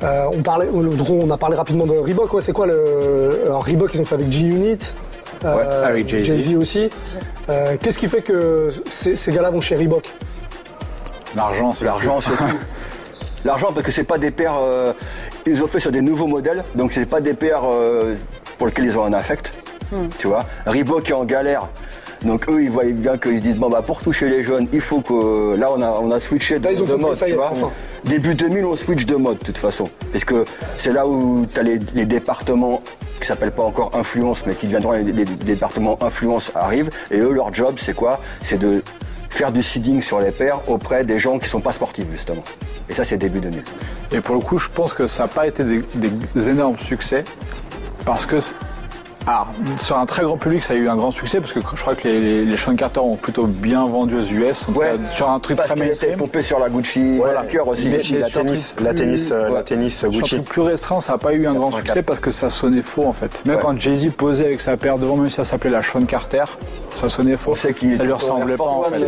euh, 0.04 0.26
on, 0.34 0.42
parlait, 0.42 0.68
on 0.74 1.30
a 1.30 1.38
parlé 1.38 1.56
rapidement 1.56 1.86
de 1.86 1.94
Reebok, 1.94 2.34
ouais, 2.34 2.42
c'est 2.42 2.54
quoi 2.54 2.66
le. 2.68 3.42
Alors, 3.46 3.66
Reebok, 3.66 3.94
ils 3.94 4.02
ont 4.02 4.06
fait 4.06 4.16
avec 4.16 4.32
G-Unit. 4.32 4.78
euh, 5.46 5.56
Ouais, 5.58 5.86
avec 5.88 6.08
Jay-Z. 6.08 6.56
aussi. 6.56 6.90
Euh, 7.50 7.76
Qu'est-ce 7.82 8.00
qui 8.00 8.08
fait 8.08 8.22
que 8.22 8.70
ces, 8.88 9.16
ces 9.16 9.32
gars-là 9.32 9.50
vont 9.50 9.62
chez 9.62 9.76
Reebok? 9.76 10.14
L'argent, 11.36 11.74
c'est 11.74 11.86
L'argent. 11.86 12.20
L'argent 13.46 13.72
parce 13.74 13.86
que 13.86 13.92
c'est 13.92 14.04
pas 14.06 14.18
des 14.18 14.32
paires. 14.32 14.56
euh, 14.62 14.94
ils 15.46 15.62
ont 15.64 15.68
fait 15.68 15.80
sur 15.80 15.92
des 15.92 16.00
nouveaux 16.02 16.28
modèles, 16.28 16.64
donc 16.76 16.94
c'est 16.94 17.06
pas 17.06 17.20
des 17.20 17.34
paires 17.34 17.64
euh, 17.70 18.16
pour 18.58 18.68
lesquelles 18.68 18.86
ils 18.86 18.98
ont 18.98 19.04
un 19.04 19.14
affect. 19.14 19.54
Tu 20.18 20.28
vois, 20.28 20.46
Reebok 20.66 21.10
est 21.10 21.14
en 21.14 21.24
galère. 21.26 21.70
Donc 22.24 22.50
eux, 22.50 22.64
ils 22.64 22.70
voient 22.70 22.86
bien 22.86 23.18
qu'ils 23.18 23.38
se 23.38 23.42
disent 23.42 23.58
bon 23.58 23.70
bah 23.70 23.82
pour 23.82 24.02
toucher 24.02 24.30
les 24.30 24.44
jeunes, 24.44 24.68
il 24.72 24.80
faut 24.82 25.02
que 25.02 25.56
là 25.56 25.70
on 25.76 25.82
a 25.82 25.92
on 25.92 26.10
a 26.12 26.20
switché 26.20 26.60
de, 26.60 26.66
Là, 26.66 26.72
ils 26.72 26.82
ont 26.82 26.86
de 26.86 26.92
compris, 26.92 27.06
mode, 27.06 27.16
ça 27.16 27.28
y 27.28 27.30
tu 27.30 27.34
est, 27.34 27.38
vois. 27.38 27.52
enfin. 27.52 27.72
Début 28.06 28.34
2000, 28.36 28.66
on 28.66 28.76
switch 28.76 29.06
de 29.06 29.16
mode 29.16 29.40
de 29.40 29.44
toute 29.44 29.58
façon, 29.58 29.90
parce 30.12 30.24
que 30.24 30.46
c'est 30.78 30.94
là 30.94 31.06
où 31.06 31.46
tu 31.52 31.60
as 31.60 31.64
les, 31.64 31.80
les 31.94 32.06
départements 32.06 32.82
qui 33.20 33.28
s'appellent 33.28 33.52
pas 33.52 33.64
encore 33.64 33.92
influence, 33.94 34.46
mais 34.46 34.56
qui 34.56 34.66
deviendront 34.68 34.92
les, 34.94 35.04
départements 35.14 35.98
influence 36.02 36.52
arrivent, 36.56 36.90
et 37.12 37.20
eux 37.20 37.34
leur 37.34 37.54
job 37.54 37.76
c'est 37.78 37.94
quoi? 37.94 38.20
C'est 38.42 38.58
de 38.58 38.84
faire 39.30 39.52
du 39.52 39.62
seeding 39.62 40.02
sur 40.02 40.20
les 40.20 40.32
paires 40.32 40.60
auprès 40.68 41.04
des 41.04 41.20
gens 41.20 41.40
qui 41.40 41.50
sont 41.50 41.62
pas 41.62 41.74
sportifs 41.74 42.08
justement. 42.12 42.44
Et 42.90 42.94
ça 42.94 43.04
c'est 43.04 43.18
début 43.18 43.40
2000. 43.40 43.64
Et 44.12 44.22
pour 44.22 44.36
le 44.36 44.42
coup, 44.42 44.58
je 44.58 44.70
pense 44.70 44.94
que 44.94 45.08
ça 45.08 45.24
n'a 45.24 45.28
pas 45.30 45.48
été 45.48 45.64
des, 45.64 45.84
des 46.36 46.50
énormes 46.50 46.78
succès 46.78 47.24
parce 48.06 48.26
que. 48.26 48.38
Alors, 49.26 49.48
sur 49.80 49.98
un 49.98 50.06
très 50.06 50.24
grand 50.24 50.38
public, 50.38 50.64
ça 50.64 50.74
a 50.74 50.76
eu 50.76 50.90
un 50.90 50.98
grand 50.98 51.12
succès 51.12 51.40
parce 51.40 51.54
que 51.54 51.60
je 51.62 51.82
crois 51.82 51.96
que 51.96 52.06
les, 52.08 52.20
les, 52.20 52.44
les 52.46 52.58
Sean 52.58 52.76
Carter 52.76 53.00
ont 53.00 53.16
plutôt 53.16 53.46
bien 53.48 53.88
vendu 53.88 54.16
aux 54.18 54.22
US. 54.22 54.64
en 54.68 54.74
tout 54.74 54.80
cas, 54.80 54.88
sur 55.10 55.30
un 55.30 55.40
truc 55.40 55.56
parce 55.58 55.70
très 55.70 55.80
mainstream. 55.80 56.18
pompé 56.18 56.42
sur 56.42 56.60
la 56.60 56.70
Gucci, 56.70 57.18
Voilà. 57.18 57.44
cœur 57.44 57.68
aussi. 57.70 57.88
Mais- 57.90 57.98
Gucci, 57.98 58.18
la 58.18 58.30
tennis, 58.30 58.76
truc 58.76 58.86
la 58.86 58.94
tennis, 58.94 59.32
euh, 59.32 59.48
ouais. 59.48 59.54
la 59.56 59.64
tennis 59.64 59.98
Sur 60.00 60.10
un 60.10 60.12
Gucci. 60.12 60.36
truc 60.36 60.46
plus 60.50 60.62
restreint, 60.62 61.00
ça 61.00 61.14
n'a 61.14 61.18
pas 61.20 61.34
eu 61.34 61.48
un 61.48 61.54
grand 61.54 61.68
84. 61.70 61.86
succès 61.88 62.02
parce 62.04 62.20
que 62.20 62.32
ça 62.32 62.50
sonnait 62.50 62.82
faux 62.82 63.06
en 63.06 63.14
fait. 63.14 63.46
Même 63.46 63.56
Ouais. 63.56 63.62
quand 63.62 63.80
Jay-Z 63.80 64.12
posait 64.18 64.46
avec 64.46 64.60
sa 64.60 64.76
paire 64.76 64.98
devant, 64.98 65.16
même 65.16 65.30
si 65.30 65.36
ça 65.38 65.46
s'appelait 65.46 65.70
la 65.72 65.82
Sean 65.84 66.04
Carter, 66.06 66.44
ça 66.96 67.08
sonnait 67.08 67.38
faux. 67.38 67.56
Ça 67.56 67.70
lui 67.70 68.12
ressemblait 68.12 68.58
pas 68.58 68.66
en 68.66 68.84
fait. 68.84 69.00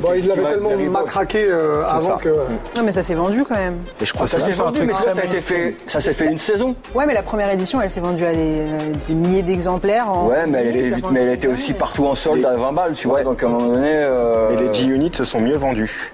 Bon, 0.00 0.08
il 0.14 0.26
l'avait 0.28 0.42
va 0.42 0.48
tellement 0.50 0.76
matraqué 0.90 1.46
euh, 1.48 1.82
avant 1.86 2.18
que. 2.18 2.28
Non, 2.76 2.82
mais 2.84 2.92
ça 2.92 3.00
s'est 3.00 3.14
vendu 3.14 3.42
quand 3.42 3.54
même. 3.56 3.78
Et 4.02 4.04
je 4.04 4.12
crois 4.12 4.26
Ça 4.26 4.38
s'est 4.38 4.52
vendu, 4.52 4.80
mais 4.84 4.92
ça 4.92 5.18
a 5.20 5.24
été 5.24 5.38
fait, 5.38 5.76
ça 5.86 6.00
s'est 6.02 6.12
fait 6.12 6.26
une 6.26 6.36
saison. 6.36 6.74
Ouais, 6.94 7.06
mais 7.06 7.14
la 7.14 7.22
première 7.22 7.50
édition, 7.50 7.80
elle 7.80 7.90
s'est 7.90 8.00
vendue 8.00 8.26
à 8.26 8.32
des, 8.32 8.38
euh, 8.38 8.78
des 9.08 9.14
milliers 9.14 9.42
d'exemplaires. 9.46 10.10
en 10.10 10.26
Ouais, 10.28 10.46
mais 10.46 10.58
elle 10.58 10.72
10 10.72 10.78
était, 10.78 10.94
vite- 10.96 11.06
mais 11.10 11.20
elle 11.22 11.30
était 11.32 11.48
aussi 11.48 11.72
partout 11.72 12.04
en 12.06 12.14
solde 12.14 12.44
à 12.44 12.54
20 12.56 12.72
balles, 12.72 12.92
tu 12.92 13.08
vois. 13.08 13.18
Ouais. 13.18 13.24
Donc 13.24 13.42
à 13.42 13.46
un 13.46 13.48
moment 13.48 13.68
donné. 13.72 13.90
euh, 13.94 14.50
Et 14.50 14.56
les 14.62 14.72
G-Units 14.72 15.12
se 15.14 15.24
sont 15.24 15.40
mieux 15.40 15.56
vendus. 15.56 16.12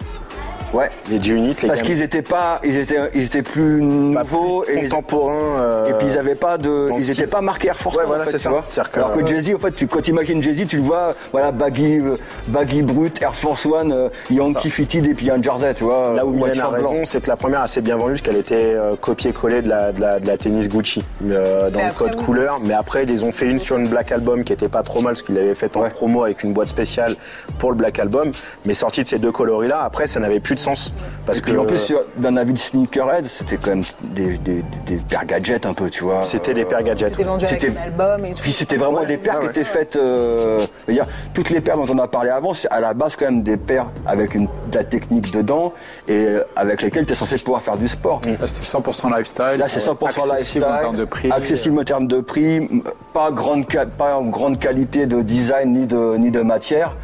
Ouais. 0.73 0.89
Les 1.11 1.21
G-Units, 1.23 1.57
les 1.63 1.69
Parce 1.69 1.83
qu'ils 1.83 2.01
étaient 2.03 2.23
pas, 2.23 2.61
ils 2.65 2.77
étaient, 2.79 3.11
ils 3.15 3.25
étaient 3.25 3.43
plus 3.43 3.83
nouveaux 3.83 4.63
plus 4.63 4.77
et, 4.79 4.89
contemporains. 4.89 5.61
euh, 5.61 5.87
et 5.87 5.95
puis 5.95 6.07
ils 6.09 6.19
avaient 6.19 6.35
pas 6.35 6.57
de, 6.57 6.89
ils 6.97 7.11
étaient 7.11 7.27
pas 7.27 7.41
marqués 7.43 7.69
Air 7.69 7.77
Force 7.77 7.97
Ouais, 7.97 8.03
One, 8.03 8.09
voilà, 8.09 8.23
en 8.23 8.27
fait, 8.27 8.33
tu 8.33 8.39
ça. 8.39 8.51
vois. 8.51 8.63
Que- 8.63 8.97
Alors 8.99 9.11
que 9.13 9.27
Jay-Z, 9.27 9.55
en 9.55 9.59
fait, 9.59 9.73
tu, 9.73 9.87
quand 9.87 10.01
tu 10.01 10.11
imagines 10.11 10.43
Jay-Z, 10.43 10.67
tu 10.67 10.77
le 10.77 10.83
vois, 10.83 11.15
voilà, 11.31 11.53
baggy, 11.53 11.99
euh, 11.99 12.17
baggy 12.49 12.83
brut, 12.83 13.21
Air 13.21 13.35
Force 13.35 13.67
One, 13.67 13.93
euh, 13.93 14.09
Yankee 14.31 14.71
fitted 14.71 15.07
et 15.07 15.15
puis 15.15 15.31
un 15.31 15.43
jersey, 15.43 15.75
tu 15.75 15.85
vois. 15.85 16.15
Là 16.15 16.25
où 16.25 16.31
Mylène 16.31 16.61
a 16.61 16.69
raison, 16.69 17.05
c'est 17.05 17.21
que 17.23 17.29
la 17.29 17.37
première 17.37 17.61
a 17.61 17.65
assez 17.65 17.81
bien 17.83 17.97
vendue 17.97 18.13
parce 18.13 18.23
qu'elle 18.23 18.37
était 18.37 18.55
euh, 18.75 18.97
copiée-collée 18.99 19.63
de 19.63 19.69
la, 19.69 19.93
de, 19.93 20.01
la, 20.01 20.21
de 20.21 20.27
la 20.27 20.37
tennis 20.39 20.69
Gucci 20.69 21.05
euh, 21.29 21.69
dans 21.71 21.79
Mais 21.81 21.89
le 21.89 21.93
code 21.95 22.15
oui. 22.19 22.25
couleur. 22.25 22.59
Mais 22.61 22.75
après, 22.75 23.05
ils 23.05 23.25
ont 23.25 23.33
fait 23.33 23.47
une 23.51 23.59
sur 23.59 23.77
une 23.77 23.89
Black 23.89 24.11
Album 24.13 24.43
qui 24.45 24.53
était 24.55 24.69
pas 24.69 24.83
trop 24.83 25.01
mal 25.03 25.13
parce 25.13 25.23
qu'ils 25.23 25.35
l'avaient 25.35 25.55
faite 25.55 25.77
en 25.77 25.83
Ouais. 25.83 25.91
promo 25.91 26.25
avec 26.25 26.43
une 26.45 26.53
boîte 26.55 26.69
spéciale 26.69 27.17
pour 27.59 27.71
le 27.71 27.77
Black 27.77 27.99
Album. 27.99 28.31
Mais 28.65 28.75
sortie 28.75 29.03
de 29.03 29.09
ces 29.09 29.19
deux 29.19 29.33
coloris-là, 29.33 29.81
après, 29.83 30.07
ça 30.07 30.19
n'avait 30.21 30.41
plus 30.41 30.55
de 30.55 30.61
sens. 30.63 30.93
Parce 31.27 31.39
Et 31.39 31.43
puis 31.43 31.53
que 31.53 31.59
en 31.59 31.65
plus, 31.65 31.93
d'un 32.17 32.37
avis 32.37 32.53
de 32.53 32.59
sneakerhead, 32.59 33.25
c'était 33.27 33.57
quand 33.57 33.71
même 33.71 33.85
des, 34.15 34.39
des, 34.39 34.65
des 34.87 34.97
paires 34.97 35.27
gadgets 35.27 35.67
un 35.67 35.75
peu, 35.75 35.89
tu 35.91 36.05
vois. 36.05 36.23
c'était 36.23 36.55
des 36.55 36.65
paires 36.65 36.83
gadgets. 36.83 37.11
C'était 37.11 37.25
vendu 37.25 37.45
avec 37.45 37.61
C'était- 37.61 37.79
un 37.79 37.83
album 37.83 38.25
et 38.25 38.31
tout. 38.33 38.41
Puis 38.43 38.53
c'était 38.53 38.77
vraiment 38.77 39.05
des 39.05 39.17
paires 39.19 39.39
qui 39.41 39.47
étaient 39.47 39.65
faites. 39.65 39.97
euh, 39.97 40.67
je 40.83 40.87
veux 40.89 40.95
dire, 40.95 41.07
toutes 41.35 41.51
les 41.51 41.61
paires 41.61 41.77
dont 41.77 41.87
on 41.95 41.99
a 41.99 42.09
parlé 42.09 42.31
avant, 42.31 42.55
c'est 42.55 42.71
à 42.73 42.81
la 42.81 42.95
base 42.95 43.17
quand 43.17 43.27
même 43.27 43.43
des 43.43 43.57
paires 43.57 43.91
avec 44.07 44.35
une, 44.35 44.47
de 44.47 44.79
la 44.79 44.85
technique 44.85 45.31
dedans 45.33 45.73
et 46.09 46.27
euh, 46.27 46.45
avec 46.57 46.83
lesquelles 46.83 47.07
tu 47.07 47.13
es 47.13 47.17
censé 47.17 47.39
pouvoir 47.39 47.63
faire 47.63 47.77
du 47.77 47.89
sport. 47.89 48.21
Là, 48.27 48.47
c'était 48.47 48.67
100% 48.91 49.17
lifestyle. 49.17 49.59
Là, 49.59 49.69
c'est 49.69 49.81
100% 49.81 50.07
accessible 50.07 50.31
lifestyle, 50.37 50.65
en 50.65 50.79
termes 50.81 50.97
de 50.97 51.05
prix. 51.05 51.31
accessible 51.31 51.79
en 51.81 51.85
termes 51.85 52.07
de 52.09 52.21
prix, 52.21 52.69
pas 53.13 53.31
grande, 53.31 53.67
qua- 53.67 53.87
pas 53.87 54.17
en 54.17 54.25
grande 54.25 54.59
qualité 54.59 55.07
de 55.07 55.23
design 55.23 55.73
ni 55.73 55.87
de, 55.87 56.17
ni 56.17 56.31
de 56.31 56.41
matière. 56.41 56.97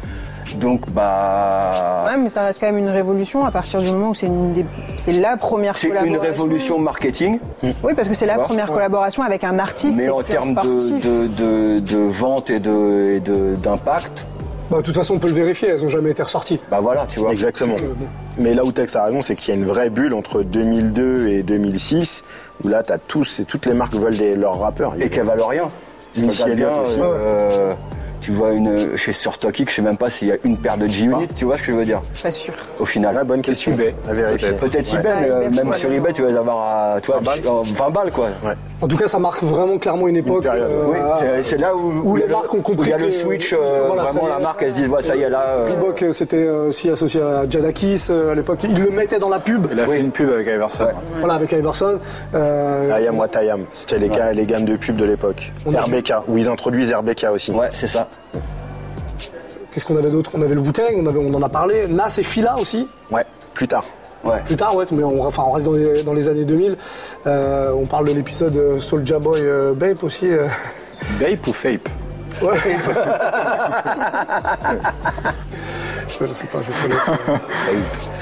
Donc, 0.55 0.89
bah, 0.89 2.05
Ouais, 2.07 2.17
mais 2.17 2.29
ça 2.29 2.43
reste 2.43 2.59
quand 2.59 2.65
même 2.67 2.77
une 2.77 2.89
révolution 2.89 3.45
à 3.45 3.51
partir 3.51 3.79
du 3.81 3.89
moment 3.91 4.09
où 4.09 4.13
c'est 4.15 4.27
une 4.27 4.53
des- 4.53 4.65
c'est 4.97 5.11
la 5.11 5.37
première 5.37 5.77
c'est 5.77 5.87
une 5.87 5.93
collaboration. 5.93 6.21
révolution 6.31 6.79
marketing, 6.79 7.39
Oui, 7.83 7.93
parce 7.95 8.07
que 8.07 8.13
c'est 8.13 8.25
la 8.25 8.35
vois 8.35 8.45
première 8.45 8.71
collaboration 8.71 9.23
avec 9.23 9.43
un 9.43 9.59
artiste. 9.59 9.97
mais 9.97 10.05
et 10.05 10.09
en 10.09 10.21
termes 10.23 10.55
de, 10.55 10.99
de, 10.99 11.27
de, 11.27 11.79
de 11.79 11.97
vente 11.97 12.49
et 12.49 12.59
de- 12.59 13.11
et 13.15 13.19
de- 13.19 13.55
d'impact, 13.55 14.25
Bah, 14.71 14.77
de 14.77 14.81
toute 14.83 14.95
façon, 14.95 15.15
on 15.15 15.19
peut 15.19 15.27
le 15.27 15.33
vérifier, 15.33 15.69
elles 15.69 15.83
ont 15.83 15.87
jamais 15.89 16.11
été 16.11 16.21
ressorties. 16.23 16.59
bah 16.69 16.79
voilà, 16.79 17.05
tu 17.07 17.19
vois. 17.19 17.31
Exactement. 17.31 17.75
Mais 18.37 18.53
là 18.53 18.63
où 18.63 18.71
Tex 18.71 18.95
a 18.95 19.03
raison, 19.05 19.21
c'est 19.21 19.35
qu'il 19.35 19.53
y 19.53 19.57
a 19.57 19.59
une 19.59 19.65
vraie 19.67 19.89
bulle 19.89 20.13
entre 20.13 20.43
2002 20.43 21.27
et 21.27 21.41
2006, 21.43 22.23
où 22.63 22.67
là, 22.67 22.83
t'as 22.83 22.99
tous, 22.99 23.39
et 23.39 23.45
toutes 23.45 23.65
les 23.65 23.73
marques 23.73 23.93
veulent 23.95 24.15
des, 24.17 24.35
leurs 24.35 24.59
rappeurs. 24.59 24.93
Et 24.99 25.09
qu'elle 25.09 25.25
valent 25.25 25.47
rien. 25.47 25.67
Si 26.13 26.21
tu 26.21 26.27
Missy 26.27 26.43
regardes 26.43 26.59
Elliott 26.59 26.73
bien, 26.73 26.81
aussi. 26.83 26.99
euh, 27.01 27.71
tu 28.21 28.31
vois 28.31 28.53
une 28.53 28.95
chez 28.97 29.13
sur 29.13 29.33
StockX, 29.33 29.65
je 29.69 29.75
sais 29.75 29.81
même 29.81 29.97
pas 29.97 30.09
s'il 30.09 30.27
y 30.27 30.31
a 30.31 30.37
une 30.43 30.57
paire 30.57 30.77
de 30.77 30.87
G-Unit, 30.87 31.27
tu 31.35 31.45
vois 31.45 31.57
ce 31.57 31.61
que 31.63 31.71
je 31.71 31.77
veux 31.77 31.85
dire 31.85 32.01
Pas 32.21 32.31
sûr. 32.31 32.53
Au 32.79 32.85
final. 32.85 33.15
Ouais, 33.15 33.23
bonne 33.23 33.41
question. 33.41 33.71
eBay. 33.73 33.93
À 34.07 34.13
vérifier. 34.13 34.51
Peut-être 34.53 34.93
Ouais. 34.93 34.99
eBay, 34.99 35.15
mais 35.21 35.29
euh, 35.31 35.49
même 35.49 35.69
ouais, 35.69 35.77
sur 35.77 35.91
eBay, 35.91 36.11
tu 36.13 36.21
vas 36.21 36.29
les 36.29 36.35
avoir 36.37 36.93
à 36.95 37.01
tu 37.01 37.07
vois, 37.07 37.19
20 37.19 37.23
balles. 37.23 37.47
en 37.47 37.63
20 37.63 37.89
balles 37.91 38.11
quoi. 38.11 38.25
Ouais. 38.43 38.53
En 38.81 38.87
tout 38.87 38.95
cas, 38.95 39.07
ça 39.09 39.19
marque 39.19 39.43
vraiment 39.43 39.77
clairement 39.77 40.07
une 40.07 40.15
époque. 40.15 40.45
euh, 40.45 40.85
Oui, 40.87 40.97
c'est- 41.43 41.57
là 41.57 41.75
où, 41.75 42.15
il 42.15 42.21
les 42.21 42.27
le- 42.27 42.31
marques 42.33 42.53
ont 42.53 42.61
compris 42.61 42.87
il 42.87 42.91
y 42.91 42.93
a 42.93 42.97
le 42.97 43.11
switch, 43.11 43.51
euh, 43.53 43.83
voilà, 43.87 44.03
vraiment 44.03 44.27
la 44.29 44.39
marque, 44.39 44.63
elle 44.63 44.71
se 44.71 44.77
dit, 44.77 44.87
ouais, 44.87 45.03
ça 45.03 45.17
y 45.17 45.21
est, 45.21 45.29
là. 45.29 45.43
euh, 45.47 45.65
Reebok, 45.69 46.03
euh, 46.03 46.11
c'était 46.13 46.37
euh, 46.47 46.69
aussi 46.69 46.89
associé 46.89 47.21
à 47.21 47.43
Jadakis 47.49 48.07
euh, 48.09 48.31
à 48.31 48.35
l'époque. 48.35 48.59
Ils 48.63 48.81
le 48.81 48.89
mettaient 48.91 49.19
dans 49.19 49.27
la 49.27 49.39
pub. 49.39 49.67
Il 49.69 49.79
a 49.81 49.83
Oui. 49.83 49.97
fait 49.97 49.99
une 50.01 50.11
pub 50.11 50.29
avec 50.29 50.47
Iverson. 50.47 50.85
Ouais. 50.85 50.91
Voilà, 51.19 51.33
avec 51.33 51.51
Iverson. 51.51 51.99
Euh, 52.33 52.91
Ayam 52.93 53.17
What 53.19 53.27
I 53.35 53.49
Am, 53.49 53.65
c'était 53.73 53.97
les, 53.99 54.07
ga- 54.07 54.31
les 54.31 54.45
gammes 54.45 54.63
de 54.65 54.77
pub 54.77 54.95
de 54.95 55.03
l'époque. 55.03 55.51
On 55.65 55.73
a 55.75 55.81
RBK, 55.81 56.13
où 56.29 56.37
ils 56.37 56.47
introduisent 56.47 56.93
RBK 56.93 57.25
aussi. 57.33 57.51
Ouais, 57.51 57.69
c'est 57.75 57.87
ça. 57.87 58.07
Qu'est-ce 59.73 59.85
qu'on 59.85 59.97
avait 59.97 60.09
d'autre? 60.09 60.31
On 60.35 60.41
avait 60.41 60.55
le 60.55 60.61
Wu-Tang, 60.61 60.95
on, 60.95 61.05
avait- 61.05 61.19
on 61.19 61.33
en 61.33 61.41
a 61.43 61.49
parlé. 61.49 61.85
Nas 61.89 62.15
et 62.17 62.23
Fila 62.23 62.55
aussi. 62.59 62.87
Ouais, 63.11 63.23
plus 63.53 63.67
tard. 63.67 63.83
Ouais. 64.23 64.41
Plus 64.45 64.55
tard, 64.57 64.75
ouais, 64.75 64.85
mais 64.91 65.03
on, 65.03 65.23
enfin, 65.25 65.43
on 65.47 65.51
reste 65.51 65.65
dans 65.65 65.71
les, 65.73 66.03
dans 66.03 66.13
les 66.13 66.27
années 66.29 66.45
2000. 66.45 66.75
Euh, 67.27 67.71
on 67.73 67.85
parle 67.85 68.07
de 68.07 68.11
l'épisode 68.13 68.55
euh, 68.57 68.79
Soulja 68.79 69.17
Boy 69.19 69.39
euh, 69.41 69.73
Bape 69.73 70.03
aussi. 70.03 70.27
euh. 70.27 70.47
Bape 71.19 71.47
ou 71.47 71.53
Fape? 71.53 71.87
Ouais. 72.41 72.57
je 76.21 76.25
sais 76.27 76.47
pas, 76.47 76.59
je 76.61 76.71
connais 76.83 76.99
ça. 76.99 77.13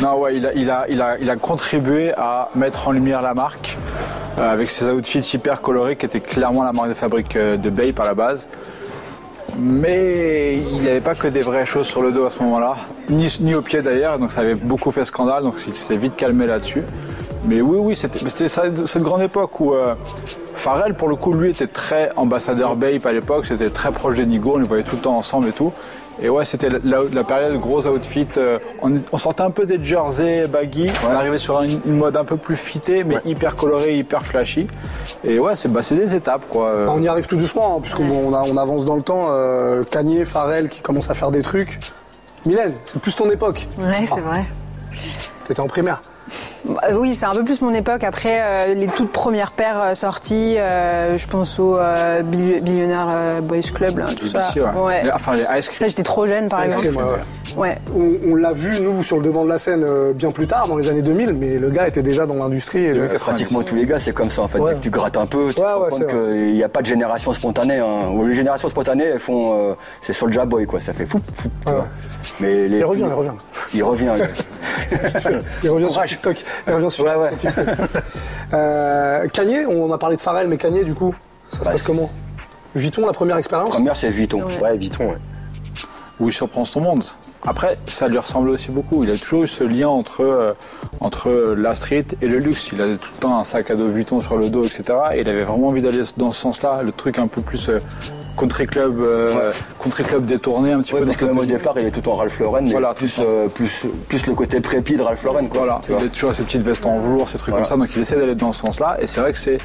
Non, 0.02 0.20
ouais, 0.20 0.36
il 0.38 0.46
a, 0.46 0.54
il, 0.54 0.70
a, 0.70 0.86
il, 0.90 1.02
a, 1.02 1.18
il 1.20 1.30
a 1.30 1.36
contribué 1.36 2.14
à 2.16 2.50
mettre 2.56 2.88
en 2.88 2.92
lumière 2.92 3.22
la 3.22 3.34
marque 3.34 3.78
euh, 4.38 4.52
avec 4.52 4.70
ses 4.70 4.90
outfits 4.90 5.20
hyper 5.34 5.62
colorés 5.62 5.96
qui 5.96 6.06
étaient 6.06 6.20
clairement 6.20 6.64
la 6.64 6.74
marque 6.74 6.90
de 6.90 6.94
fabrique 6.94 7.36
de 7.38 7.70
Bape 7.70 8.00
à 8.00 8.06
la 8.06 8.14
base. 8.14 8.48
Mais 9.60 10.58
il 10.58 10.84
n'avait 10.84 11.02
pas 11.02 11.16
que 11.16 11.28
des 11.28 11.42
vraies 11.42 11.66
choses 11.66 11.88
sur 11.88 12.04
le 12.04 12.12
dos 12.12 12.26
à 12.26 12.30
ce 12.30 12.44
moment-là, 12.44 12.76
ni, 13.10 13.56
au 13.56 13.62
pied 13.62 13.82
d'ailleurs, 13.82 14.20
donc 14.20 14.32
ça 14.32 14.42
avait 14.42 14.56
beaucoup 14.56 14.92
fait 14.92 15.04
scandale, 15.04 15.44
donc 15.44 15.56
il 15.68 15.74
s'était 15.74 15.98
vite 15.98 16.16
calmé 16.16 16.46
là-dessus. 16.46 16.84
Mais 17.46 17.62
oui, 17.62 17.78
oui, 17.80 17.96
c'était 17.96 18.20
cette 18.30 19.02
grande 19.04 19.22
époque 19.22 19.60
où 19.60 19.74
euh, 19.74 19.96
Pharrell, 20.56 20.94
pour 20.94 21.08
le 21.08 21.16
coup, 21.16 21.34
lui 21.34 21.52
était 21.52 21.68
très 21.68 22.12
ambassadeur 22.18 22.76
Bape 22.76 23.06
à 23.06 23.14
l'époque, 23.14 23.46
c'était 23.46 23.70
très 23.70 23.92
proche 23.92 24.16
des 24.16 24.26
Nigo, 24.26 24.54
on 24.56 24.58
les 24.58 24.68
voyait 24.68 24.84
tout 24.84 24.96
le 24.98 25.02
temps 25.02 25.18
ensemble 25.18 25.50
et 25.50 25.54
tout. 25.54 25.72
Et 26.22 26.30
ouais, 26.30 26.46
c'était 26.46 26.70
la, 26.70 27.00
la 27.12 27.24
période 27.24 27.60
gros 27.60 27.86
outfit. 27.86 28.28
euh, 28.38 28.58
on, 28.82 28.94
on 29.12 29.18
sortait 29.18 29.44
un 29.44 29.52
peu 29.52 29.66
des 29.66 29.84
jerseys 29.84 30.48
baggy, 30.48 30.90
on 31.08 31.14
arrivait 31.14 31.38
sur 31.38 31.62
une, 31.62 31.80
une 31.86 31.98
mode 31.98 32.18
un 32.18 32.24
peu 32.26 32.38
plus 32.38 32.56
fitée, 32.56 33.04
mais 33.04 33.18
hyper 33.26 33.56
colorée, 33.56 33.98
hyper 33.98 34.24
flashy. 34.24 34.68
Et 35.24 35.40
ouais, 35.40 35.56
c'est 35.56 35.72
bah, 35.72 35.82
des 35.90 36.16
étapes 36.16 36.48
quoi. 36.50 36.70
euh. 36.70 36.86
Bah, 36.88 36.94
on 36.96 37.02
y 37.04 37.08
arrive 37.08 37.28
tout 37.28 37.38
doucement, 37.38 37.78
hein, 37.78 37.80
puisqu'on 37.82 38.08
on 38.34 38.58
avance 38.58 38.84
dans 38.84 38.96
le 38.96 39.02
temps. 39.04 39.28
Euh, 39.30 39.84
Kanye, 39.84 40.26
Pharrell 40.26 40.70
qui 40.70 40.82
commencent 40.82 41.10
à 41.10 41.14
faire 41.14 41.30
des 41.32 41.42
trucs. 41.44 41.80
Mylène, 42.46 42.74
c'est 42.86 43.00
plus 43.02 43.16
ton 43.16 43.30
époque. 43.30 43.68
Ouais, 43.82 44.06
c'est 44.06 44.22
vrai. 44.22 44.46
T'étais 45.48 45.60
en 45.60 45.68
primaire. 45.68 46.02
Bah, 46.66 46.82
oui, 46.96 47.16
c'est 47.16 47.26
un 47.26 47.32
peu 47.32 47.44
plus 47.44 47.62
mon 47.62 47.72
époque. 47.74 48.04
Après, 48.04 48.40
euh, 48.42 48.74
les 48.74 48.88
toutes 48.88 49.12
premières 49.12 49.52
paires 49.52 49.82
euh, 49.82 49.96
sorties, 49.96 50.56
euh, 50.58 51.18
je 51.18 51.28
pense 51.28 51.60
au 51.60 51.78
euh, 51.78 52.22
Bill- 52.24 52.62
Billionaire 52.64 53.10
euh, 53.16 53.42
Boys 53.42 53.62
Club, 53.74 54.00
là, 54.00 54.06
tout 54.16 54.28
ça. 54.28 54.40
BBC, 54.40 54.62
ouais. 54.62 55.04
Les- 55.04 55.12
enfin, 55.12 55.34
les 55.34 55.44
Ice 55.60 55.68
Cream. 55.70 55.80
Ça, 55.80 55.88
j'étais 55.88 56.04
trop 56.04 56.28
jeune, 56.28 56.48
par 56.50 56.66
Ice 56.66 56.76
exemple. 56.76 56.88
Cream, 56.88 56.98
ouais, 56.98 57.04
ouais. 57.14 57.18
Ouais. 57.56 57.78
On, 57.96 58.32
on 58.32 58.36
l'a 58.36 58.52
vu, 58.54 58.80
nous, 58.82 59.02
sur 59.04 59.18
le 59.18 59.24
devant 59.24 59.44
de 59.46 59.50
la 59.50 59.58
scène 59.58 59.84
euh, 59.88 60.14
bien 60.14 60.32
plus 60.32 60.46
tard, 60.48 60.68
dans 60.68 60.78
les 60.78 60.90
années 60.90 61.02
2000, 61.02 61.34
mais 61.34 61.58
le 61.58 61.70
gars 61.70 61.88
était 61.88 62.04
déjà 62.04 62.26
dans 62.26 62.36
l'industrie. 62.36 62.84
et 62.86 62.94
le- 62.94 63.04
Euh, 63.12 63.18
Pratiquement 63.18 63.64
tous 63.64 63.76
les 63.76 63.86
gars, 63.86 64.00
c'est 64.00 64.14
comme 64.14 64.30
ça 64.30 64.42
en 64.44 64.48
fait. 64.48 64.60
Ouais. 64.60 64.72
Dès 64.74 64.78
que 64.80 64.84
tu 64.84 64.90
grattes 64.90 65.18
un 65.18 65.26
peu, 65.26 65.54
tu 65.54 65.62
Ouais, 65.62 65.68
te 65.68 65.72
rends 65.74 65.82
ouais, 65.86 65.90
compte 65.90 66.08
qu'il 66.08 66.54
n'y 66.54 66.64
a 66.64 66.70
pas 66.70 66.82
de 66.82 66.86
génération 66.88 67.32
spontanée. 67.34 67.80
Hein. 67.80 68.10
Ou 68.14 68.26
les 68.28 68.36
générations 68.36 68.70
spontanées, 68.70 69.06
elles 69.06 69.20
font. 69.20 69.72
euh, 69.72 69.74
c'est 70.02 70.14
Soulja 70.14 70.46
Boy 70.46 70.66
quoi, 70.66 70.80
ça 70.82 70.94
fait 70.94 71.06
fou, 71.06 71.20
fou. 71.36 71.50
Mais 72.40 72.68
les, 72.68 72.78
Il 72.80 72.86
revient, 72.86 73.06
il 73.08 73.14
revient. 73.14 73.32
Il 73.74 73.84
revient. 73.84 74.12
lui. 74.18 74.28
Il 75.64 75.70
revient 75.70 75.86
sur 75.86 75.94
Courage. 75.96 76.17
TikTok. 76.18 76.44
Il 76.68 76.74
revient 76.74 76.92
sur, 76.92 77.04
Ouais, 77.06 77.16
ouais. 77.16 77.30
sur 77.30 77.38
TikTok. 77.38 77.66
Euh, 78.54 79.28
Kanye, 79.30 79.66
on 79.66 79.92
a 79.92 79.98
parlé 79.98 80.16
de 80.16 80.22
Pharrell, 80.22 80.48
mais 80.48 80.58
Kanye, 80.58 80.84
du 80.84 80.94
coup, 80.94 81.14
ça 81.50 81.60
se 81.60 81.64
Bah, 81.66 81.72
passe 81.72 81.84
comment? 81.84 82.10
Vuitton, 82.76 83.06
la 83.06 83.14
première 83.14 83.38
expérience? 83.38 83.70
Première, 83.72 83.98
c'est 83.98 84.10
Vuitton. 84.10 84.44
Ouais. 84.44 84.60
Ouais, 84.60 84.78
Vuitton, 84.78 85.10
ouais. 85.10 85.18
Où 86.20 86.28
il 86.30 86.34
surprend 86.34 86.66
son 86.66 86.82
monde. 86.82 87.04
Après, 87.46 87.78
ça 87.86 88.08
lui 88.08 88.18
ressemble 88.18 88.50
aussi 88.50 88.72
beaucoup. 88.72 89.04
Il 89.04 89.12
a 89.12 89.16
toujours 89.16 89.44
eu 89.44 89.48
ce 89.48 89.64
lien 89.64 89.88
entre, 89.88 90.22
euh, 90.24 90.54
entre 91.00 91.30
la 91.56 91.76
street 91.76 92.06
et 92.22 92.28
le 92.28 92.40
luxe. 92.40 92.72
Il 92.74 92.82
avait 92.82 92.98
tout 92.98 93.12
le 93.14 93.20
temps 93.20 93.38
un 93.38 93.44
sac 93.44 93.70
à 93.72 93.76
dos 93.76 93.88
Vuitton 93.88 94.20
sur 94.20 94.36
le 94.38 94.50
dos, 94.50 94.64
etc. 94.64 94.84
Et 95.14 95.22
il 95.22 95.30
avait 95.30 95.44
vraiment 95.44 95.68
envie 95.68 95.82
d'aller 95.82 96.02
dans 96.18 96.32
ce 96.32 96.42
sens-là, 96.42 96.82
le 96.84 96.92
truc 96.92 97.20
un 97.20 97.28
peu 97.28 97.42
plus 97.42 97.70
euh, 97.70 97.80
country 98.38 98.66
club, 98.66 99.00
euh, 99.00 99.52
country 99.82 100.04
club 100.04 100.26
détourné 100.26 100.72
un 100.74 100.82
petit 100.82 100.94
Ouais, 100.96 101.02
peu. 101.02 101.06
parce 101.06 101.20
que 101.20 101.26
même 101.26 101.38
au 101.38 101.46
départ, 101.46 101.76
il 101.78 101.86
est 101.86 101.92
tout 101.92 102.08
en 102.10 102.16
Ralph 102.16 102.40
Lauren, 102.40 102.66
Voilà, 102.70 102.94
plus, 102.96 103.18
euh, 103.20 103.48
plus, 103.48 103.84
plus 104.10 104.26
le 104.26 104.34
côté 104.34 104.60
prépi 104.60 104.96
de 104.98 105.04
Ralph 105.04 105.24
Lauren. 105.24 105.48
Quoi, 105.48 105.60
Voilà, 105.60 105.82
il 105.90 105.96
a 106.08 106.10
toujours 106.10 106.34
ses 106.34 106.44
petites 106.44 106.64
vestes 106.64 106.86
en 106.88 106.98
velours, 106.98 107.30
ces 107.30 107.38
trucs 107.38 107.54
Voilà. 107.54 107.68
comme 107.68 107.78
ça, 107.80 107.86
donc 107.86 107.96
il 107.96 108.02
essaie 108.02 108.16
d'aller 108.18 108.36
dans 108.36 108.52
ce 108.52 108.62
sens-là. 108.62 108.98
Et 109.00 109.06
c'est 109.08 109.22
vrai 109.22 109.32
que 109.34 109.40
c'est, 109.40 109.58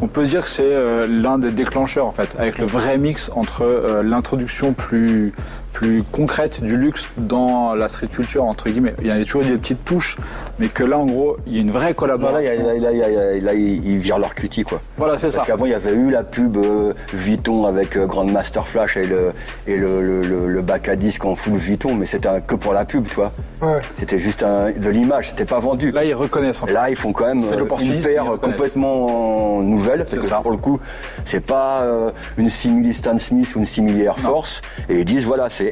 on 0.00 0.08
peut 0.08 0.26
dire 0.26 0.44
que 0.44 0.50
c'est 0.50 0.62
euh, 0.64 1.06
l'un 1.06 1.38
des 1.38 1.50
déclencheurs 1.50 2.06
en 2.06 2.12
fait, 2.12 2.36
avec 2.38 2.58
le 2.58 2.66
vrai 2.66 2.98
mix 2.98 3.30
entre 3.34 3.62
euh, 3.62 4.02
l'introduction 4.02 4.72
plus 4.72 5.32
plus 5.76 6.02
concrète 6.10 6.64
du 6.64 6.78
luxe 6.78 7.06
dans 7.18 7.74
la 7.74 7.90
street 7.90 8.06
culture 8.06 8.44
entre 8.44 8.70
guillemets. 8.70 8.94
Il 9.02 9.08
y 9.08 9.10
a 9.10 9.22
toujours 9.22 9.42
des 9.42 9.58
petites 9.58 9.84
touches, 9.84 10.16
mais 10.58 10.68
que 10.68 10.82
là 10.82 10.96
en 10.96 11.04
gros, 11.04 11.36
il 11.46 11.54
y 11.54 11.58
a 11.58 11.60
une 11.60 11.70
vraie 11.70 11.92
collaboration. 11.92 12.50
là, 12.80 13.52
ils 13.54 13.98
virent 13.98 14.18
leur 14.18 14.34
cutie, 14.34 14.64
quoi. 14.64 14.80
Voilà, 14.96 15.18
c'est 15.18 15.28
ça. 15.28 15.38
Parce 15.38 15.48
qu'avant, 15.48 15.66
il 15.66 15.72
y 15.72 15.74
avait 15.74 15.92
eu 15.94 16.10
la 16.10 16.24
pub 16.24 16.56
euh, 16.56 16.94
Vuitton 17.12 17.66
avec 17.66 17.94
euh, 17.98 18.06
Grandmaster 18.06 18.66
Flash 18.66 18.96
et 18.96 19.04
le, 19.06 19.32
et 19.66 19.76
le, 19.76 20.00
le, 20.00 20.22
le- 20.22 20.48
le 20.48 20.62
bac 20.62 20.88
à 20.88 20.96
disque 20.96 21.26
en 21.26 21.34
full 21.34 21.56
Vuitton, 21.56 21.94
mais 21.94 22.06
c'était 22.06 22.30
que 22.46 22.54
pour 22.54 22.72
la 22.72 22.86
pub, 22.86 23.06
tu 23.06 23.16
vois. 23.16 23.32
Ouais. 23.60 23.80
C'était 23.98 24.18
juste 24.18 24.44
un- 24.44 24.70
de 24.70 24.88
l'image, 24.88 25.28
c'était 25.30 25.44
pas 25.44 25.60
vendu. 25.60 25.90
Là, 25.90 26.04
ils 26.06 26.14
reconnaissent. 26.14 26.62
En 26.62 26.66
fait. 26.66 26.72
Là, 26.72 26.88
ils 26.88 26.96
font 26.96 27.12
quand 27.12 27.26
même 27.26 27.42
euh, 27.42 27.66
une 27.82 28.00
paire 28.00 28.24
complètement 28.40 29.60
nouvelle. 29.60 30.00
parce 30.06 30.14
que 30.14 30.20
ça. 30.22 30.36
Pour 30.40 30.52
le 30.52 30.56
coup, 30.56 30.78
c'est 31.24 31.44
pas 31.44 31.82
euh, 31.82 32.10
une 32.38 32.48
simili 32.48 32.94
Stan 32.94 33.18
Smith 33.18 33.54
ou 33.56 33.58
une 33.58 33.66
simili 33.66 34.02
Air 34.04 34.18
Force. 34.18 34.62
Et 34.88 35.00
ils 35.00 35.04
disent, 35.04 35.26
voilà, 35.26 35.50
c'est 35.50 35.65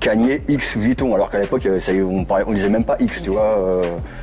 Kanye 0.00 0.42
X 0.48 0.76
Vuitton. 0.76 1.14
Alors 1.14 1.30
qu'à 1.30 1.38
l'époque, 1.38 1.64
euh, 1.66 1.80
on, 2.10 2.24
parlait- 2.24 2.44
on 2.46 2.52
disait 2.52 2.68
même 2.68 2.84
pas 2.84 2.96
X, 3.00 3.22
tu 3.22 3.30
vois. 3.30 3.44
euh. 3.44 3.82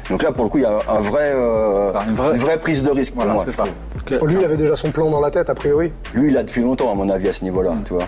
donc 0.09 0.23
là, 0.23 0.31
pour 0.31 0.45
le 0.45 0.49
coup, 0.49 0.57
il 0.59 0.63
y 0.63 0.65
a 0.65 0.79
un 0.89 0.99
vrai, 1.01 1.33
euh, 1.35 1.91
Ça, 1.91 1.99
une 2.07 2.15
vraie- 2.15 2.33
une 2.35 2.41
vraie 2.41 2.57
prise 2.59 2.83
de 2.83 2.91
risque 2.91 3.13
pour 3.13 3.23
Voilà, 3.23 3.33
moi. 3.33 3.43
c'est 3.45 3.51
ça. 3.51 3.63
Pour 4.17 4.27
lui, 4.27 4.35
il 4.39 4.45
avait 4.45 4.57
déjà 4.57 4.75
son 4.75 4.91
plan 4.91 5.09
dans 5.09 5.19
la 5.19 5.31
tête, 5.31 5.49
a 5.49 5.55
priori. 5.55 5.91
Lui, 6.13 6.29
il 6.31 6.37
a 6.37 6.43
depuis 6.43 6.61
longtemps, 6.61 6.91
à 6.91 6.95
mon 6.95 7.09
avis, 7.09 7.27
à 7.29 7.33
ce 7.33 7.43
niveau-là, 7.43 7.71
Mm. 7.71 7.83
tu 7.85 7.93
vois. 7.93 8.03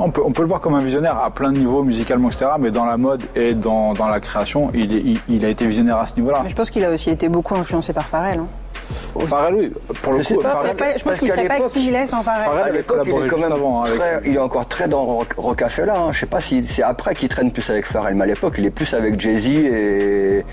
On 0.00 0.10
peut, 0.10 0.22
on 0.24 0.30
peut 0.32 0.42
le 0.42 0.48
voir 0.48 0.60
comme 0.60 0.74
un 0.74 0.80
visionnaire 0.82 1.16
à 1.18 1.30
plein 1.30 1.50
de 1.50 1.58
niveaux, 1.58 1.82
musicalement, 1.82 2.28
etc. 2.28 2.46
Mais 2.60 2.70
dans 2.70 2.84
la 2.84 2.96
mode 2.96 3.22
et 3.34 3.54
dans, 3.54 3.94
dans 3.94 4.06
la 4.06 4.20
création, 4.20 4.70
il, 4.74 4.94
est- 4.94 5.00
il, 5.00 5.20
il 5.28 5.44
a 5.44 5.48
été 5.48 5.66
visionnaire 5.66 5.96
à 5.98 6.06
ce 6.06 6.14
niveau-là. 6.16 6.40
Mais 6.44 6.48
je 6.48 6.54
pense 6.54 6.70
qu'il 6.70 6.84
a 6.84 6.90
aussi 6.90 7.10
été 7.10 7.28
beaucoup 7.28 7.54
influencé 7.56 7.92
par 7.92 8.06
Pharrell. 8.06 8.38
hein. 8.40 8.46
Pharrell, 9.26 9.54
oui, 9.54 9.72
pour 10.02 10.12
le 10.12 10.22
Je 10.22 10.28
coup, 10.34 10.40
pas, 10.40 10.50
Pharrell- 10.50 10.98
Je 10.98 11.02
pense 11.04 11.16
qu'il 11.16 11.28
serait 11.28 11.46
pas 11.48 11.54
l'époque- 11.54 11.72
qui 11.72 11.88
il 11.88 11.94
est 11.94 12.06
sans 12.06 12.22
À 12.26 12.32
avait 12.64 12.72
l'époque, 12.78 12.98
il 13.06 13.10
est 13.24 13.28
quand 13.28 13.38
même 13.38 13.52
avant 13.52 13.82
avec- 13.82 13.96
très- 13.98 14.20
il 14.26 14.34
est 14.34 14.38
encore 14.38 14.66
très 14.68 14.88
dans 14.88 15.04
Roc- 15.04 15.34
Rocafella. 15.36 15.96
Hein. 15.98 16.12
Je 16.12 16.20
sais 16.20 16.26
pas 16.26 16.40
si 16.40 16.62
c'est 16.62 16.82
après 16.82 17.14
qu'il 17.14 17.28
traîne 17.28 17.50
plus 17.52 17.68
avec 17.70 17.84
Pharrell, 17.86 18.14
mais 18.14 18.24
à 18.24 18.26
l'époque, 18.26 18.54
il 18.58 18.64
est 18.66 18.70
plus 18.70 18.92
avec 18.94 19.18
Jay-Z 19.20 19.48
et, 19.48 20.44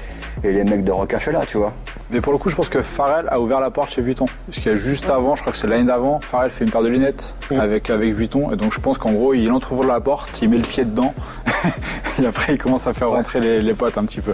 et 0.43 0.51
les 0.51 0.63
mecs 0.63 0.83
de 0.83 0.91
Rocafella, 0.91 1.41
tu 1.45 1.57
vois. 1.57 1.73
Mais 2.11 2.21
pour 2.21 2.33
le 2.33 2.37
coup, 2.37 2.49
je 2.49 2.55
pense 2.55 2.69
que 2.69 2.81
Pharrell 2.81 3.25
a 3.29 3.39
ouvert 3.39 3.59
la 3.59 3.71
porte 3.71 3.89
chez 3.91 4.01
Vuitton. 4.01 4.25
Parce 4.47 4.59
qu'il 4.59 4.71
y 4.71 4.73
a 4.73 4.77
juste 4.77 5.09
avant, 5.09 5.35
je 5.35 5.41
crois 5.41 5.51
que 5.51 5.57
c'est 5.57 5.67
l'année 5.67 5.85
d'avant, 5.85 6.19
Pharrell 6.21 6.51
fait 6.51 6.65
une 6.65 6.71
paire 6.71 6.83
de 6.83 6.89
lunettes 6.89 7.35
avec, 7.57 7.89
avec 7.89 8.13
Vuitton. 8.13 8.51
Et 8.51 8.55
donc 8.55 8.73
je 8.73 8.79
pense 8.79 8.97
qu'en 8.97 9.11
gros, 9.11 9.33
il 9.33 9.51
entrouvre 9.51 9.85
la 9.85 9.99
porte, 9.99 10.41
il 10.41 10.49
met 10.49 10.57
le 10.57 10.63
pied 10.63 10.85
dedans. 10.85 11.13
Et 12.21 12.25
après, 12.25 12.53
il 12.53 12.57
commence 12.57 12.85
à 12.87 12.93
faire 12.93 13.09
rentrer 13.09 13.39
les, 13.39 13.61
les 13.61 13.73
potes 13.73 13.97
un 13.97 14.05
petit 14.05 14.21
peu. 14.21 14.33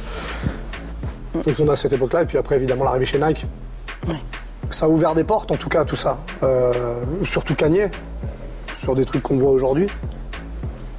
Donc 1.33 1.55
on 1.59 1.67
a 1.69 1.75
cette 1.75 1.93
époque-là, 1.93 2.23
et 2.23 2.25
puis 2.25 2.37
après 2.37 2.57
évidemment 2.57 2.83
l'arrivée 2.83 3.05
chez 3.05 3.17
Nike. 3.17 3.45
Ça 4.69 4.85
a 4.85 4.89
ouvert 4.89 5.15
des 5.15 5.23
portes 5.23 5.51
en 5.51 5.55
tout 5.57 5.69
cas 5.69 5.83
tout 5.85 5.95
ça. 5.97 6.17
Euh, 6.43 6.71
surtout 7.23 7.55
Kanye, 7.55 7.89
sur 8.77 8.95
des 8.95 9.05
trucs 9.05 9.21
qu'on 9.23 9.37
voit 9.37 9.51
aujourd'hui. 9.51 9.87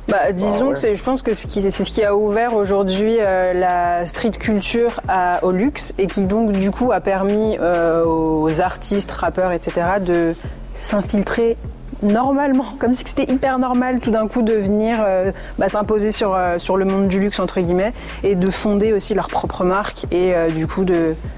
Bah, 0.08 0.30
disons 0.32 0.68
ouais. 0.68 0.72
que 0.74 0.78
c'est- 0.78 0.94
je 0.94 1.02
pense 1.02 1.22
que 1.22 1.32
c'est 1.32 1.70
ce 1.70 1.90
qui 1.90 2.04
a 2.04 2.14
ouvert 2.14 2.54
aujourd'hui 2.54 3.16
euh, 3.18 3.54
la 3.54 4.04
street 4.04 4.32
culture 4.32 5.00
à- 5.08 5.42
au 5.42 5.52
luxe 5.52 5.94
et 5.96 6.06
qui 6.06 6.24
donc 6.26 6.52
du 6.52 6.70
coup 6.70 6.92
a 6.92 7.00
permis 7.00 7.56
euh, 7.60 8.04
aux 8.04 8.60
artistes, 8.60 9.10
rappeurs, 9.12 9.52
etc. 9.52 9.80
de 10.00 10.34
s'infiltrer 10.74 11.56
normalement, 12.02 12.64
comme 12.78 12.92
si 12.92 13.04
c'était 13.06 13.32
hyper 13.32 13.58
normal 13.58 14.00
tout 14.00 14.10
d'un 14.10 14.26
coup 14.26 14.42
de 14.42 14.54
venir 14.54 14.96
euh, 15.06 15.30
bah, 15.58 15.68
s'imposer 15.70 16.10
sur, 16.10 16.36
sur 16.58 16.76
le 16.76 16.84
monde 16.84 17.08
du 17.08 17.20
luxe 17.20 17.38
entre 17.38 17.60
guillemets 17.60 17.92
et 18.22 18.34
de 18.34 18.50
fonder 18.50 18.92
aussi 18.92 19.14
leur 19.14 19.28
propre 19.28 19.64
marque 19.64 20.04
et 20.10 20.34
du 20.52 20.66
coup 20.66 20.84
de 20.84 21.14
bah, 21.14 21.30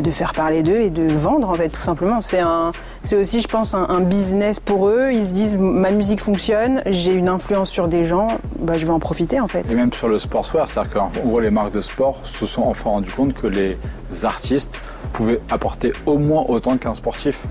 de 0.00 0.10
faire 0.10 0.32
parler 0.32 0.62
d'eux 0.62 0.80
et 0.80 0.90
de 0.90 1.12
vendre 1.12 1.48
en 1.50 1.54
fait 1.54 1.68
tout 1.68 1.80
simplement. 1.80 2.20
C'est 2.20 2.40
un, 2.40 2.72
c'est 3.02 3.16
aussi 3.16 3.40
je 3.40 3.48
pense 3.48 3.74
un, 3.74 3.86
un 3.88 4.00
business 4.00 4.60
pour 4.60 4.88
eux. 4.88 5.10
Ils 5.12 5.26
se 5.26 5.34
disent 5.34 5.56
ma 5.56 5.90
musique 5.90 6.20
fonctionne, 6.20 6.82
j'ai 6.86 7.12
une 7.12 7.28
influence 7.28 7.70
sur 7.70 7.88
des 7.88 8.04
gens, 8.04 8.28
bah, 8.58 8.76
je 8.76 8.86
vais 8.86 8.92
en 8.92 9.00
profiter 9.00 9.40
en 9.40 9.48
fait. 9.48 9.70
Et 9.70 9.74
même 9.74 9.92
sur 9.92 10.08
le 10.08 10.18
sportswear, 10.18 10.68
c'est-à-dire 10.68 10.92
qu'en 10.92 11.10
gros, 11.24 11.40
les 11.40 11.50
marques 11.50 11.72
de 11.72 11.80
sport 11.80 12.20
se 12.22 12.46
sont 12.46 12.62
enfin 12.62 12.90
rendues 12.90 13.12
compte 13.12 13.34
que 13.34 13.46
les 13.46 13.76
artistes 14.24 14.80
pouvaient 15.12 15.40
apporter 15.50 15.92
au 16.06 16.18
moins 16.18 16.44
autant 16.48 16.76
qu'un 16.78 16.94
sportif. 16.94 17.44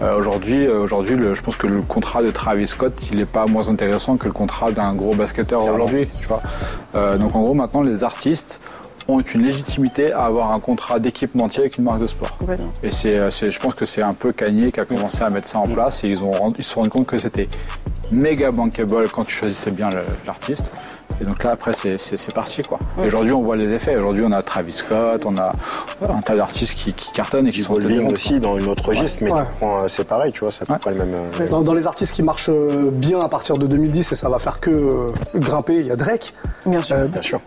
Euh, 0.00 0.18
aujourd'hui, 0.18 0.66
euh, 0.66 0.80
aujourd'hui, 0.80 1.16
je 1.34 1.42
pense 1.42 1.56
que 1.56 1.66
le 1.66 1.82
contrat 1.82 2.22
de 2.22 2.30
Travis 2.30 2.66
Scott, 2.66 2.92
il 3.10 3.18
n'est 3.18 3.24
pas 3.26 3.46
moins 3.46 3.68
intéressant 3.68 4.16
que 4.16 4.26
le 4.26 4.32
contrat 4.32 4.70
d'un 4.70 4.94
gros 4.94 5.14
basketteur 5.14 5.64
aujourd'hui. 5.64 6.08
Tu 6.20 6.28
vois. 6.28 6.42
Euh, 6.94 7.18
donc 7.18 7.34
en 7.34 7.42
gros, 7.42 7.54
maintenant, 7.54 7.82
les 7.82 8.04
artistes 8.04 8.60
ont 9.14 9.20
une 9.20 9.42
légitimité 9.42 10.12
à 10.12 10.20
avoir 10.26 10.52
un 10.52 10.60
contrat 10.60 10.98
d'équipementier 10.98 11.60
avec 11.60 11.78
une 11.78 11.84
marque 11.84 12.00
de 12.00 12.06
sport. 12.06 12.36
Et 12.82 12.90
c'est, 12.90 13.18
euh, 13.18 13.30
c'est- 13.30 13.50
je 13.50 13.58
pense 13.60 13.74
que 13.74 13.84
c'est 13.86 14.02
un 14.02 14.12
peu 14.14 14.32
Kanye 14.32 14.72
qui 14.72 14.80
a 14.80 14.84
commencé 14.84 15.22
à 15.22 15.30
mettre 15.30 15.48
ça 15.48 15.58
en 15.58 15.66
place 15.68 16.04
et 16.04 16.08
ils, 16.08 16.22
ont, 16.22 16.48
ils 16.58 16.64
se 16.64 16.70
sont 16.70 16.80
rendus 16.80 16.90
compte 16.90 17.06
que 17.06 17.18
c'était 17.18 17.48
méga 18.10 18.50
bankable 18.50 19.08
quand 19.08 19.24
tu 19.24 19.34
choisissais 19.34 19.70
bien 19.70 19.88
l'artiste. 20.26 20.72
Et 21.20 21.24
donc 21.24 21.42
là, 21.44 21.50
après, 21.52 21.72
c'est, 21.74 21.96
c'est- 21.98 22.16
c'est 22.16 22.34
parti, 22.34 22.62
quoi. 22.62 22.78
Et 23.02 23.06
aujourd'hui, 23.06 23.32
on 23.32 23.42
voit 23.42 23.56
les 23.56 23.72
effets. 23.72 23.96
Aujourd'hui, 23.96 24.22
on 24.26 24.32
a 24.32 24.42
Travis 24.42 24.72
Scott, 24.72 25.22
on 25.26 25.36
a 25.38 25.52
un 26.08 26.20
tas 26.20 26.34
d'artistes 26.36 26.74
qui, 26.74 26.92
qui 26.94 27.12
cartonnent 27.12 27.46
et 27.46 27.50
qui 27.50 27.60
sont 27.62 27.74
totalement- 27.74 28.08
aussi 28.10 28.40
dans 28.40 28.58
une 28.58 28.68
autre 28.68 28.88
registre, 28.88 29.18
mais 29.22 29.30
Ouais. 29.32 29.42
euh, 29.62 29.88
c'est 29.88 30.04
pareil, 30.04 30.32
tu 30.32 30.40
vois, 30.40 30.50
ça 30.52 30.64
peut 30.64 30.72
Ouais. 30.72 30.78
pas 30.78 30.90
le 30.90 30.96
même. 30.96 31.14
euh, 31.40 31.48
Dans, 31.48 31.60
dans 31.62 31.74
les 31.74 31.86
artistes 31.86 32.12
qui 32.14 32.22
marchent 32.22 32.48
euh, 32.50 32.90
bien 32.90 33.20
à 33.20 33.28
partir 33.28 33.58
de 33.58 33.66
2010, 33.66 34.12
et 34.12 34.14
ça 34.14 34.28
va 34.28 34.38
faire 34.38 34.60
que 34.60 34.70
euh, 34.70 35.06
grimper, 35.34 35.74
il 35.74 35.86
y 35.86 35.90
a 35.90 35.96
Drake. 35.96 36.34
Bien 36.66 36.80
sûr. 36.82 36.96
Euh, 36.96 37.06
Bien 37.06 37.22
sûr. 37.22 37.40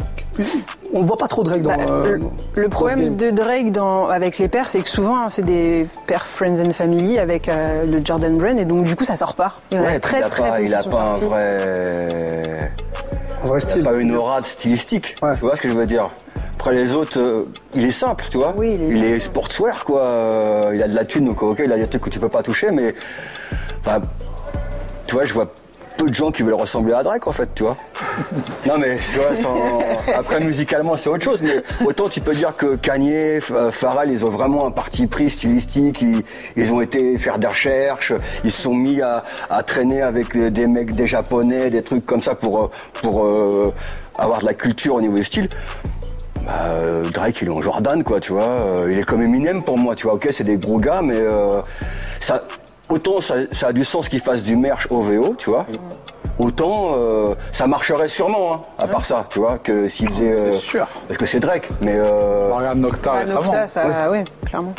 on 0.94 1.00
ne 1.02 1.06
voit 1.06 1.18
pas 1.18 1.28
trop 1.28 1.44
Drake 1.44 1.62
dans. 1.62 1.70
Bah, 1.76 1.84
euh, 1.90 2.18
le, 2.56 2.62
le 2.64 2.70
problème 2.70 3.16
de 3.16 3.30
Drake 3.32 3.72
dans, 3.72 4.08
avec 4.08 4.38
les 4.40 4.48
pères, 4.48 4.70
c'est 4.70 4.80
que 4.82 4.90
souvent 4.90 5.18
hein, 5.26 5.30
c'est 5.30 5.44
des 5.44 5.88
pères 6.08 6.26
Friends 6.26 6.60
and 6.66 6.74
Family 6.74 7.20
avec 7.20 7.50
euh, 7.50 7.84
le 7.86 8.04
Jordan 8.04 8.36
Brand 8.38 8.58
et 8.58 8.66
donc 8.66 8.84
du 8.86 8.96
coup 8.96 9.06
ça 9.06 9.16
sort 9.16 9.36
pas. 9.36 9.54
Il 9.72 9.78
y 9.78 9.80
en 9.80 9.86
a 9.86 10.00
très 10.00 10.20
il 10.20 10.24
a 10.24 10.30
très 10.30 10.44
pas, 10.50 10.56
peu 10.58 10.64
il 10.64 10.68
qui 10.70 10.74
a 10.74 10.80
sont 10.80 10.90
pas 10.90 11.02
un 11.10 11.14
sortis. 11.14 11.26
Vrai. 13.60 13.74
Il 13.76 13.88
a 13.88 13.92
pas 13.92 13.98
une 13.98 14.16
aura 14.16 14.42
stylistique. 14.44 15.16
Ouais. 15.22 15.34
Tu 15.36 15.42
vois 15.42 15.56
ce 15.56 15.62
que 15.62 15.68
je 15.70 15.74
veux 15.74 15.86
dire 15.86 16.10
Après 16.56 16.74
les 16.74 16.94
autres, 16.94 17.20
euh, 17.20 17.46
il 17.74 17.86
est 17.86 17.92
simple, 17.92 18.26
tu 18.30 18.38
vois. 18.38 18.54
Oui, 18.58 18.74
il 18.90 19.04
est- 19.04 19.20
sportswear, 19.20 19.84
quoi. 19.84 20.02
Euh, 20.02 20.72
il 20.76 20.82
a 20.84 20.88
de 20.88 20.96
la 20.96 21.06
thune, 21.06 21.26
donc 21.26 21.42
ok, 21.44 21.62
il 21.64 21.72
a 21.72 21.78
des 21.78 21.88
trucs 21.88 22.04
que 22.04 22.10
tu 22.10 22.20
peux 22.20 22.30
pas 22.30 22.44
toucher, 22.44 22.72
mais. 22.72 22.94
bah, 23.86 24.00
tu 25.08 25.16
vois, 25.16 25.26
je 25.26 25.34
vois 25.34 25.52
peu 25.98 26.10
de 26.10 26.14
gens 26.14 26.32
qui 26.32 26.44
veulent 26.44 26.54
ressembler 26.54 26.94
à 26.94 27.04
Drake, 27.04 27.28
en 27.28 27.32
fait, 27.32 27.50
tu 27.56 27.64
vois. 27.64 27.78
non, 28.66 28.78
mais 28.78 28.98
tu 28.98 29.20
vois, 29.20 29.36
sans- 29.36 29.80
après, 30.16 30.40
musicalement, 30.40 30.98
c'est 30.98 31.10
autre 31.10 31.24
chose, 31.24 31.42
mais 31.42 31.64
autant 31.86 32.10
tu 32.10 32.22
peux 32.22 32.34
dire 32.34 32.56
que 32.56 32.76
Kanye, 32.76 33.40
euh, 33.52 33.72
Pharrell, 33.72 34.12
ils 34.12 34.26
ont 34.26 34.30
vraiment 34.30 34.68
un 34.68 34.72
parti 34.72 35.08
pris 35.08 35.30
stylistique, 35.30 36.04
ils, 36.56 36.74
ont 36.74 36.82
été 36.82 37.18
faire 37.18 37.40
des 37.40 37.48
recherches, 37.48 38.14
ils 38.44 38.52
se 38.52 38.62
sont 38.62 38.74
mis 38.74 39.02
à, 39.02 39.24
traîner 39.64 40.02
avec 40.02 40.38
des 40.38 40.68
mecs, 40.68 40.94
des 40.94 41.08
japonais, 41.08 41.70
des 41.70 41.84
trucs 41.84 42.06
comme 42.06 42.22
ça 42.22 42.36
pour, 42.36 42.64
euh, 42.64 42.72
pour 42.94 43.26
euh, 43.26 43.74
avoir 44.18 44.40
de 44.40 44.46
la 44.46 44.54
culture 44.54 44.96
au 44.96 45.02
niveau 45.02 45.16
du 45.16 45.24
style. 45.24 45.50
Bah, 46.46 46.54
Drake, 47.14 47.42
il 47.42 47.48
est 47.48 47.52
en 47.52 47.62
Jordan, 47.62 48.04
quoi, 48.04 48.20
tu 48.20 48.34
vois. 48.34 48.86
Il 48.90 49.00
est 49.00 49.04
comme 49.04 49.22
Eminem 49.22 49.64
pour 49.64 49.78
moi, 49.78 49.96
tu 49.96 50.08
vois. 50.08 50.16
Ok, 50.16 50.28
c'est 50.34 50.44
des 50.44 50.58
gros 50.58 50.78
gars, 50.78 51.02
mais 51.02 51.22
ça, 52.20 52.42
autant 52.90 53.22
ça, 53.22 53.36
ça 53.52 53.68
a 53.68 53.74
du 53.74 53.84
sens 53.84 54.10
qu'il 54.10 54.20
fasse 54.20 54.44
du 54.44 54.56
merch 54.56 54.88
OVO, 54.90 55.36
tu 55.36 55.50
vois. 55.50 55.66
Autant 56.40 56.94
euh, 56.96 57.36
ça 57.52 57.68
marcherait 57.68 58.10
sûrement, 58.10 58.56
hein, 58.56 58.62
à 58.80 58.88
part 58.88 59.06
ça, 59.06 59.26
tu 59.30 59.40
vois, 59.40 59.60
que 59.60 59.88
s'il 59.88 60.10
faisait. 60.10 60.32
euh, 60.34 60.52
C'est 60.52 60.58
sûr. 60.60 60.88
Parce 61.08 61.18
que 61.18 61.26
c'est 61.26 61.40
Drake, 61.40 61.70
mais 61.82 61.94
euh, 61.96 62.52
On 62.52 62.56
regarde 62.58 62.80
Nocta 62.80 63.12
Ah, 63.14 63.20
récemment. 63.20 63.52
ça, 63.52 63.68
ça, 63.68 64.08
oui, 64.12 64.24
clairement. 64.46 64.74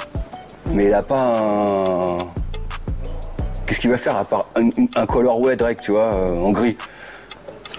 mais 0.72 0.86
il 0.86 0.94
a 0.94 1.02
pas 1.02 1.20
un. 1.20 2.18
Qu'est-ce 3.66 3.78
qu'il 3.80 3.90
va 3.90 3.96
faire 3.98 4.16
à 4.16 4.24
part 4.24 4.46
un, 4.56 4.68
un 4.96 5.06
colorway 5.06 5.56
Drake, 5.56 5.80
tu 5.80 5.92
vois, 5.92 6.12
euh, 6.14 6.44
en 6.44 6.50
gris? 6.50 6.76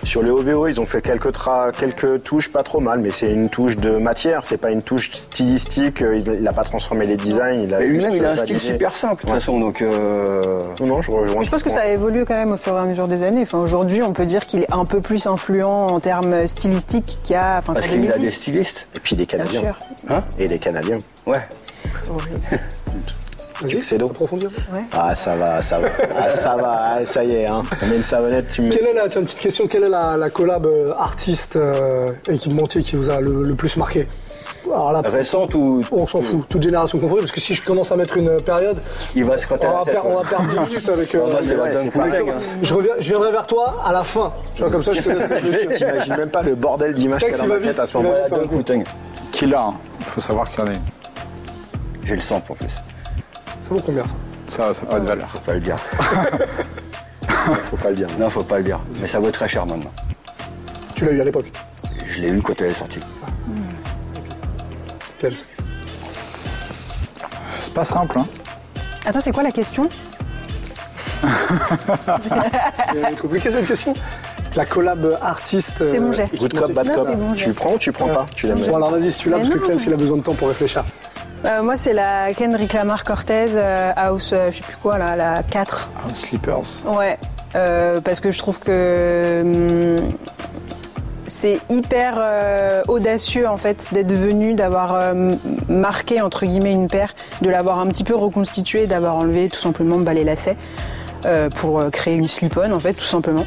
Sur 0.05 0.21
les 0.21 0.29
OVO, 0.29 0.67
ils 0.67 0.79
ont 0.79 0.85
fait 0.85 1.01
quelques, 1.01 1.31
tra- 1.31 1.71
quelques 1.71 2.21
touches 2.23 2.49
pas 2.51 2.63
trop 2.63 2.79
mal, 2.79 2.99
mais 2.99 3.09
c'est 3.09 3.29
une 3.31 3.49
touche 3.49 3.75
de 3.75 3.97
matière, 3.97 4.43
c'est 4.43 4.57
pas 4.57 4.69
une 4.71 4.81
touche 4.83 5.11
stylistique. 5.11 6.01
euh, 6.03 6.15
Il 6.17 6.43
n'a 6.43 6.53
pas 6.53 6.63
transformé 6.63 7.05
les 7.07 7.17
designs. 7.17 7.63
Il 7.63 7.73
a 7.73 7.79
Mais 7.79 7.87
lui-même, 7.87 8.15
il 8.15 8.23
a 8.23 8.29
un 8.31 8.35
validé. 8.35 8.57
style 8.57 8.71
super 8.73 8.95
simple, 8.95 9.15
de 9.15 9.19
toute 9.21 9.29
Ouais. 9.31 9.35
façon, 9.39 9.59
donc. 9.59 9.81
euh, 9.81 10.59
Non, 10.79 10.85
non, 10.85 11.01
je 11.01 11.11
rejoins. 11.11 11.41
Je 11.43 11.49
pense 11.49 11.63
que 11.63 11.69
ça 11.71 11.81
a 11.81 11.87
évolué 11.87 12.23
quand 12.23 12.35
même 12.35 12.51
au 12.51 12.57
fur 12.57 12.75
et 12.77 12.79
à 12.81 12.85
mesure 12.85 13.07
des 13.07 13.23
années. 13.23 13.41
Enfin, 13.41 13.57
aujourd'hui, 13.57 14.03
on 14.03 14.13
peut 14.13 14.25
dire 14.27 14.45
qu'il 14.45 14.61
est 14.61 14.71
un 14.71 14.85
peu 14.85 15.01
plus 15.01 15.25
influent 15.27 15.87
en 15.87 15.99
termes 15.99 16.47
stylistiques 16.47 17.17
qu'il 17.23 17.33
y 17.33 17.37
a. 17.37 17.57
Enfin, 17.57 17.73
Parce 17.73 17.87
qu'il 17.87 17.97
a 17.99 18.01
des 18.01 18.07
2010, 18.19 18.31
stylistes. 18.31 18.87
Et 18.95 18.99
puis 18.99 19.15
Bien 19.15 19.25
Canadiens. 19.25 19.73
Hein? 20.09 20.23
Et 20.37 20.47
les 20.47 20.59
Canadiens. 20.59 20.99
Ouais. 21.25 21.41
Vas-y, 23.61 24.01
approfondir. 24.01 24.49
Ah, 24.91 25.15
ça 25.15 25.35
va, 25.35 25.61
ça 25.61 25.79
va. 25.79 25.87
Ah, 26.17 26.29
ça 26.29 26.55
va, 26.57 26.77
ah, 26.97 27.05
ça 27.05 27.23
y 27.23 27.31
est, 27.31 27.47
hein. 27.47 27.63
On 27.81 27.87
met 27.87 27.95
une 27.97 28.03
savonnette, 28.03 28.47
tu 28.49 28.61
me 28.61 28.67
mets. 28.69 28.77
Quelle 28.77 28.87
est 28.87 28.93
la, 28.93 29.07
tiens, 29.07 29.21
une 29.21 29.27
petite 29.27 29.39
question, 29.39 29.67
quelle 29.67 29.83
est 29.85 29.89
la, 29.89 30.17
la 30.17 30.29
collab 30.29 30.65
euh, 30.65 30.91
artiste 30.97 31.55
euh, 31.55 32.07
équipementier 32.27 32.81
qui 32.81 32.95
vous 32.97 33.09
a 33.09 33.21
le, 33.21 33.43
le 33.43 33.55
plus 33.55 33.77
marqué? 33.77 34.07
Alors 34.65 34.91
là, 34.93 35.01
Récente 35.01 35.53
ou. 35.53 35.81
on 35.91 36.07
s'en 36.07 36.21
fout, 36.23 36.49
toute 36.49 36.63
génération 36.63 36.97
confondue, 36.99 37.21
parce 37.21 37.31
que 37.31 37.39
si 37.39 37.53
je 37.53 37.63
commence 37.63 37.91
à 37.91 37.95
mettre 37.95 38.17
une 38.17 38.41
période, 38.41 38.77
Il 39.15 39.23
va 39.23 39.37
se 39.37 39.45
on 39.51 39.55
va, 39.55 39.63
la 39.79 39.85
tête. 39.85 39.93
per- 39.93 40.01
on 40.03 40.15
va 40.15 40.21
ouais. 40.21 40.27
perdre 40.27 40.47
10 40.47 40.59
minutes 40.59 40.89
avec. 40.89 41.15
euh, 41.15 41.19
Non, 41.19 41.25
ouais, 42.03 42.09
la 42.09 42.17
hein. 42.33 42.37
je, 42.63 42.73
reviens, 42.73 42.93
je 42.97 43.03
viendrai 43.09 43.31
vers 43.31 43.45
toi 43.47 43.81
à 43.85 43.93
la 43.93 44.03
fin. 44.03 44.33
Tu 44.55 44.61
vois, 44.63 44.71
comme 44.71 44.83
ça, 44.83 44.91
je 44.91 45.01
réfléchir. 45.01 45.77
J'imagine 45.77 46.17
même 46.17 46.29
pas 46.29 46.41
le 46.41 46.55
bordel 46.55 46.95
qu'il 46.95 47.03
y 47.09 47.13
a 47.13 47.17
dans 47.37 47.45
ma 47.47 47.57
va 47.57 47.61
tête 47.67 47.79
à 47.79 47.85
ce 47.85 47.95
moment-là. 47.97 48.25
vite. 48.25 48.33
Dunk 48.33 48.51
Wu-Tang. 48.51 48.83
Qu'il 49.31 49.53
a, 49.53 49.61
hein. 49.61 49.73
il 49.99 50.05
faut 50.05 50.21
savoir 50.21 50.49
qu'il 50.49 50.59
y 50.61 50.63
en 50.63 50.67
a 50.67 50.73
une. 50.73 50.81
J'ai 52.03 52.13
le 52.15 52.19
sample 52.19 52.51
en 52.51 52.55
plus. 52.55 52.75
Ça 53.65 53.73
vaut 53.73 53.81
combien 53.83 54.05
ça 54.05 54.15
Ça, 54.47 54.73
ça 54.75 54.83
n'a 54.83 54.91
pas 54.91 54.99
de 54.99 55.07
valeur. 55.07 55.27
Faut 55.27 55.39
pas 55.39 55.53
le 55.55 55.59
dire. 55.59 55.77
Faut 57.71 57.77
pas 57.77 57.89
le 57.89 57.95
dire. 57.95 58.07
Non, 58.19 58.29
faut 58.29 58.43
pas 58.43 58.59
le 58.59 58.63
dire. 58.63 58.79
Mais 59.01 59.07
ça 59.07 59.19
vaut 59.19 59.31
très 59.31 59.47
cher 59.47 59.65
maintenant. 59.65 59.91
Tu 60.93 61.05
l'as 61.05 61.11
eu 61.13 61.21
à 61.21 61.23
l'époque. 61.23 61.51
Je 62.05 62.21
l'ai 62.21 62.29
eu 62.29 62.43
quand 62.43 62.61
elle 62.61 62.67
est 62.67 62.75
sortie. 62.75 62.99
Clems. 65.17 65.33
C'est 67.59 67.73
pas 67.73 67.85
simple, 67.85 68.19
hein. 68.19 68.27
Attends, 69.03 69.19
c'est 69.19 69.31
quoi 69.31 69.41
la 69.41 69.51
question 69.51 69.89
C'est 72.93 73.19
compliqué 73.19 73.49
cette 73.49 73.65
question. 73.65 73.95
La 74.55 74.65
collab 74.67 75.17
artiste. 75.23 75.83
C'est 75.87 75.99
mon 75.99 76.11
jet. 76.11 76.29
Good 76.37 76.53
cop, 76.53 76.71
bad 76.71 76.93
cop. 76.93 77.07
tu 77.35 77.51
prends 77.53 77.73
ou 77.73 77.79
tu 77.79 77.91
prends 77.91 78.09
pas? 78.09 78.27
Tu 78.35 78.45
l'aimes 78.45 78.59
Bon, 78.59 78.75
alors 78.75 78.91
vas-y, 78.91 79.11
celui-là, 79.11 79.37
parce 79.37 79.49
que 79.49 79.57
non. 79.57 79.63
Clems, 79.63 79.79
il 79.87 79.93
a 79.93 79.97
besoin 79.97 80.17
de 80.17 80.23
temps 80.23 80.35
pour 80.35 80.49
réfléchir. 80.49 80.83
Euh, 81.45 81.61
Moi, 81.61 81.77
c'est 81.77 81.93
la 81.93 82.33
Kendrick 82.33 82.73
Lamar 82.73 83.03
Cortez 83.03 83.49
euh, 83.55 83.91
House, 83.95 84.31
euh, 84.33 84.49
je 84.51 84.57
sais 84.57 84.63
plus 84.63 84.77
quoi, 84.77 84.97
là, 84.97 85.15
la 85.15 85.43
4. 85.43 85.89
Ah, 85.95 86.15
Slippers. 86.15 86.83
Ouais, 86.85 87.17
parce 88.03 88.19
que 88.19 88.31
je 88.31 88.39
trouve 88.39 88.59
que 88.59 89.41
hum, 89.43 90.09
c'est 91.27 91.59
hyper 91.69 92.21
audacieux 92.87 93.47
en 93.47 93.57
fait 93.57 93.87
d'être 93.93 94.11
venu, 94.11 94.53
d'avoir 94.53 95.13
marqué 95.69 96.21
entre 96.21 96.45
guillemets 96.45 96.73
une 96.73 96.87
paire, 96.87 97.13
de 97.41 97.49
l'avoir 97.49 97.79
un 97.79 97.87
petit 97.87 98.03
peu 98.03 98.15
reconstitué, 98.15 98.87
d'avoir 98.87 99.15
enlevé 99.15 99.49
tout 99.49 99.59
simplement 99.59 99.97
bah, 99.97 100.13
les 100.13 100.23
lacets 100.23 100.57
pour 101.55 101.89
créer 101.91 102.15
une 102.15 102.27
slip-on 102.27 102.71
en 102.71 102.79
fait 102.79 102.93
tout 102.93 103.05
simplement. 103.05 103.45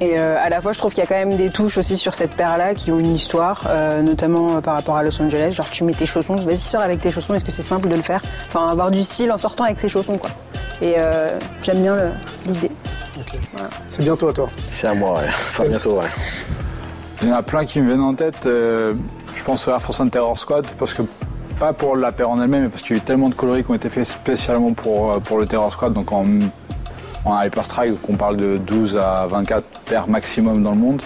Et 0.00 0.16
euh, 0.18 0.36
à 0.40 0.48
la 0.48 0.60
fois, 0.60 0.70
je 0.72 0.78
trouve 0.78 0.92
qu'il 0.94 1.02
y 1.02 1.06
a 1.06 1.08
quand 1.08 1.16
même 1.16 1.36
des 1.36 1.50
touches 1.50 1.76
aussi 1.76 1.96
sur 1.96 2.14
cette 2.14 2.30
paire-là 2.32 2.74
qui 2.74 2.92
ont 2.92 3.00
une 3.00 3.14
histoire, 3.14 3.66
euh, 3.68 4.00
notamment 4.00 4.56
euh, 4.56 4.60
par 4.60 4.74
rapport 4.74 4.96
à 4.96 5.02
Los 5.02 5.20
Angeles. 5.20 5.52
Genre, 5.52 5.68
tu 5.70 5.82
mets 5.82 5.92
tes 5.92 6.06
chaussons, 6.06 6.36
vas-y, 6.36 6.56
sors 6.56 6.82
avec 6.82 7.00
tes 7.00 7.10
chaussons, 7.10 7.34
est-ce 7.34 7.44
que 7.44 7.50
c'est 7.50 7.62
simple 7.62 7.88
de 7.88 7.96
le 7.96 8.02
faire? 8.02 8.22
Enfin, 8.46 8.68
avoir 8.68 8.92
du 8.92 9.02
style 9.02 9.32
en 9.32 9.38
sortant 9.38 9.64
avec 9.64 9.80
ses 9.80 9.88
chaussons, 9.88 10.16
quoi. 10.16 10.30
Et 10.80 10.94
euh, 10.98 11.38
j'aime 11.62 11.82
bien 11.82 11.96
l'idée. 12.46 12.70
C'est 13.88 14.04
bientôt 14.04 14.28
à 14.28 14.32
toi. 14.32 14.48
C'est 14.70 14.86
à 14.86 14.94
moi, 14.94 15.14
ouais. 15.14 15.26
Enfin, 15.28 15.64
bientôt, 15.68 15.98
ouais. 15.98 16.06
Il 17.22 17.28
y 17.28 17.32
en 17.32 17.36
a 17.36 17.42
plein 17.42 17.64
qui 17.64 17.80
me 17.80 17.88
viennent 17.88 18.00
en 18.00 18.14
tête. 18.14 18.46
euh, 18.46 18.94
je 19.34 19.42
pense 19.42 19.66
à 19.66 19.72
Air 19.72 19.82
Force 19.82 19.98
One 19.98 20.10
Terror 20.10 20.38
Squad, 20.38 20.66
parce 20.78 20.94
que 20.94 21.02
pas 21.58 21.72
pour 21.72 21.96
la 21.96 22.12
paire 22.12 22.30
en 22.30 22.40
elle-même, 22.40 22.62
mais 22.62 22.68
parce 22.68 22.82
qu'il 22.82 22.94
y 22.94 23.00
a 23.00 23.02
eu 23.02 23.04
tellement 23.04 23.28
de 23.28 23.34
coloris 23.34 23.64
qui 23.64 23.72
ont 23.72 23.74
été 23.74 23.90
faits 23.90 24.04
spécialement 24.04 24.72
pour, 24.74 25.20
pour 25.22 25.38
le 25.38 25.46
Terror 25.46 25.72
Squad, 25.72 25.92
donc 25.92 26.12
en, 26.12 26.24
en 27.24 27.40
Hyper 27.42 27.64
Strike, 27.64 27.90
donc 27.92 28.08
on 28.08 28.14
parle 28.14 28.36
de 28.36 28.56
12 28.58 28.96
à 28.96 29.26
24 29.28 29.64
paires 29.86 30.08
maximum 30.08 30.62
dans 30.62 30.72
le 30.72 30.78
monde. 30.78 31.02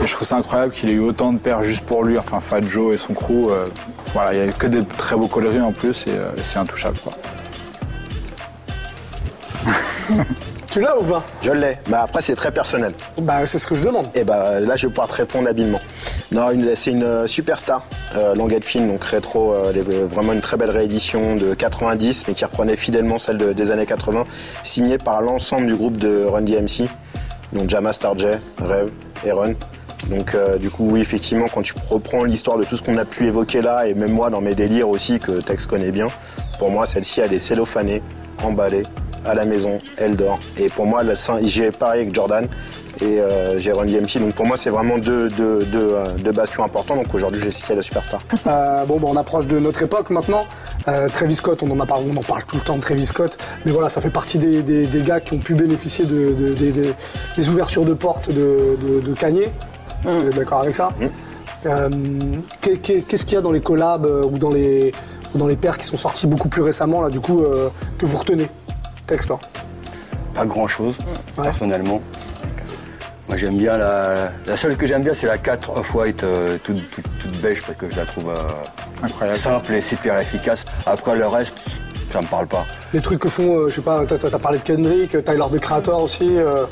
Et 0.00 0.06
je 0.06 0.12
trouve 0.14 0.26
ça 0.26 0.36
incroyable 0.36 0.72
qu'il 0.72 0.88
ait 0.88 0.94
eu 0.94 1.00
autant 1.00 1.32
de 1.32 1.38
paires 1.38 1.62
juste 1.62 1.84
pour 1.84 2.04
lui, 2.04 2.18
enfin 2.18 2.40
Fat 2.40 2.62
Joe 2.62 2.94
et 2.94 2.96
son 2.96 3.14
crew. 3.14 3.50
euh, 3.50 3.66
voilà, 4.14 4.34
il 4.34 4.42
n'y 4.42 4.48
a 4.48 4.52
que 4.52 4.66
des 4.66 4.84
très 4.84 5.16
beaux 5.16 5.28
coloris 5.28 5.60
en 5.60 5.72
plus 5.72 6.06
et, 6.06 6.10
euh, 6.10 6.32
et 6.36 6.42
c'est 6.42 6.58
intouchable. 6.58 6.98
Quoi. 6.98 7.12
Tu 10.72 10.80
l'as 10.80 10.98
ou 10.98 11.04
pas? 11.04 11.22
Je 11.42 11.50
l'ai. 11.50 11.76
Mais 11.88 11.98
après, 11.98 12.22
c'est 12.22 12.34
très 12.34 12.50
personnel. 12.50 12.94
Bah, 13.18 13.44
c'est 13.44 13.58
ce 13.58 13.66
que 13.66 13.74
je 13.74 13.84
demande. 13.84 14.06
Et 14.14 14.24
bah 14.24 14.58
là, 14.58 14.74
je 14.74 14.86
vais 14.86 14.90
pouvoir 14.90 15.06
te 15.08 15.16
répondre 15.16 15.46
habilement. 15.46 15.78
Non, 16.32 16.46
c'est 16.74 16.92
une 16.92 17.02
euh, 17.02 17.26
superstar, 17.26 17.84
euh, 18.16 18.34
Longuette 18.34 18.64
Fine, 18.64 18.88
donc 18.88 19.04
rétro, 19.04 19.52
euh, 19.52 19.72
des- 19.72 19.82
vraiment 19.82 20.32
une 20.32 20.40
très 20.40 20.56
belle 20.56 20.70
réédition 20.70 21.36
de 21.36 21.52
90, 21.52 22.24
mais 22.26 22.32
qui 22.34 22.44
reprenait 22.44 22.76
fidèlement 22.76 23.18
celle 23.18 23.36
de- 23.36 23.52
des 23.52 23.70
années 23.70 23.84
80, 23.84 24.24
signée 24.62 24.96
par 24.96 25.20
l'ensemble 25.20 25.66
du 25.66 25.76
groupe 25.76 25.98
de 25.98 26.24
Run 26.24 26.40
DMC, 26.42 26.88
donc 27.52 27.68
Jama 27.68 27.92
Star 27.92 28.18
J, 28.18 28.26
Rev 28.64 28.90
et 29.26 29.32
Run. 29.32 29.52
Donc 30.08 30.34
euh, 30.34 30.56
du 30.56 30.70
coup, 30.70 30.88
oui, 30.92 31.00
effectivement, 31.00 31.46
quand 31.52 31.62
tu 31.62 31.74
reprends 31.90 32.24
l'histoire 32.24 32.56
de 32.56 32.64
tout 32.64 32.76
ce 32.78 32.82
qu'on 32.82 32.96
a 32.96 33.04
pu 33.04 33.26
évoquer 33.26 33.60
là, 33.60 33.86
et 33.86 33.92
même 33.92 34.12
moi 34.12 34.30
dans 34.30 34.40
mes 34.40 34.54
délires 34.54 34.88
aussi, 34.88 35.18
que 35.18 35.32
Tex 35.42 35.66
connaît 35.66 35.90
bien, 35.92 36.06
pour 36.58 36.70
moi, 36.70 36.86
celle-ci, 36.86 37.20
elle 37.20 37.34
est 37.34 37.38
cellophanée, 37.38 38.02
emballée, 38.42 38.84
à 39.24 39.34
la 39.34 39.44
maison, 39.44 39.78
elle 39.98 40.16
dort. 40.16 40.40
Et 40.58 40.68
pour 40.70 40.86
moi, 40.86 41.02
j'ai 41.44 41.70
pareil 41.70 42.02
avec 42.02 42.14
Jordan 42.14 42.48
et 43.02 43.18
euh, 43.20 43.58
DMC. 43.84 44.18
Donc 44.20 44.34
pour 44.34 44.46
moi, 44.46 44.56
c'est 44.56 44.70
vraiment 44.70 44.96
deux, 44.98 45.28
deux, 45.30 45.60
deux, 45.64 45.88
euh, 45.92 46.04
deux 46.24 46.32
bastions 46.32 46.64
importants. 46.64 46.94
Donc 46.96 47.12
aujourd'hui, 47.14 47.40
j'ai 47.42 47.50
cité 47.50 47.74
la 47.74 47.82
superstar. 47.82 48.20
Euh, 48.46 48.84
bon, 48.86 48.98
bah, 48.98 49.08
on 49.10 49.16
approche 49.16 49.46
de 49.46 49.58
notre 49.58 49.82
époque 49.82 50.10
maintenant. 50.10 50.42
Euh, 50.88 51.08
Travis 51.08 51.36
Scott, 51.36 51.62
on 51.62 51.70
en, 51.70 51.80
a 51.80 51.86
parlé, 51.86 52.06
on 52.12 52.16
en 52.18 52.22
parle 52.22 52.42
tout 52.44 52.56
le 52.56 52.62
temps 52.62 52.76
de 52.76 52.80
Travis 52.80 53.06
Scott. 53.06 53.38
Mais 53.64 53.72
voilà, 53.72 53.88
ça 53.88 54.00
fait 54.00 54.10
partie 54.10 54.38
des, 54.38 54.62
des- 54.62 54.86
des 54.86 55.02
gars 55.02 55.20
qui 55.20 55.34
ont 55.34 55.38
pu 55.38 55.54
bénéficier 55.54 56.04
de, 56.04 56.32
de- 56.32 56.54
des- 57.36 57.48
ouvertures 57.48 57.84
de 57.84 57.94
portes 57.94 58.28
de, 58.30 58.76
de, 58.82 59.00
de 59.00 59.14
Kanye. 59.14 59.42
Est-ce 59.42 60.08
que 60.16 60.20
Vous 60.22 60.28
êtes 60.28 60.34
d'accord 60.36 60.60
avec 60.62 60.74
ça 60.74 60.90
Euh, 61.66 61.88
qu'est- 62.60 62.78
qu'est- 62.78 63.02
Qu'est-ce 63.02 63.24
qu'il 63.24 63.34
y 63.34 63.38
a 63.38 63.40
dans 63.42 63.52
les 63.52 63.60
collabs 63.62 64.06
euh, 64.06 64.24
ou 64.24 64.36
dans 64.38 64.50
les, 64.50 64.92
ou 65.34 65.38
dans 65.38 65.46
les 65.46 65.56
paires 65.56 65.78
qui 65.78 65.86
sont 65.86 65.96
sortis 65.96 66.26
beaucoup 66.26 66.48
plus 66.48 66.62
récemment, 66.62 67.00
là, 67.02 67.08
du 67.10 67.20
coup, 67.20 67.40
euh, 67.42 67.68
que 67.98 68.06
vous 68.06 68.16
retenez? 68.18 68.48
Texte. 69.06 69.30
Pas 70.34 70.46
grand 70.46 70.66
chose, 70.66 70.96
Ouais. 71.38 71.44
personnellement. 71.44 72.00
Moi 73.32 73.38
j'aime 73.38 73.56
bien 73.56 73.78
la. 73.78 74.30
La 74.46 74.58
seule 74.58 74.76
que 74.76 74.86
j'aime 74.86 75.02
bien 75.02 75.14
c'est 75.14 75.26
la 75.26 75.38
4 75.38 75.70
Off-White 75.78 76.22
euh, 76.22 76.58
toute, 76.62 76.90
toute, 76.90 77.06
toute 77.18 77.40
beige 77.40 77.62
parce 77.62 77.78
que 77.78 77.88
je 77.90 77.96
la 77.96 78.04
trouve 78.04 78.28
euh, 78.28 78.36
Incroyable. 79.02 79.38
simple 79.38 79.72
et 79.72 79.80
super 79.80 80.18
efficace. 80.18 80.66
Après 80.84 81.16
le 81.16 81.26
reste, 81.26 81.54
ça 82.12 82.20
me 82.20 82.26
parle 82.26 82.46
pas. 82.46 82.66
Les 82.92 83.00
trucs 83.00 83.20
que 83.20 83.30
font, 83.30 83.56
euh, 83.60 83.68
je 83.68 83.76
sais 83.76 83.80
pas, 83.80 84.04
t'as 84.06 84.38
parlé 84.38 84.58
de 84.58 84.62
Kendrick, 84.64 85.24
Tyler 85.24 85.44
the 85.50 85.58
Creator 85.58 86.02
aussi. 86.02 86.36
euh, 86.36 86.66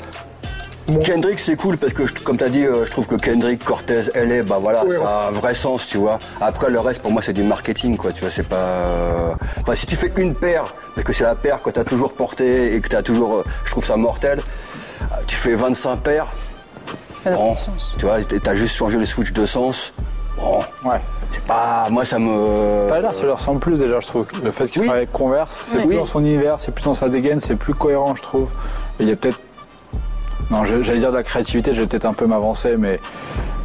bon. 0.87 0.99
Kendrick 0.99 1.39
c'est 1.39 1.55
cool 1.55 1.79
parce 1.79 1.93
que 1.93 2.03
comme 2.21 2.37
tu 2.37 2.43
as 2.43 2.49
dit, 2.49 2.63
euh, 2.63 2.85
je 2.85 2.91
trouve 2.91 3.07
que 3.07 3.15
Kendrick, 3.15 3.65
Cortez, 3.65 4.03
LA, 4.13 4.43
bah 4.43 4.59
voilà, 4.61 4.81
ça 4.81 4.85
ouais. 4.85 4.97
a 5.03 5.27
un 5.29 5.31
vrai 5.31 5.55
sens, 5.55 5.87
tu 5.87 5.97
vois. 5.97 6.19
Après 6.41 6.69
le 6.69 6.79
reste 6.79 7.01
pour 7.01 7.09
moi 7.09 7.23
c'est 7.23 7.33
du 7.33 7.41
marketing 7.43 7.97
quoi, 7.97 8.11
tu 8.11 8.21
vois, 8.21 8.29
c'est 8.29 8.47
pas. 8.47 8.55
euh, 8.57 9.33
Enfin 9.61 9.73
si 9.73 9.87
tu 9.87 9.95
fais 9.95 10.13
une 10.15 10.33
paire, 10.37 10.65
parce 10.93 11.07
que 11.07 11.11
c'est 11.11 11.23
la 11.23 11.33
paire 11.33 11.63
que 11.63 11.71
tu 11.71 11.79
as 11.79 11.83
toujours 11.85 12.13
portée 12.13 12.75
et 12.75 12.81
que 12.81 12.87
tu 12.87 12.95
as 12.95 13.01
toujours, 13.01 13.37
euh, 13.37 13.43
je 13.65 13.71
trouve 13.71 13.83
ça 13.83 13.97
mortel. 13.97 14.37
euh, 15.01 15.05
Tu 15.25 15.35
fais 15.35 15.55
25 15.55 15.95
paires, 16.01 16.31
Ça 17.23 17.31
bon, 17.31 17.55
tu 17.99 18.05
vois, 18.05 18.17
t'as 18.23 18.55
juste 18.55 18.75
changé 18.75 18.97
le 18.97 19.05
switch 19.05 19.31
de 19.33 19.45
sens. 19.45 19.93
Bon, 20.37 20.59
Ouais. 20.89 20.99
c'est 21.29 21.43
pas, 21.43 21.87
moi 21.91 22.03
ça 22.05 22.17
me. 22.19 22.87
Tyler, 22.87 23.09
ça 23.13 23.23
leur 23.25 23.37
ressemble 23.37 23.59
plus 23.59 23.77
déjà, 23.77 23.99
je 23.99 24.07
trouve. 24.07 24.25
Le 24.43 24.51
fait 24.51 24.67
qu'il 24.69 24.81
Oui. 24.81 24.87
travaille 24.87 25.03
avec 25.03 25.11
Converse, 25.11 25.65
c'est 25.69 25.77
Oui. 25.77 25.83
plus 25.83 25.89
Oui. 25.91 25.97
dans 25.97 26.05
son 26.05 26.19
univers, 26.21 26.59
c'est 26.59 26.71
plus 26.73 26.83
dans 26.85 26.93
sa 26.93 27.09
dégaine, 27.09 27.39
c'est 27.39 27.55
plus 27.55 27.73
cohérent, 27.73 28.15
je 28.15 28.21
trouve. 28.21 28.49
Et 28.99 29.03
il 29.03 29.09
y 29.09 29.11
a 29.11 29.15
peut-être. 29.15 29.39
Non, 30.49 30.63
j'allais 30.65 30.99
dire 30.99 31.11
de 31.11 31.17
la 31.17 31.23
créativité, 31.23 31.73
j'ai 31.73 31.85
peut-être 31.85 32.05
un 32.05 32.11
peu 32.13 32.25
m'avancer, 32.25 32.75
mais, 32.77 32.99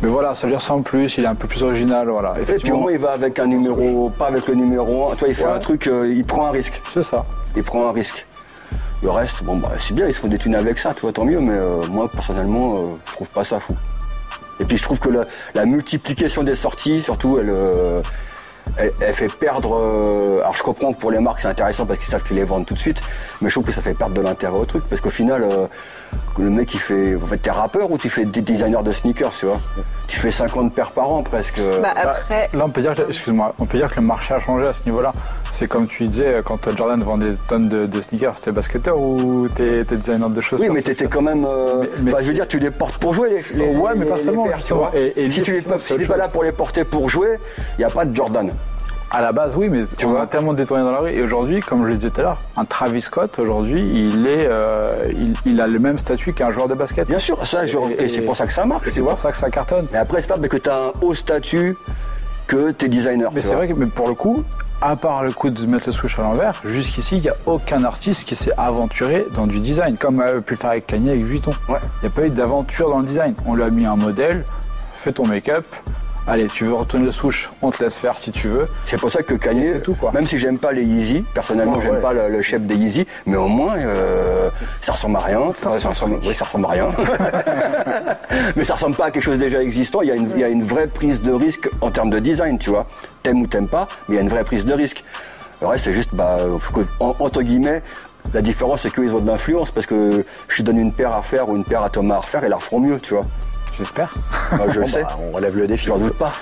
mais 0.02 0.08
voilà, 0.08 0.34
ça 0.36 0.46
lui 0.46 0.54
ressemble 0.54 0.84
plus, 0.84 1.16
il 1.18 1.24
est 1.24 1.28
un 1.28 1.34
peu 1.34 1.48
plus 1.48 1.62
original, 1.64 2.08
voilà. 2.08 2.32
Et 2.38 2.44
puis 2.58 2.70
au 2.72 2.76
moins 2.78 2.92
il 2.92 2.98
va 2.98 3.10
avec 3.12 3.38
un 3.40 3.46
numéro, 3.46 4.08
pas 4.10 4.26
avec 4.26 4.46
le 4.46 4.54
numéro 4.54 5.10
1. 5.10 5.14
Tu 5.14 5.20
vois, 5.20 5.28
il 5.28 5.34
fait 5.34 5.44
Ouais. 5.46 5.50
un 5.52 5.58
truc, 5.58 5.86
euh, 5.88 6.12
il 6.14 6.24
prend 6.24 6.46
un 6.46 6.50
risque. 6.52 6.80
c'est 6.94 7.02
ça. 7.02 7.24
Il 7.56 7.62
prend 7.64 7.88
un 7.88 7.92
risque. 7.92 8.26
Le 9.02 9.10
reste, 9.10 9.44
bon 9.44 9.56
bah 9.56 9.72
c'est 9.78 9.94
bien, 9.94 10.06
ils 10.06 10.14
se 10.14 10.20
font 10.20 10.28
des 10.28 10.38
thunes 10.38 10.54
avec 10.54 10.78
ça, 10.78 10.94
tu 10.94 11.02
vois, 11.02 11.12
tant 11.12 11.24
mieux, 11.24 11.38
mais 11.40 11.54
euh, 11.54 11.82
moi 11.90 12.10
personnellement, 12.10 12.74
euh, 12.74 12.96
je 13.06 13.12
trouve 13.12 13.28
pas 13.30 13.44
ça 13.44 13.60
fou. 13.60 13.74
Et 14.58 14.64
puis 14.64 14.76
je 14.78 14.82
trouve 14.82 14.98
que 14.98 15.10
la, 15.10 15.24
la 15.54 15.66
multiplication 15.66 16.42
des 16.42 16.54
sorties, 16.54 17.02
surtout, 17.02 17.38
elle, 17.38 17.50
euh, 17.50 18.02
elle, 18.78 18.92
elle 19.00 19.14
fait 19.14 19.32
perdre. 19.32 19.78
euh, 19.78 20.40
alors 20.40 20.54
je 20.56 20.62
comprends 20.62 20.92
que 20.92 20.98
pour 20.98 21.10
les 21.10 21.20
marques 21.20 21.40
c'est 21.40 21.48
intéressant 21.48 21.86
parce 21.86 21.98
qu'ils 21.98 22.08
savent 22.08 22.22
qu'ils 22.22 22.36
les 22.36 22.44
vendent 22.44 22.66
tout 22.66 22.74
de 22.74 22.78
suite, 22.78 23.00
mais 23.40 23.48
je 23.48 23.54
trouve 23.54 23.66
que 23.66 23.72
ça 23.72 23.82
fait 23.82 23.96
perdre 23.96 24.14
de 24.14 24.20
l'intérêt 24.20 24.58
au 24.58 24.64
truc 24.64 24.84
parce 24.88 25.00
qu'au 25.00 25.10
final, 25.10 25.42
euh, 25.44 25.66
le 26.38 26.50
mec 26.50 26.72
il 26.74 26.80
fait. 26.80 27.14
En 27.16 27.20
fait, 27.26 27.38
t'es 27.38 27.50
rappeur 27.50 27.90
ou 27.90 27.96
tu 27.96 28.10
fais 28.10 28.24
des 28.26 28.42
designers 28.42 28.82
de 28.84 28.92
sneakers, 28.92 29.30
tu 29.30 29.46
vois? 29.46 29.58
Tu 30.06 30.18
fais 30.18 30.30
50 30.30 30.74
paires 30.74 30.92
par 30.92 31.12
an 31.12 31.22
presque. 31.22 31.58
Bah, 31.80 31.94
Bah, 31.94 32.02
après, 32.10 32.50
Là, 32.52 32.64
on 32.66 32.70
peut 32.70 32.82
dire, 32.82 32.94
que, 32.94 33.02
excuse-moi, 33.08 33.54
on 33.58 33.64
peut 33.64 33.78
dire 33.78 33.88
que 33.88 33.96
le 34.00 34.06
marché 34.06 34.34
a 34.34 34.40
changé 34.40 34.66
à 34.66 34.72
ce 34.74 34.82
niveau-là. 34.84 35.12
C'est 35.50 35.66
comme 35.66 35.86
tu 35.86 36.04
disais, 36.04 36.36
quand 36.44 36.68
Jordan 36.76 37.02
vendait 37.02 37.30
des 37.30 37.36
tonnes 37.48 37.68
de, 37.68 37.86
de 37.86 38.02
sneakers, 38.02 38.38
t'es 38.38 38.52
basketteur 38.52 38.98
ou 39.00 39.48
t'es 39.48 39.82
t'es 39.84 39.96
designer 39.96 40.28
de 40.28 40.40
choses? 40.42 40.60
Oui, 40.60 40.68
mais 40.70 40.82
t'étais 40.82 41.06
quand 41.06 41.22
même. 41.22 41.46
euh, 41.46 41.80
Mais- 41.80 41.88
mais 42.02 42.12
enfin, 42.14 42.22
je 42.22 42.28
veux 42.28 42.34
dire, 42.34 42.46
tu 42.46 42.58
les 42.58 42.70
portes 42.70 42.98
pour 42.98 43.14
jouer, 43.14 43.42
les. 43.54 43.66
les 43.66 43.76
Ouais, 43.76 43.92
mais 43.96 44.04
les- 44.04 44.10
pas 44.10 44.16
les 44.16 44.22
seulement, 44.24 44.44
paires, 44.44 44.52
tu 44.54 44.58
justement. 44.58 44.78
vois. 44.80 44.90
Et- 44.94 45.24
et 45.24 45.30
si 45.30 45.40
tu 45.40 45.52
n'es 45.52 45.62
pas, 45.62 45.78
si 45.78 45.98
pas 46.04 46.16
là 46.18 46.28
pour 46.28 46.42
les 46.44 46.52
porter 46.52 46.84
pour 46.84 47.08
jouer, 47.08 47.38
il 47.58 47.78
n'y 47.78 47.84
a 47.84 47.90
pas 47.90 48.04
de 48.04 48.14
Jordan. 48.14 48.50
À 49.10 49.22
la 49.22 49.32
base, 49.32 49.54
oui, 49.56 49.68
mais 49.68 49.84
tu 49.96 50.04
on 50.04 50.10
vois 50.10 50.22
a 50.22 50.26
tellement 50.26 50.52
détourné 50.52 50.82
dans 50.82 50.90
la 50.90 50.98
rue. 50.98 51.12
Et 51.12 51.22
aujourd'hui, 51.22 51.60
comme 51.60 51.84
je 51.84 51.88
le 51.90 51.94
disais 51.96 52.10
tout 52.10 52.20
à 52.20 52.24
l'heure, 52.24 52.40
un 52.56 52.64
Travis 52.64 53.00
Scott, 53.00 53.38
aujourd'hui, 53.38 53.80
il, 53.80 54.26
est, 54.26 54.46
euh, 54.46 55.02
il, 55.12 55.32
il 55.44 55.60
a 55.60 55.66
le 55.66 55.78
même 55.78 55.96
statut 55.96 56.32
qu'un 56.32 56.50
joueur 56.50 56.66
de 56.66 56.74
basket. 56.74 57.08
Bien 57.08 57.20
sûr, 57.20 57.46
ça, 57.46 57.64
et, 57.64 58.08
c'est 58.08 58.22
pour 58.22 58.36
ça 58.36 58.46
que 58.46 58.52
ça 58.52 58.64
marche, 58.64 58.88
c'est 58.90 59.00
pour 59.00 59.16
ça 59.16 59.30
que 59.30 59.36
ça 59.36 59.48
cartonne. 59.48 59.86
Mais 59.92 59.98
après, 59.98 60.20
c'est 60.20 60.28
pas 60.28 60.36
parce 60.36 60.48
que 60.48 60.56
tu 60.56 60.68
as 60.68 60.76
un 60.76 60.92
haut 61.00 61.14
statut 61.14 61.76
que 62.46 62.72
tu 62.72 62.86
es 62.86 62.88
designer. 62.88 63.30
Mais 63.32 63.40
c'est 63.40 63.54
vrai 63.54 63.68
que 63.68 63.78
mais 63.78 63.86
pour 63.86 64.08
le 64.08 64.14
coup, 64.14 64.44
à 64.82 64.96
part 64.96 65.24
le 65.24 65.32
coup 65.32 65.50
de 65.50 65.66
mettre 65.70 65.86
le 65.86 65.92
switch 65.92 66.18
à 66.18 66.22
l'envers, 66.22 66.60
jusqu'ici, 66.64 67.16
il 67.16 67.22
n'y 67.22 67.28
a 67.28 67.36
aucun 67.46 67.84
artiste 67.84 68.24
qui 68.24 68.36
s'est 68.36 68.52
aventuré 68.56 69.26
dans 69.32 69.46
du 69.46 69.60
design, 69.60 69.96
comme 69.96 70.20
a 70.20 70.32
pu 70.40 70.54
le 70.54 70.56
faire 70.56 70.70
avec 70.70 70.86
Kanye, 70.86 71.10
avec 71.10 71.22
Vuitton. 71.22 71.52
Ouais. 71.68 71.78
Il 72.02 72.08
n'y 72.08 72.08
a 72.08 72.10
pas 72.10 72.26
eu 72.26 72.30
d'aventure 72.30 72.90
dans 72.90 72.98
le 72.98 73.06
design. 73.06 73.34
On 73.46 73.54
lui 73.54 73.62
a 73.62 73.70
mis 73.70 73.86
un 73.86 73.96
modèle, 73.96 74.44
fais 74.92 75.12
ton 75.12 75.26
make-up. 75.26 75.64
Allez, 76.28 76.46
tu 76.46 76.64
veux 76.64 76.74
retourner 76.74 77.06
le 77.06 77.12
switch, 77.12 77.50
on 77.62 77.70
te 77.70 77.84
laisse 77.84 77.98
faire 78.00 78.18
si 78.18 78.32
tu 78.32 78.48
veux. 78.48 78.64
C'est 78.84 79.00
pour 79.00 79.12
ça 79.12 79.22
que 79.22 79.34
Kanye, 79.34 79.74
c'est 79.74 79.82
tout, 79.82 79.94
quoi. 79.94 80.10
même 80.12 80.26
si 80.26 80.38
j'aime 80.38 80.58
pas 80.58 80.72
les 80.72 80.82
Yeezy, 80.84 81.24
personnellement 81.32 81.76
Ouais, 81.76 81.82
j'aime 81.82 81.94
ouais. 81.94 82.00
pas 82.00 82.12
le, 82.12 82.28
le 82.28 82.42
shape 82.42 82.64
des 82.64 82.74
Yeezy, 82.74 83.06
mais 83.26 83.36
au 83.36 83.46
moins 83.46 83.76
euh, 83.76 84.50
ça 84.80 84.92
ressemble 84.92 85.16
à 85.16 85.20
rien. 85.20 85.40
Enfin, 85.40 85.78
ça 85.78 85.90
ressemble, 85.90 86.18
oui, 86.24 86.34
ça 86.34 86.44
ressemble 86.44 86.64
à 86.64 86.68
rien. 86.70 86.88
mais 88.56 88.64
ça 88.64 88.74
ressemble 88.74 88.96
pas 88.96 89.06
à 89.06 89.10
quelque 89.12 89.22
chose 89.22 89.38
déjà 89.38 89.62
existant. 89.62 90.02
Il 90.02 90.08
y, 90.08 90.12
a 90.12 90.16
une, 90.16 90.28
il 90.34 90.40
y 90.40 90.44
a 90.44 90.48
une 90.48 90.64
vraie 90.64 90.88
prise 90.88 91.22
de 91.22 91.32
risque 91.32 91.68
en 91.80 91.90
termes 91.92 92.10
de 92.10 92.18
design, 92.18 92.58
tu 92.58 92.70
vois. 92.70 92.86
T'aimes 93.22 93.42
ou 93.42 93.46
t'aimes 93.46 93.68
pas, 93.68 93.86
mais 94.08 94.14
il 94.14 94.18
y 94.18 94.20
a 94.20 94.22
une 94.22 94.28
vraie 94.28 94.44
prise 94.44 94.64
de 94.64 94.74
risque. 94.74 95.04
Le 95.60 95.68
reste, 95.68 95.84
c'est 95.84 95.92
juste, 95.92 96.14
bah, 96.14 96.38
entre 97.00 97.42
guillemets, 97.42 97.82
la 98.34 98.42
différence, 98.42 98.82
c'est 98.82 98.92
qu'ils 98.92 99.14
ont 99.14 99.20
de 99.20 99.26
l'influence 99.26 99.70
parce 99.70 99.86
que 99.86 100.24
je 100.48 100.56
te 100.56 100.62
donne 100.62 100.78
une 100.78 100.92
paire 100.92 101.12
à 101.12 101.22
faire 101.22 101.48
ou 101.48 101.56
une 101.56 101.64
paire 101.64 101.82
à 101.82 101.88
Thomas 101.88 102.16
à 102.16 102.18
refaire, 102.18 102.44
et 102.44 102.48
la 102.48 102.56
referont 102.56 102.80
mieux, 102.80 102.98
tu 103.00 103.14
vois. 103.14 103.22
J'espère. 103.78 104.12
Je 104.50 104.56
le 104.56 104.80
Bon, 104.80 104.86
sais, 104.86 105.02
bah, 105.02 105.18
on 105.20 105.32
relève 105.36 105.56
le 105.56 105.66
défi. 105.66 105.86
j'en 105.86 105.98
doute 105.98 106.14
pas. 106.16 106.32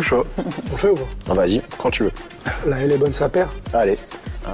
Chaud. 0.00 0.24
On 0.72 0.76
fait 0.76 0.90
ou 0.90 0.94
pas? 0.94 1.02
Ah, 1.30 1.34
Vas-y, 1.34 1.62
quand 1.78 1.90
tu 1.90 2.04
veux. 2.04 2.12
Là, 2.66 2.76
elle 2.80 2.92
est 2.92 2.98
bonne 2.98 3.12
sa 3.14 3.28
paire. 3.28 3.48
Allez. 3.72 3.98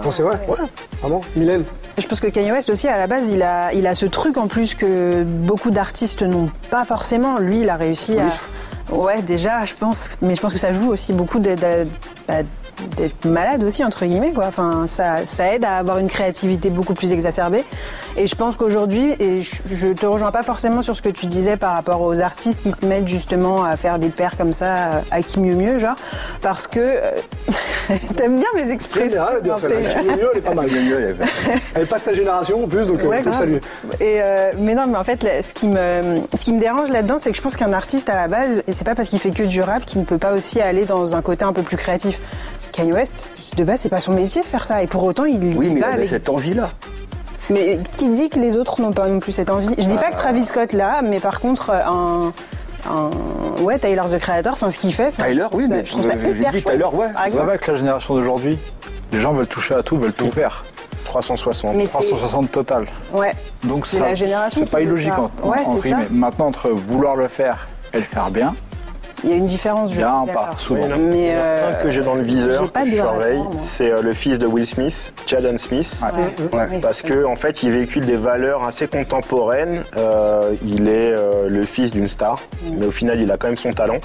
Non, 0.04 0.10
c'est 0.10 0.22
vrai? 0.22 0.38
Ouais. 0.48 0.56
Vraiment? 1.02 1.20
Mylène? 1.36 1.64
Je 1.98 2.06
pense 2.06 2.20
que 2.20 2.28
Kanye 2.28 2.52
West 2.52 2.70
aussi, 2.70 2.86
à 2.88 2.96
la 2.96 3.06
base, 3.06 3.30
il 3.32 3.42
a, 3.42 3.72
il 3.72 3.86
a 3.86 3.94
ce 3.94 4.06
truc 4.06 4.36
en 4.38 4.46
plus 4.46 4.74
que 4.74 5.22
beaucoup 5.24 5.70
d'artistes 5.70 6.22
n'ont 6.22 6.46
pas 6.70 6.84
forcément. 6.84 7.38
Lui, 7.38 7.60
il 7.60 7.68
a 7.70 7.76
réussi 7.76 8.16
à. 8.18 8.94
Ouais, 8.94 9.20
déjà, 9.22 9.64
je 9.64 9.74
pense, 9.74 10.10
mais 10.22 10.34
je 10.34 10.40
pense 10.40 10.52
que 10.52 10.58
ça 10.58 10.72
joue 10.72 10.90
aussi 10.90 11.12
beaucoup 11.12 11.38
d'être 11.40 11.60
bah, 12.26 12.34
d'être 12.96 13.24
malade 13.24 13.62
aussi 13.64 13.84
entre 13.84 14.04
guillemets 14.04 14.32
quoi. 14.32 14.46
Enfin, 14.46 14.86
ça, 14.86 15.26
ça 15.26 15.54
aide 15.54 15.64
à 15.64 15.76
avoir 15.76 15.98
une 15.98 16.08
créativité 16.08 16.70
beaucoup 16.70 16.94
plus 16.94 17.12
exacerbée. 17.12 17.64
Et 18.16 18.26
je 18.26 18.34
pense 18.34 18.56
qu'aujourd'hui, 18.56 19.14
et 19.20 19.42
je, 19.42 19.56
je 19.72 19.88
te 19.88 20.06
rejoins 20.06 20.30
pas 20.32 20.42
forcément 20.42 20.82
sur 20.82 20.96
ce 20.96 21.02
que 21.02 21.08
tu 21.08 21.26
disais 21.26 21.56
par 21.56 21.72
rapport 21.74 22.00
aux 22.00 22.20
artistes 22.20 22.60
qui 22.60 22.72
se 22.72 22.84
mettent 22.86 23.08
justement 23.08 23.64
à 23.64 23.76
faire 23.76 23.98
des 23.98 24.08
paires 24.08 24.36
comme 24.36 24.52
ça, 24.52 25.02
à 25.10 25.22
qui 25.22 25.40
mieux 25.40 25.54
mieux, 25.54 25.78
genre, 25.78 25.96
parce 26.42 26.66
que 26.66 26.80
euh, 26.80 27.12
t'aimes 28.16 28.38
bien 28.38 28.48
mes 28.54 28.70
expressions. 28.70 29.22
Elle 29.36 29.42
bien, 29.42 29.54
peu. 29.54 29.68
celle-là. 29.68 30.02
Mieux, 30.16 30.28
elle 30.32 30.38
est 30.38 30.42
pas 30.42 30.54
mal. 30.54 30.68
Elle 31.74 31.82
est 31.82 31.86
pas 31.86 31.98
de 31.98 32.04
ta 32.04 32.12
génération 32.12 32.64
en 32.64 32.68
plus, 32.68 32.86
donc 32.86 33.00
euh, 33.00 33.06
Ouais, 33.08 33.22
grave. 33.22 33.34
saluer. 33.34 33.60
Et 34.00 34.18
euh, 34.20 34.52
mais 34.58 34.74
non, 34.74 34.86
mais 34.86 34.98
en 34.98 35.04
fait, 35.04 35.22
là, 35.22 35.42
ce 35.42 35.52
qui 35.54 35.68
me, 35.68 36.20
ce 36.34 36.44
qui 36.44 36.52
me 36.52 36.60
dérange 36.60 36.90
là-dedans, 36.90 37.18
c'est 37.18 37.30
que 37.30 37.36
je 37.36 37.42
pense 37.42 37.56
qu'un 37.56 37.72
artiste 37.72 38.08
à 38.10 38.14
la 38.16 38.28
base, 38.28 38.62
et 38.66 38.72
c'est 38.72 38.84
pas 38.84 38.94
parce 38.94 39.08
qu'il 39.08 39.18
fait 39.20 39.30
que 39.30 39.42
du 39.44 39.62
rap 39.62 39.84
qu'il 39.84 40.00
ne 40.00 40.04
peut 40.06 40.18
pas 40.18 40.32
aussi 40.32 40.60
aller 40.60 40.84
dans 40.84 41.14
un 41.14 41.22
côté 41.22 41.44
un 41.44 41.52
peu 41.52 41.62
plus 41.62 41.76
créatif. 41.76 42.20
Kanye 42.80 42.92
West, 42.92 43.24
de 43.56 43.64
base, 43.64 43.80
c'est 43.80 43.88
pas 43.88 44.00
son 44.00 44.12
métier 44.12 44.42
de 44.42 44.46
faire 44.48 44.66
ça, 44.66 44.82
et 44.82 44.86
pour 44.86 45.04
autant, 45.04 45.24
il, 45.26 45.34
Oui, 45.56 45.66
il 45.66 45.74
mais 45.74 45.80
il 45.80 45.84
avait 45.84 46.06
cette 46.06 46.28
envie-là. 46.28 46.70
Mais 47.50 47.78
qui 47.92 48.08
dit 48.10 48.28
que 48.30 48.38
les 48.38 48.56
autres 48.56 48.80
n'ont 48.80 48.92
pas 48.92 49.08
non 49.08 49.18
plus 49.20 49.32
cette 49.32 49.50
envie? 49.50 49.74
Je 49.76 49.86
dis 49.88 49.96
pas 49.96 50.10
que 50.12 50.16
Travis 50.16 50.44
Scott 50.44 50.72
là, 50.72 51.02
mais 51.02 51.18
par 51.20 51.40
contre, 51.40 51.70
un, 51.70 52.32
un 52.88 53.10
ouais, 53.62 53.78
Tyler 53.78 54.02
the 54.10 54.18
Creator, 54.18 54.52
enfin 54.52 54.70
ce 54.70 54.78
qu'il 54.78 54.94
fait. 54.94 55.10
Tyler, 55.10 55.44
oui, 55.52 55.66
ça- 55.66 55.74
mais 55.74 55.84
je 55.84 55.90
trouve 55.90 56.06
ça 56.06 56.14
hyper 56.14 56.52
chouette, 56.52 56.64
Tyler, 56.64 56.84
ouais. 56.92 57.08
Ça 57.28 57.42
va 57.42 57.50
avec 57.52 57.66
la 57.66 57.74
génération 57.74 58.14
d'aujourd'hui? 58.14 58.58
Les 59.12 59.18
gens 59.18 59.32
veulent 59.32 59.48
toucher 59.48 59.74
à 59.74 59.82
tout, 59.82 59.98
veulent 59.98 60.12
tout 60.12 60.30
faire. 60.30 60.64
360. 61.04 61.74
Mais 61.74 61.86
c'est 61.86 61.98
360 61.98 62.52
total. 62.52 62.86
ouais, 63.12 63.32
Donc 63.64 63.84
c'est 63.84 63.98
la 63.98 64.14
génération. 64.14 64.62
c'est 64.64 64.70
pas 64.70 64.80
illogique 64.80 65.12
ça. 65.12 65.22
en, 65.42 65.48
Ouais, 65.48 65.58
en. 65.66 66.14
Maintenant, 66.14 66.46
entre 66.46 66.68
vouloir 66.70 67.16
le 67.16 67.26
faire 67.26 67.68
et 67.92 67.96
le 67.98 68.04
faire 68.04 68.30
bien. 68.30 68.54
Il 69.24 69.30
y 69.30 69.32
a 69.32 69.36
une 69.36 69.44
différence, 69.44 69.90
je 69.90 69.96
suis 69.96 70.04
pas 70.04 70.50
souvent. 70.56 70.88
Mais, 70.98 71.30
euh, 71.32 71.70
un 71.70 71.74
que 71.74 71.90
j'ai 71.90 72.00
dans 72.00 72.14
le 72.14 72.22
viseur, 72.22 72.64
j'ai 72.64 72.70
pas 72.70 72.84
que 72.84 72.90
je 72.90 72.96
surveille, 72.96 73.42
c'est 73.60 73.90
euh, 73.90 74.02
le 74.02 74.14
fils 74.14 74.38
de 74.38 74.46
Will 74.46 74.66
Smith, 74.66 75.12
Jaden 75.26 75.58
Smith. 75.58 76.00
Ouais. 76.02 76.58
Ouais. 76.58 76.66
Oui. 76.72 76.80
Parce 76.80 77.02
que 77.02 77.24
en 77.24 77.36
fait, 77.36 77.62
il 77.62 77.70
véhicule 77.70 78.06
des 78.06 78.16
valeurs 78.16 78.64
assez 78.64 78.88
contemporaines. 78.88 79.84
Euh, 79.96 80.54
il 80.64 80.88
est 80.88 81.12
euh, 81.12 81.48
le 81.48 81.64
fils 81.64 81.90
d'une 81.90 82.08
star, 82.08 82.40
mais 82.66 82.86
au 82.86 82.90
final, 82.90 83.20
il 83.20 83.30
a 83.30 83.36
quand 83.36 83.48
même 83.48 83.56
son 83.56 83.72
talent. 83.72 83.98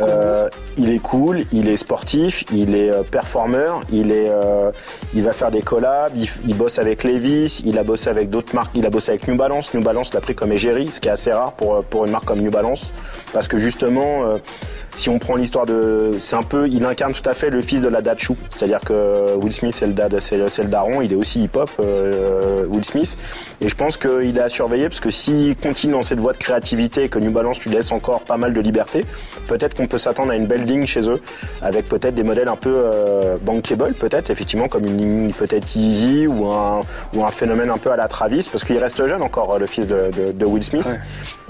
Euh, 0.00 0.48
il 0.76 0.90
est 0.90 0.98
cool, 0.98 1.42
il 1.52 1.68
est 1.68 1.76
sportif, 1.76 2.44
il 2.52 2.74
est 2.74 2.90
euh, 2.90 3.02
performeur, 3.02 3.82
il 3.92 4.10
est, 4.12 4.28
euh, 4.28 4.70
il 5.14 5.22
va 5.22 5.32
faire 5.32 5.50
des 5.50 5.62
collabs, 5.62 6.12
il, 6.16 6.28
il 6.46 6.56
bosse 6.56 6.78
avec 6.78 7.04
Levi's, 7.04 7.60
il 7.64 7.78
a 7.78 7.82
bossé 7.82 8.10
avec 8.10 8.30
d'autres 8.30 8.54
marques, 8.54 8.70
il 8.74 8.86
a 8.86 8.90
bossé 8.90 9.10
avec 9.10 9.28
New 9.28 9.36
Balance. 9.36 9.72
New 9.74 9.82
Balance 9.82 10.12
l'a 10.14 10.20
pris 10.20 10.34
comme 10.34 10.52
égérie, 10.52 10.90
ce 10.92 11.00
qui 11.00 11.08
est 11.08 11.12
assez 11.12 11.32
rare 11.32 11.52
pour, 11.52 11.84
pour 11.84 12.04
une 12.04 12.10
marque 12.10 12.24
comme 12.24 12.40
New 12.40 12.50
Balance, 12.50 12.92
parce 13.32 13.46
que 13.48 13.58
justement. 13.58 14.39
much. 14.40 14.89
Si 14.94 15.08
on 15.08 15.18
prend 15.18 15.34
l'histoire 15.36 15.66
de, 15.66 16.10
c'est 16.18 16.36
un 16.36 16.42
peu, 16.42 16.68
il 16.68 16.84
incarne 16.84 17.12
tout 17.12 17.28
à 17.28 17.32
fait 17.34 17.50
le 17.50 17.60
fils 17.62 17.80
de 17.80 17.88
la 17.88 18.02
dad 18.02 18.18
chou. 18.18 18.36
C'est-à-dire 18.50 18.80
que 18.80 19.34
Will 19.36 19.52
Smith 19.52 19.74
c'est 19.74 19.86
le 19.86 19.92
dad, 19.92 20.16
c'est 20.20 20.36
le, 20.36 20.48
c'est 20.48 20.62
le 20.62 20.68
daron, 20.68 21.00
il 21.00 21.12
est 21.12 21.16
aussi 21.16 21.44
hip-hop, 21.44 21.70
euh, 21.80 22.64
Will 22.68 22.84
Smith. 22.84 23.16
Et 23.60 23.68
je 23.68 23.74
pense 23.74 23.96
qu'il 23.96 24.36
est 24.36 24.40
à 24.42 24.48
surveiller 24.48 24.88
parce 24.88 25.00
que 25.00 25.10
s'il 25.10 25.56
continue 25.56 25.92
dans 25.92 26.02
cette 26.02 26.18
voie 26.18 26.32
de 26.32 26.38
créativité 26.38 27.04
et 27.04 27.08
que 27.08 27.18
New 27.18 27.30
Balance 27.30 27.60
lui 27.60 27.70
laisse 27.70 27.92
encore 27.92 28.22
pas 28.22 28.36
mal 28.36 28.52
de 28.52 28.60
liberté, 28.60 29.04
peut-être 29.46 29.74
qu'on 29.74 29.86
peut 29.86 29.98
s'attendre 29.98 30.32
à 30.32 30.36
une 30.36 30.46
belle 30.46 30.64
ligne 30.64 30.86
chez 30.86 31.08
eux, 31.08 31.20
avec 31.62 31.88
peut-être 31.88 32.14
des 32.14 32.24
modèles 32.24 32.48
un 32.48 32.56
peu 32.56 32.72
euh, 32.74 33.36
bankable, 33.40 33.94
peut-être 33.94 34.30
effectivement 34.30 34.68
comme 34.68 34.84
une 34.86 34.96
ligne 34.96 35.32
peut-être 35.32 35.76
Easy 35.76 36.26
ou 36.26 36.46
un 36.48 36.80
ou 37.14 37.24
un 37.24 37.30
phénomène 37.30 37.70
un 37.70 37.78
peu 37.78 37.90
à 37.90 37.96
la 37.96 38.08
Travis, 38.08 38.48
parce 38.50 38.64
qu'il 38.64 38.78
reste 38.78 39.06
jeune 39.06 39.22
encore 39.22 39.58
le 39.58 39.66
fils 39.66 39.86
de, 39.86 40.10
de- 40.16 40.32
de 40.32 40.44
Will 40.46 40.62
Smith. 40.64 40.98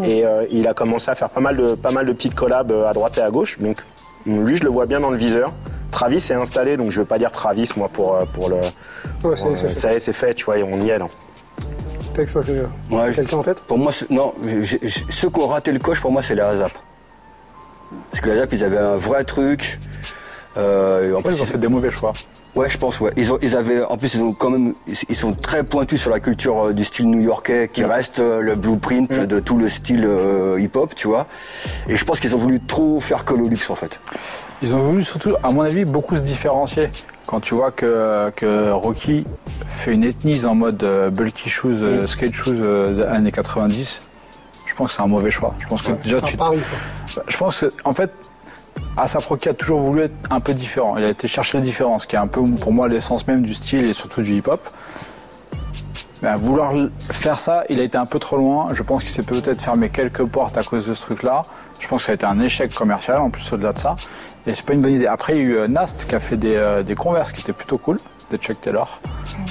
Et 0.03 0.24
euh, 0.24 0.45
il 0.51 0.66
a 0.66 0.74
commencé 0.74 1.11
à 1.11 1.14
faire 1.14 1.28
pas 1.30 1.41
mal 1.41 1.57
de 1.57 1.74
pas 1.74 1.91
mal 1.91 2.07
de 2.07 2.12
petites 2.12 2.34
collabs 2.34 2.72
à 2.88 2.93
droite 2.93 3.18
et 3.18 3.20
à 3.22 3.30
gauche. 3.31 3.59
Donc 3.59 3.78
lui, 4.26 4.57
je 4.57 4.64
le 4.64 4.70
vois 4.70 4.87
bien 4.87 5.01
dans 5.01 5.11
le 5.11 5.16
viseur. 5.18 5.53
Travis 5.91 6.16
est 6.18 6.33
installé, 6.35 6.76
donc 6.76 6.91
je 6.91 7.01
vais 7.01 7.07
pas 7.07 7.18
dire 7.18 7.33
Travis 7.33 7.68
moi 7.76 7.89
pour 7.93 8.14
euh, 8.16 8.24
pour 8.33 8.49
le. 8.49 8.57
Ouais, 8.57 8.62
c'est 9.37 9.45
pour, 9.45 9.57
c'est 9.57 9.64
euh, 9.66 9.68
fait. 9.68 9.74
ça 9.74 9.93
y 9.93 9.97
est, 9.97 10.01
c'est 10.01 10.12
fait, 10.12 10.35
tu 10.35 10.45
vois, 10.45 10.59
et 10.59 10.62
on 10.62 10.81
y 10.83 10.91
est 10.91 10.99
là. 10.99 11.07
Tex, 12.14 12.33
toi, 12.33 12.43
que- 12.43 12.51
Ouais, 12.95 13.07
t'as 13.07 13.12
quelqu'un 13.12 13.37
en 13.39 13.43
tête? 13.43 13.61
Pour 13.61 13.78
moi, 13.78 13.93
non, 14.11 14.35
j'ai- 14.43 14.64
j'ai- 14.89 15.05
ceux 15.11 15.31
qui 15.31 15.41
ont 15.41 15.47
raté 15.47 15.72
le 15.72 15.78
coche, 15.78 16.01
pour 16.01 16.11
moi, 16.12 16.22
c'est 16.22 16.35
les 16.35 16.43
ASAP. 16.43 16.72
Parce 18.11 18.20
que 18.20 18.26
les 18.31 18.37
ASAP, 18.39 18.53
ils 18.53 18.64
avaient 18.64 18.78
un 18.78 18.97
vrai 18.97 19.24
truc. 19.24 19.78
Euh, 20.57 21.09
et 21.09 21.12
en 21.12 21.16
Ouais, 21.18 21.22
plus, 21.22 21.37
ils 21.39 21.43
ont 21.43 21.47
fait 21.47 21.59
des 21.59 21.68
mauvais 21.68 21.91
choix. 21.91 22.12
Ouais, 22.57 22.68
je 22.68 22.78
pense, 22.78 23.01
ouais. 23.01 23.12
Ils, 23.16 23.32
ont, 23.32 23.38
ils 23.42 23.57
avaient, 23.57 23.82
en 23.84 23.96
plus, 23.96 24.14
ils 24.14 24.22
ont 24.22 24.32
quand 24.32 24.51
même, 24.51 24.74
ils, 24.86 25.16
sont 25.16 25.34
très 25.34 25.62
pointus 25.62 26.01
sur 26.01 26.11
la 26.11 26.20
culture 26.20 26.66
euh, 26.66 26.72
du 26.72 26.84
style 26.84 27.09
new-yorkais, 27.09 27.68
qui 27.72 27.84
reste 27.84 28.18
euh, 28.18 28.40
le 28.40 28.57
blueprint 28.57 29.20
de 29.20 29.38
tout 29.38 29.57
le 29.57 29.68
style 29.68 30.05
euh, 30.05 30.61
hip-hop, 30.61 30.94
tu 30.94 31.07
vois. 31.07 31.26
Et 31.88 31.96
je 31.96 32.05
pense 32.05 32.18
qu'ils 32.18 32.34
ont 32.34 32.38
voulu 32.38 32.61
trop 32.61 32.98
faire 32.98 33.24
que 33.24 33.34
le 33.34 33.46
luxe, 33.46 33.70
en 33.70 33.76
fait. 33.76 34.01
Ils 34.62 34.74
ont 34.74 34.80
voulu 34.80 35.05
surtout, 35.05 35.34
à 35.42 35.51
mon 35.53 35.62
avis, 35.62 35.84
beaucoup 35.84 36.16
se 36.16 36.20
différencier. 36.20 36.90
Quand 37.26 37.40
tu 37.40 37.55
vois 37.55 37.70
que, 37.70 38.30
que 38.34 38.70
Rocky 38.70 39.24
fait 39.68 39.92
une 39.92 40.05
ethnise 40.05 40.44
en 40.44 40.55
mode 40.55 40.84
bulky 41.14 41.48
shoes, 41.48 41.82
euh, 41.82 42.07
skate 42.07 42.32
shoes 42.32 42.61
euh, 42.61 42.94
des 42.94 43.03
années 43.03 43.32
90, 43.32 44.01
je 44.66 44.74
pense 44.74 44.88
que 44.88 44.94
c'est 44.94 45.03
un 45.03 45.07
mauvais 45.07 45.30
choix. 45.30 45.55
Je 45.59 45.66
pense 45.66 45.82
que 45.82 45.92
déjà 45.92 46.20
tu, 46.20 46.36
quoi. 46.36 46.53
je 47.28 47.36
pense 47.36 47.61
que, 47.61 47.66
en 47.84 47.92
fait, 47.92 48.12
Asap 48.97 49.24
Rocky 49.24 49.49
a 49.49 49.55
toujours 49.55 49.80
voulu 49.80 50.03
être 50.03 50.14
un 50.30 50.41
peu 50.41 50.53
différent. 50.55 50.97
Il 50.99 51.05
a 51.05 51.09
été 51.09 51.28
chercher 51.28 51.59
la 51.59 51.64
différence, 51.64 52.07
qui 52.07 52.16
est 52.16 52.18
un 52.18 52.26
peu 52.26 52.43
pour 52.43 52.72
moi 52.72 52.88
l'essence 52.88 53.26
même 53.26 53.43
du 53.43 53.55
style 53.55 53.84
et 53.86 53.93
surtout 53.93 54.22
du 54.22 54.34
hip-hop. 54.34 54.61
Mais 56.22 56.28
à 56.28 56.36
vouloir 56.36 56.74
faire 57.11 57.38
ça, 57.38 57.64
il 57.70 57.80
a 57.80 57.82
été 57.82 57.97
un 57.97 58.05
peu 58.05 58.18
trop 58.18 58.36
loin. 58.36 58.68
Je 58.74 58.82
pense 58.82 59.03
qu'il 59.03 59.11
s'est 59.11 59.22
peut-être 59.22 59.61
fermé 59.61 59.88
quelques 59.88 60.24
portes 60.24 60.59
à 60.59 60.62
cause 60.62 60.86
de 60.86 60.93
ce 60.93 61.03
truc-là. 61.03 61.43
Je 61.80 61.88
pense 61.88 62.03
que 62.03 62.07
ça 62.07 62.12
a 62.12 62.14
été 62.14 62.26
un 62.26 62.38
échec 62.41 62.74
commercial 62.74 63.20
en 63.20 63.30
plus 63.30 63.51
au-delà 63.53 63.72
de 63.72 63.78
ça. 63.78 63.97
Et 64.47 64.53
c'est 64.53 64.66
pas 64.66 64.74
une 64.74 64.82
bonne 64.82 64.95
idée. 64.95 65.07
Après, 65.07 65.34
il 65.34 65.38
y 65.38 65.41
a 65.41 65.45
eu 65.45 65.57
euh, 65.57 65.68
Nast 65.68 66.07
qui 66.09 66.14
a 66.14 66.20
fait 66.20 66.36
des, 66.36 66.57
euh, 66.57 66.82
des 66.82 66.95
Converse 66.95 67.32
qui 67.32 67.41
étaient 67.41 67.53
plutôt 67.55 67.78
cool, 67.78 67.97
de 68.30 68.36
Chuck 68.36 68.61
Taylor. 68.61 69.01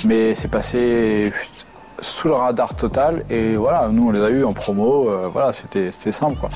Mais 0.04 0.36
c'est 0.36 0.48
passé 0.48 1.32
sous 2.02 2.28
le 2.28 2.34
radar 2.34 2.76
total. 2.76 3.26
Et 3.30 3.54
voilà, 3.54 3.90
nous 3.92 4.08
on 4.08 4.12
les 4.12 4.24
a 4.24 4.30
eu 4.30 4.44
en 4.44 4.54
promo. 4.54 5.10
euh, 5.10 5.30
voilà, 5.32 5.54
c'était 5.54 5.92
c'était 5.92 6.12
simple 6.12 6.38
quoi. 6.40 6.50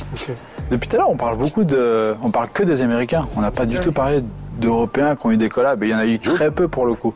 Depuis 0.70 0.88
tout 0.88 0.96
à 0.96 1.00
l'heure, 1.00 1.10
on 1.10 1.18
parle 1.18 1.38
beaucoup 1.38 1.64
de. 1.64 2.16
On 2.22 2.32
parle 2.32 2.50
que 2.50 2.64
des 2.64 2.82
Américains. 2.82 3.28
On 3.36 3.42
n'a 3.42 3.52
pas 3.52 3.66
du 3.66 3.80
tout 3.80 3.92
parlé 3.92 4.24
d'Européens 4.60 5.16
qui 5.16 5.26
ont 5.28 5.32
eu 5.32 5.38
des 5.38 5.50
collabs. 5.50 5.84
Et 5.84 5.88
il 5.88 5.92
y 5.92 5.96
en 5.96 6.00
a 6.00 6.06
eu 6.06 6.20
très 6.20 6.52
peu 6.52 6.68
pour 6.68 6.86
le 6.86 6.94
coup. 6.94 7.14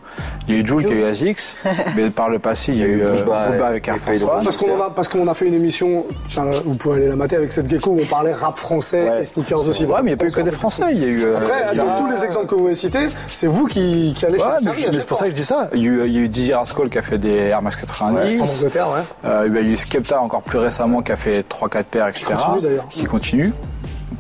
Il 0.48 0.54
y 0.56 0.58
a 0.58 0.62
eu 0.62 0.66
Jules 0.66 0.86
qui 0.86 0.94
a 0.94 0.96
eu 0.96 1.04
Azix, 1.04 1.58
mais 1.96 2.10
par 2.10 2.30
le 2.30 2.40
passé, 2.40 2.72
il 2.74 2.80
y 2.80 2.84
a 2.84 2.88
eu 2.88 3.02
euh, 3.04 3.24
Booba 3.24 3.68
avec 3.68 3.88
Air. 3.88 3.96
Parce 4.44 4.58
qu'on 4.58 4.76
en 4.78 4.82
a, 4.82 4.90
parce 4.90 5.08
qu'on 5.08 5.28
a 5.28 5.34
fait 5.34 5.48
une 5.48 5.54
émission, 5.54 6.06
tiens, 6.28 6.46
vous 6.66 6.76
pouvez 6.76 6.98
aller 6.98 7.08
la 7.08 7.16
mater 7.16 7.36
avec 7.36 7.52
cette 7.52 7.70
gecko 7.70 7.92
où 7.92 8.00
on 8.02 8.06
parlait 8.06 8.34
rap 8.34 8.58
français 8.58 9.08
Ouais. 9.10 9.22
et 9.22 9.26
sneakers 9.26 9.68
aussi. 9.70 9.86
Ouais, 9.86 9.96
mais 10.04 10.12
il 10.12 10.14
n'y 10.14 10.14
a 10.14 10.18
pas 10.18 10.26
eu 10.26 10.32
que 10.32 10.42
des 10.42 10.52
Français. 10.52 10.84
Il 10.92 11.00
y 11.02 11.06
a 11.06 11.08
eu. 11.08 11.24
euh, 11.24 11.38
Après, 11.38 11.76
dans 11.76 11.98
tous 11.98 12.08
les 12.12 12.24
exemples 12.26 12.48
que 12.48 12.56
vous 12.56 12.66
avez 12.66 12.76
cités, 12.76 13.08
c'est 13.32 13.48
vous 13.48 13.68
qui, 13.68 14.14
qui 14.18 14.26
allez 14.26 14.38
Ouais, 14.40 14.46
c'est 14.74 15.06
pour 15.06 15.18
ça 15.18 15.26
que 15.26 15.32
je 15.32 15.36
dis 15.36 15.46
ça. 15.46 15.70
Il 15.74 15.84
y 15.84 15.88
a 15.88 16.06
eu, 16.22 16.28
Dizzy 16.28 16.54
Rascal 16.54 16.90
qui 16.90 16.98
a 16.98 17.02
fait 17.02 17.18
des 17.18 17.36
Air 17.36 17.62
Max 17.62 17.76
90. 17.76 18.42
En 18.42 18.44
Angleterre, 18.44 18.88
ouais. 18.90 19.02
Euh, 19.26 19.46
il 19.48 19.54
y 19.54 19.58
a 19.58 19.62
eu 19.62 19.78
Skepta 19.78 20.20
encore 20.22 20.42
plus 20.42 20.58
récemment 20.58 21.02
qui 21.02 21.12
a 21.12 21.18
fait 21.18 21.42
3-4 21.48 21.84
paires, 21.84 22.08
etc. 22.08 22.26
continue, 22.36 22.62
d'ailleurs. 22.62 22.88
Qui 22.90 23.04
continue. 23.06 23.54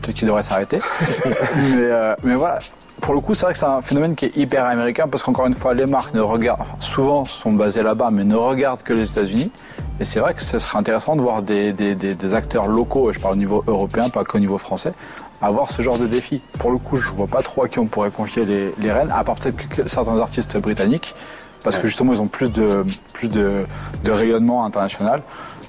Peut-être 0.02 0.16
qu'il 0.16 0.28
devrait 0.28 0.44
s'arrêter. 0.44 0.80
mais, 1.26 1.32
euh, 1.76 2.16
mais 2.24 2.36
voilà. 2.36 2.60
Pour 3.02 3.14
le 3.14 3.20
coup, 3.22 3.36
c'est 3.36 3.46
vrai 3.46 3.54
que 3.54 3.60
c'est 3.60 3.66
un 3.66 3.82
phénomène 3.82 4.16
qui 4.16 4.26
est 4.26 4.36
hyper 4.36 4.66
américain 4.66 5.08
parce 5.08 5.24
qu'encore 5.24 5.46
une 5.48 5.54
fois, 5.54 5.74
les 5.74 5.86
marques 5.86 6.14
ne 6.14 6.20
regardent, 6.22 6.66
souvent 6.80 7.26
sont 7.26 7.54
basées 7.54 7.84
là-bas, 7.84 8.10
mais 8.12 8.24
ne 8.24 8.36
regardent 8.36 8.82
que 8.82 8.94
les 8.94 9.10
États-Unis. 9.10 9.52
Et 10.00 10.06
c'est 10.06 10.20
vrai 10.20 10.34
que 10.34 10.42
ce 10.44 10.60
serait 10.60 10.78
intéressant 10.78 11.16
de 11.16 11.22
voir 11.22 11.42
des, 11.42 11.74
des- 11.74 11.96
des- 11.96 12.16
des 12.16 12.34
acteurs 12.34 12.68
locaux, 12.68 13.10
et 13.10 13.14
je 13.14 13.20
parle 13.20 13.34
au 13.34 13.38
niveau 13.38 13.64
européen, 13.68 14.10
pas 14.10 14.24
qu'au 14.24 14.40
niveau 14.40 14.58
français, 14.58 14.94
avoir 15.42 15.72
ce 15.72 15.82
genre 15.82 15.98
de 15.98 16.08
défi. 16.08 16.42
Pour 16.60 16.72
le 16.72 16.78
coup, 16.80 16.98
je 16.98 17.10
vois 17.12 17.28
pas 17.28 17.42
trop 17.42 17.64
à 17.64 17.70
qui 17.70 17.80
on 17.80 17.86
pourrait 17.86 18.12
confier 18.12 18.46
les, 18.46 18.74
les 18.80 18.92
rênes, 18.92 19.12
à 19.16 19.24
part 19.24 19.36
peut-être 19.36 19.56
que 19.70 19.88
certains 19.88 20.20
artistes 20.20 20.58
britanniques, 20.60 21.16
parce 21.64 21.78
que 21.78 21.88
justement, 21.88 22.14
ils 22.14 22.22
ont 22.22 22.28
plus 22.28 22.52
de, 22.52 22.84
plus 23.14 23.28
de, 23.30 23.66
de 24.04 24.12
rayonnement 24.12 24.66
international. 24.66 25.22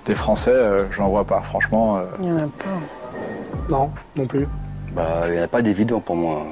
Des 0.07 0.14
Français, 0.14 0.53
euh, 0.53 0.85
j'en 0.91 1.09
vois 1.09 1.24
pas, 1.24 1.41
franchement. 1.43 1.99
euh, 1.99 2.05
Il 2.22 2.29
y 2.29 2.33
en 2.33 2.37
a 2.37 2.41
pas. 2.41 3.68
Non, 3.70 3.91
non 4.16 4.26
plus. 4.26 4.49
Bah, 4.95 5.05
il 5.26 5.33
n'y 5.35 5.41
en 5.41 5.45
a 5.45 5.49
pas 5.49 5.61
d'évident 5.62 6.01
pour 6.01 6.16
moi. 6.16 6.43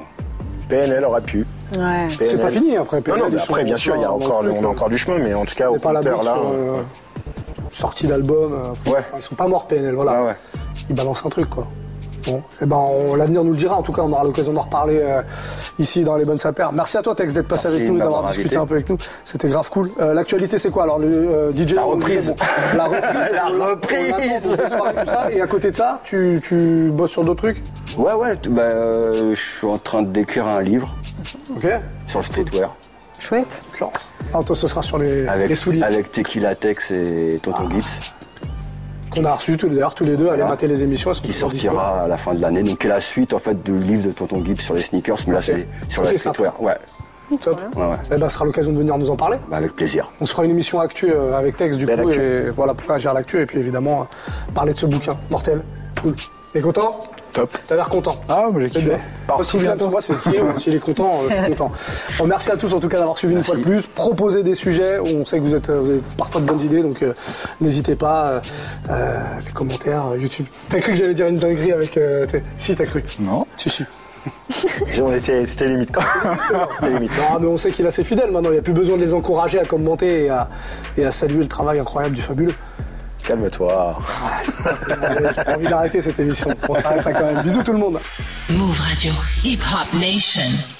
PNL 0.69 1.03
aurait 1.05 1.21
pu. 1.21 1.45
Ouais. 1.77 2.07
C'est 2.25 2.39
pas 2.41 2.49
fini 2.49 2.75
après. 2.77 3.01
PNL, 3.01 3.19
non, 3.31 3.37
après, 3.37 3.63
bien 3.63 3.77
sûr, 3.77 3.95
il 3.95 4.01
y 4.01 4.05
a 4.05 4.07
le 4.07 4.13
encore, 4.13 4.43
on 4.45 4.63
a 4.63 4.67
encore 4.67 4.89
du 4.89 4.97
chemin, 4.97 5.17
mais 5.19 5.33
en 5.33 5.45
tout 5.45 5.55
cas, 5.55 5.69
On 5.69 5.75
au 5.75 5.79
compteur 5.79 6.17
là. 6.23 6.33
sur 6.33 6.49
euh, 6.53 6.81
sortie 7.71 8.07
d'album. 8.07 8.53
euh, 8.53 8.91
Ouais. 8.91 8.99
Ils 9.15 9.21
sont 9.21 9.35
pas 9.35 9.47
morts 9.47 9.67
PNL, 9.67 9.95
voilà. 9.95 10.13
Ah 10.15 10.25
ouais. 10.25 10.35
Ils 10.89 10.95
balancent 10.95 11.25
un 11.25 11.29
truc, 11.29 11.49
quoi. 11.49 11.67
Bon, 12.27 12.43
eh 12.61 12.65
ben, 12.65 12.75
on- 12.75 13.15
l'avenir 13.15 13.43
nous 13.43 13.51
le 13.51 13.57
dira. 13.57 13.75
En 13.77 13.81
tout 13.81 13.91
cas, 13.91 14.01
on 14.03 14.11
aura 14.11 14.23
l'occasion 14.23 14.53
d'en 14.53 14.61
reparler 14.61 14.99
euh, 15.01 15.21
ici 15.79 16.03
dans 16.03 16.15
les 16.17 16.25
bonnes 16.25 16.37
sapeurs. 16.37 16.71
Merci 16.73 16.97
à 16.97 17.01
toi, 17.01 17.15
Tex, 17.15 17.33
d'être 17.33 17.47
passé 17.47 17.67
Merci 17.67 17.77
avec 17.81 17.89
nous 17.91 17.95
et 17.95 17.99
d'avoir 17.99 18.23
discuté 18.23 18.47
invité. 18.47 18.57
un 18.57 18.65
peu 18.65 18.75
avec 18.75 18.89
nous. 18.89 18.97
C'était 19.23 19.47
grave 19.49 19.69
cool. 19.69 19.89
Euh, 19.99 20.13
L'actualité, 20.13 20.57
c'est 20.57 20.69
quoi 20.69 20.83
alors 20.83 20.99
le 20.99 21.07
euh, 21.07 21.51
DJ 21.53 21.73
La 21.73 21.85
on 21.85 21.89
reprise. 21.91 22.33
La 22.75 22.83
reprise. 22.85 23.01
La 23.33 23.47
on- 23.51 23.61
on 23.61 23.65
reprise. 23.69 24.69
soirées, 24.69 24.93
tout 25.03 25.09
ça. 25.09 25.31
Et 25.31 25.41
à 25.41 25.47
côté 25.47 25.71
de 25.71 25.75
ça, 25.75 26.01
tu, 26.03 26.41
tu 26.43 26.89
bosses 26.93 27.11
sur 27.11 27.23
d'autres 27.23 27.43
trucs? 27.43 27.63
Ouais, 27.97 28.13
ouais, 28.13 28.35
t- 28.35 28.49
bah, 28.49 28.61
euh, 28.63 29.33
je 29.33 29.39
suis 29.41 29.67
en 29.67 29.77
train 29.77 30.01
d'écrire 30.03 30.45
un 30.47 30.61
livre 30.61 30.93
Ok. 31.55 31.67
sur 32.07 32.19
le 32.19 32.25
streetwear. 32.25 32.75
Chouette. 33.19 33.63
Alors, 34.31 34.45
toi, 34.45 34.55
ce 34.55 34.67
sera 34.67 34.81
sur 34.83 34.97
les, 34.99 35.27
Avec, 35.27 35.49
les 35.49 35.55
souliers 35.55 35.81
avec 35.83 36.11
Tequila 36.11 36.53
Tex 36.53 36.91
et 36.91 37.39
Tonton 37.41 37.67
Gibbs, 37.69 37.83
qu'on 39.21 39.25
a 39.25 39.33
reçus 39.33 39.57
tous 39.57 39.67
les, 39.67 39.75
d'ailleurs, 39.75 39.93
tous 39.95 40.03
les 40.05 40.15
deux. 40.17 40.27
Allez 40.27 40.37
Voilà. 40.37 40.49
mater 40.51 40.67
les 40.67 40.83
émissions. 40.83 41.11
qui 41.11 41.33
sortira 41.33 42.03
à 42.03 42.07
la 42.07 42.17
fin 42.17 42.33
de 42.33 42.41
l'année. 42.41 42.63
Donc, 42.63 42.79
qui 42.79 42.87
est 42.87 42.89
la 42.89 43.01
suite 43.01 43.33
en 43.33 43.39
fait 43.39 43.61
du 43.63 43.77
livre 43.79 44.05
de 44.07 44.11
Tonton 44.11 44.43
Gibbs 44.43 44.59
sur 44.61 44.75
les 44.75 44.83
sneakers, 44.83 45.17
mais 45.27 45.33
là 45.33 45.41
c'est 45.41 45.67
sur 45.89 46.03
la 46.03 46.17
streetwear. 46.17 46.61
Ouais, 46.61 46.73
Top. 47.41 47.59
ouais, 47.75 47.81
ouais. 47.83 47.95
Eh 48.11 48.17
ben, 48.17 48.29
ce 48.29 48.35
sera 48.35 48.45
l'occasion 48.45 48.71
de 48.71 48.77
venir 48.77 48.97
nous 48.97 49.09
en 49.09 49.15
parler. 49.17 49.37
Bah, 49.49 49.57
avec 49.57 49.75
plaisir. 49.75 50.07
On 50.21 50.25
se 50.25 50.31
fera 50.31 50.45
une 50.45 50.51
émission 50.51 50.79
actu 50.79 51.11
euh, 51.11 51.37
avec 51.37 51.57
Tex 51.57 51.75
du 51.75 51.85
Belle 51.85 52.01
coup 52.03 52.09
actu. 52.09 52.21
et 52.21 52.49
voilà 52.51 52.73
pourquoi 52.73 52.97
gère 52.99 53.13
l'actu 53.13 53.41
et 53.41 53.45
puis 53.45 53.59
évidemment 53.59 54.01
euh, 54.03 54.05
parler 54.53 54.73
de 54.73 54.77
ce 54.77 54.85
bouquin 54.85 55.17
mortel. 55.29 55.61
Cool. 56.01 56.15
T'es 56.53 56.61
content? 56.61 56.99
Top. 57.41 57.57
T'as 57.67 57.75
l'air 57.75 57.89
content. 57.89 58.17
Ah, 58.29 58.47
moi 58.51 58.61
j'ai 58.61 58.69
kiffé. 58.69 58.89
bien. 58.89 58.99
Qui 59.43 59.59
vient 59.59 59.75
pour 59.75 59.89
moi, 59.91 60.01
c'est 60.01 60.15
si, 60.15 60.31
s'il 60.57 60.75
est 60.75 60.79
content, 60.79 61.21
euh, 61.23 61.29
je 61.29 61.35
suis 61.35 61.45
content. 61.51 61.71
Bon, 62.17 62.25
merci 62.27 62.51
à 62.51 62.57
tous 62.57 62.73
en 62.73 62.79
tout 62.79 62.87
cas 62.89 62.97
d'avoir 62.99 63.17
suivi 63.17 63.33
une 63.35 63.43
fois 63.43 63.55
de 63.57 63.61
plus. 63.61 63.87
Proposez 63.87 64.43
des 64.43 64.53
sujets. 64.53 64.99
On 64.99 65.23
sait 65.25 65.37
que 65.37 65.43
vous 65.43 65.55
êtes, 65.55 65.69
euh, 65.69 65.79
vous 65.81 65.89
avez 65.91 66.01
parfois 66.17 66.41
de 66.41 66.45
bonnes 66.45 66.61
idées, 66.61 66.81
donc 66.81 67.01
euh, 67.03 67.13
n'hésitez 67.61 67.95
pas. 67.95 68.31
euh, 68.33 68.39
euh, 68.89 69.19
les 69.45 69.51
commentaires, 69.53 70.05
YouTube. 70.17 70.45
T'as 70.69 70.79
cru 70.79 70.93
que 70.93 70.97
j'allais 70.97 71.13
dire 71.13 71.27
une 71.27 71.37
dinguerie 71.37 71.71
avec. 71.71 71.97
euh, 71.97 72.25
t'es- 72.25 72.43
si, 72.57 72.75
t'as 72.75 72.85
cru. 72.85 73.03
Non 73.19 73.45
Si, 73.57 73.69
si. 73.69 73.83
J'ai- 74.93 75.01
on 75.03 75.13
était- 75.13 75.45
C'était 75.45 75.67
limite 75.67 75.91
quand 75.91 76.01
même. 76.23 76.37
C'était 76.75 76.93
limite. 76.93 77.11
Non, 77.17 77.39
mais 77.39 77.47
on 77.47 77.57
sait 77.57 77.71
qu'il 77.71 77.85
est 77.85 77.89
assez 77.89 78.03
fidèle 78.03 78.31
maintenant. 78.31 78.49
Il 78.49 78.53
n'y 78.53 78.59
a 78.59 78.63
plus 78.63 78.73
besoin 78.73 78.97
de 78.97 79.01
les 79.01 79.13
encourager 79.13 79.59
à 79.59 79.65
commenter 79.65 80.25
et 80.25 80.29
à, 80.29 80.49
et 80.97 81.05
à 81.05 81.11
saluer 81.11 81.39
le 81.39 81.47
travail 81.47 81.79
incroyable 81.79 82.15
du 82.15 82.21
fabuleux. 82.21 82.53
Calme-toi. 83.27 83.99
J'ai 85.45 85.53
envie 85.53 85.67
d'arrêter 85.67 85.99
cette 85.99 86.17
émission. 86.17 86.49
On 86.69 86.79
s'arrêtera 86.79 87.11
quand 87.11 87.25
même. 87.25 87.43
Bisous 87.43 87.61
tout 87.61 87.73
le 87.73 87.77
monde. 87.77 87.99
Move 88.49 88.79
Radio. 88.79 89.11
Hip 89.43 89.59
Hop 89.73 89.99
Nation. 89.99 90.76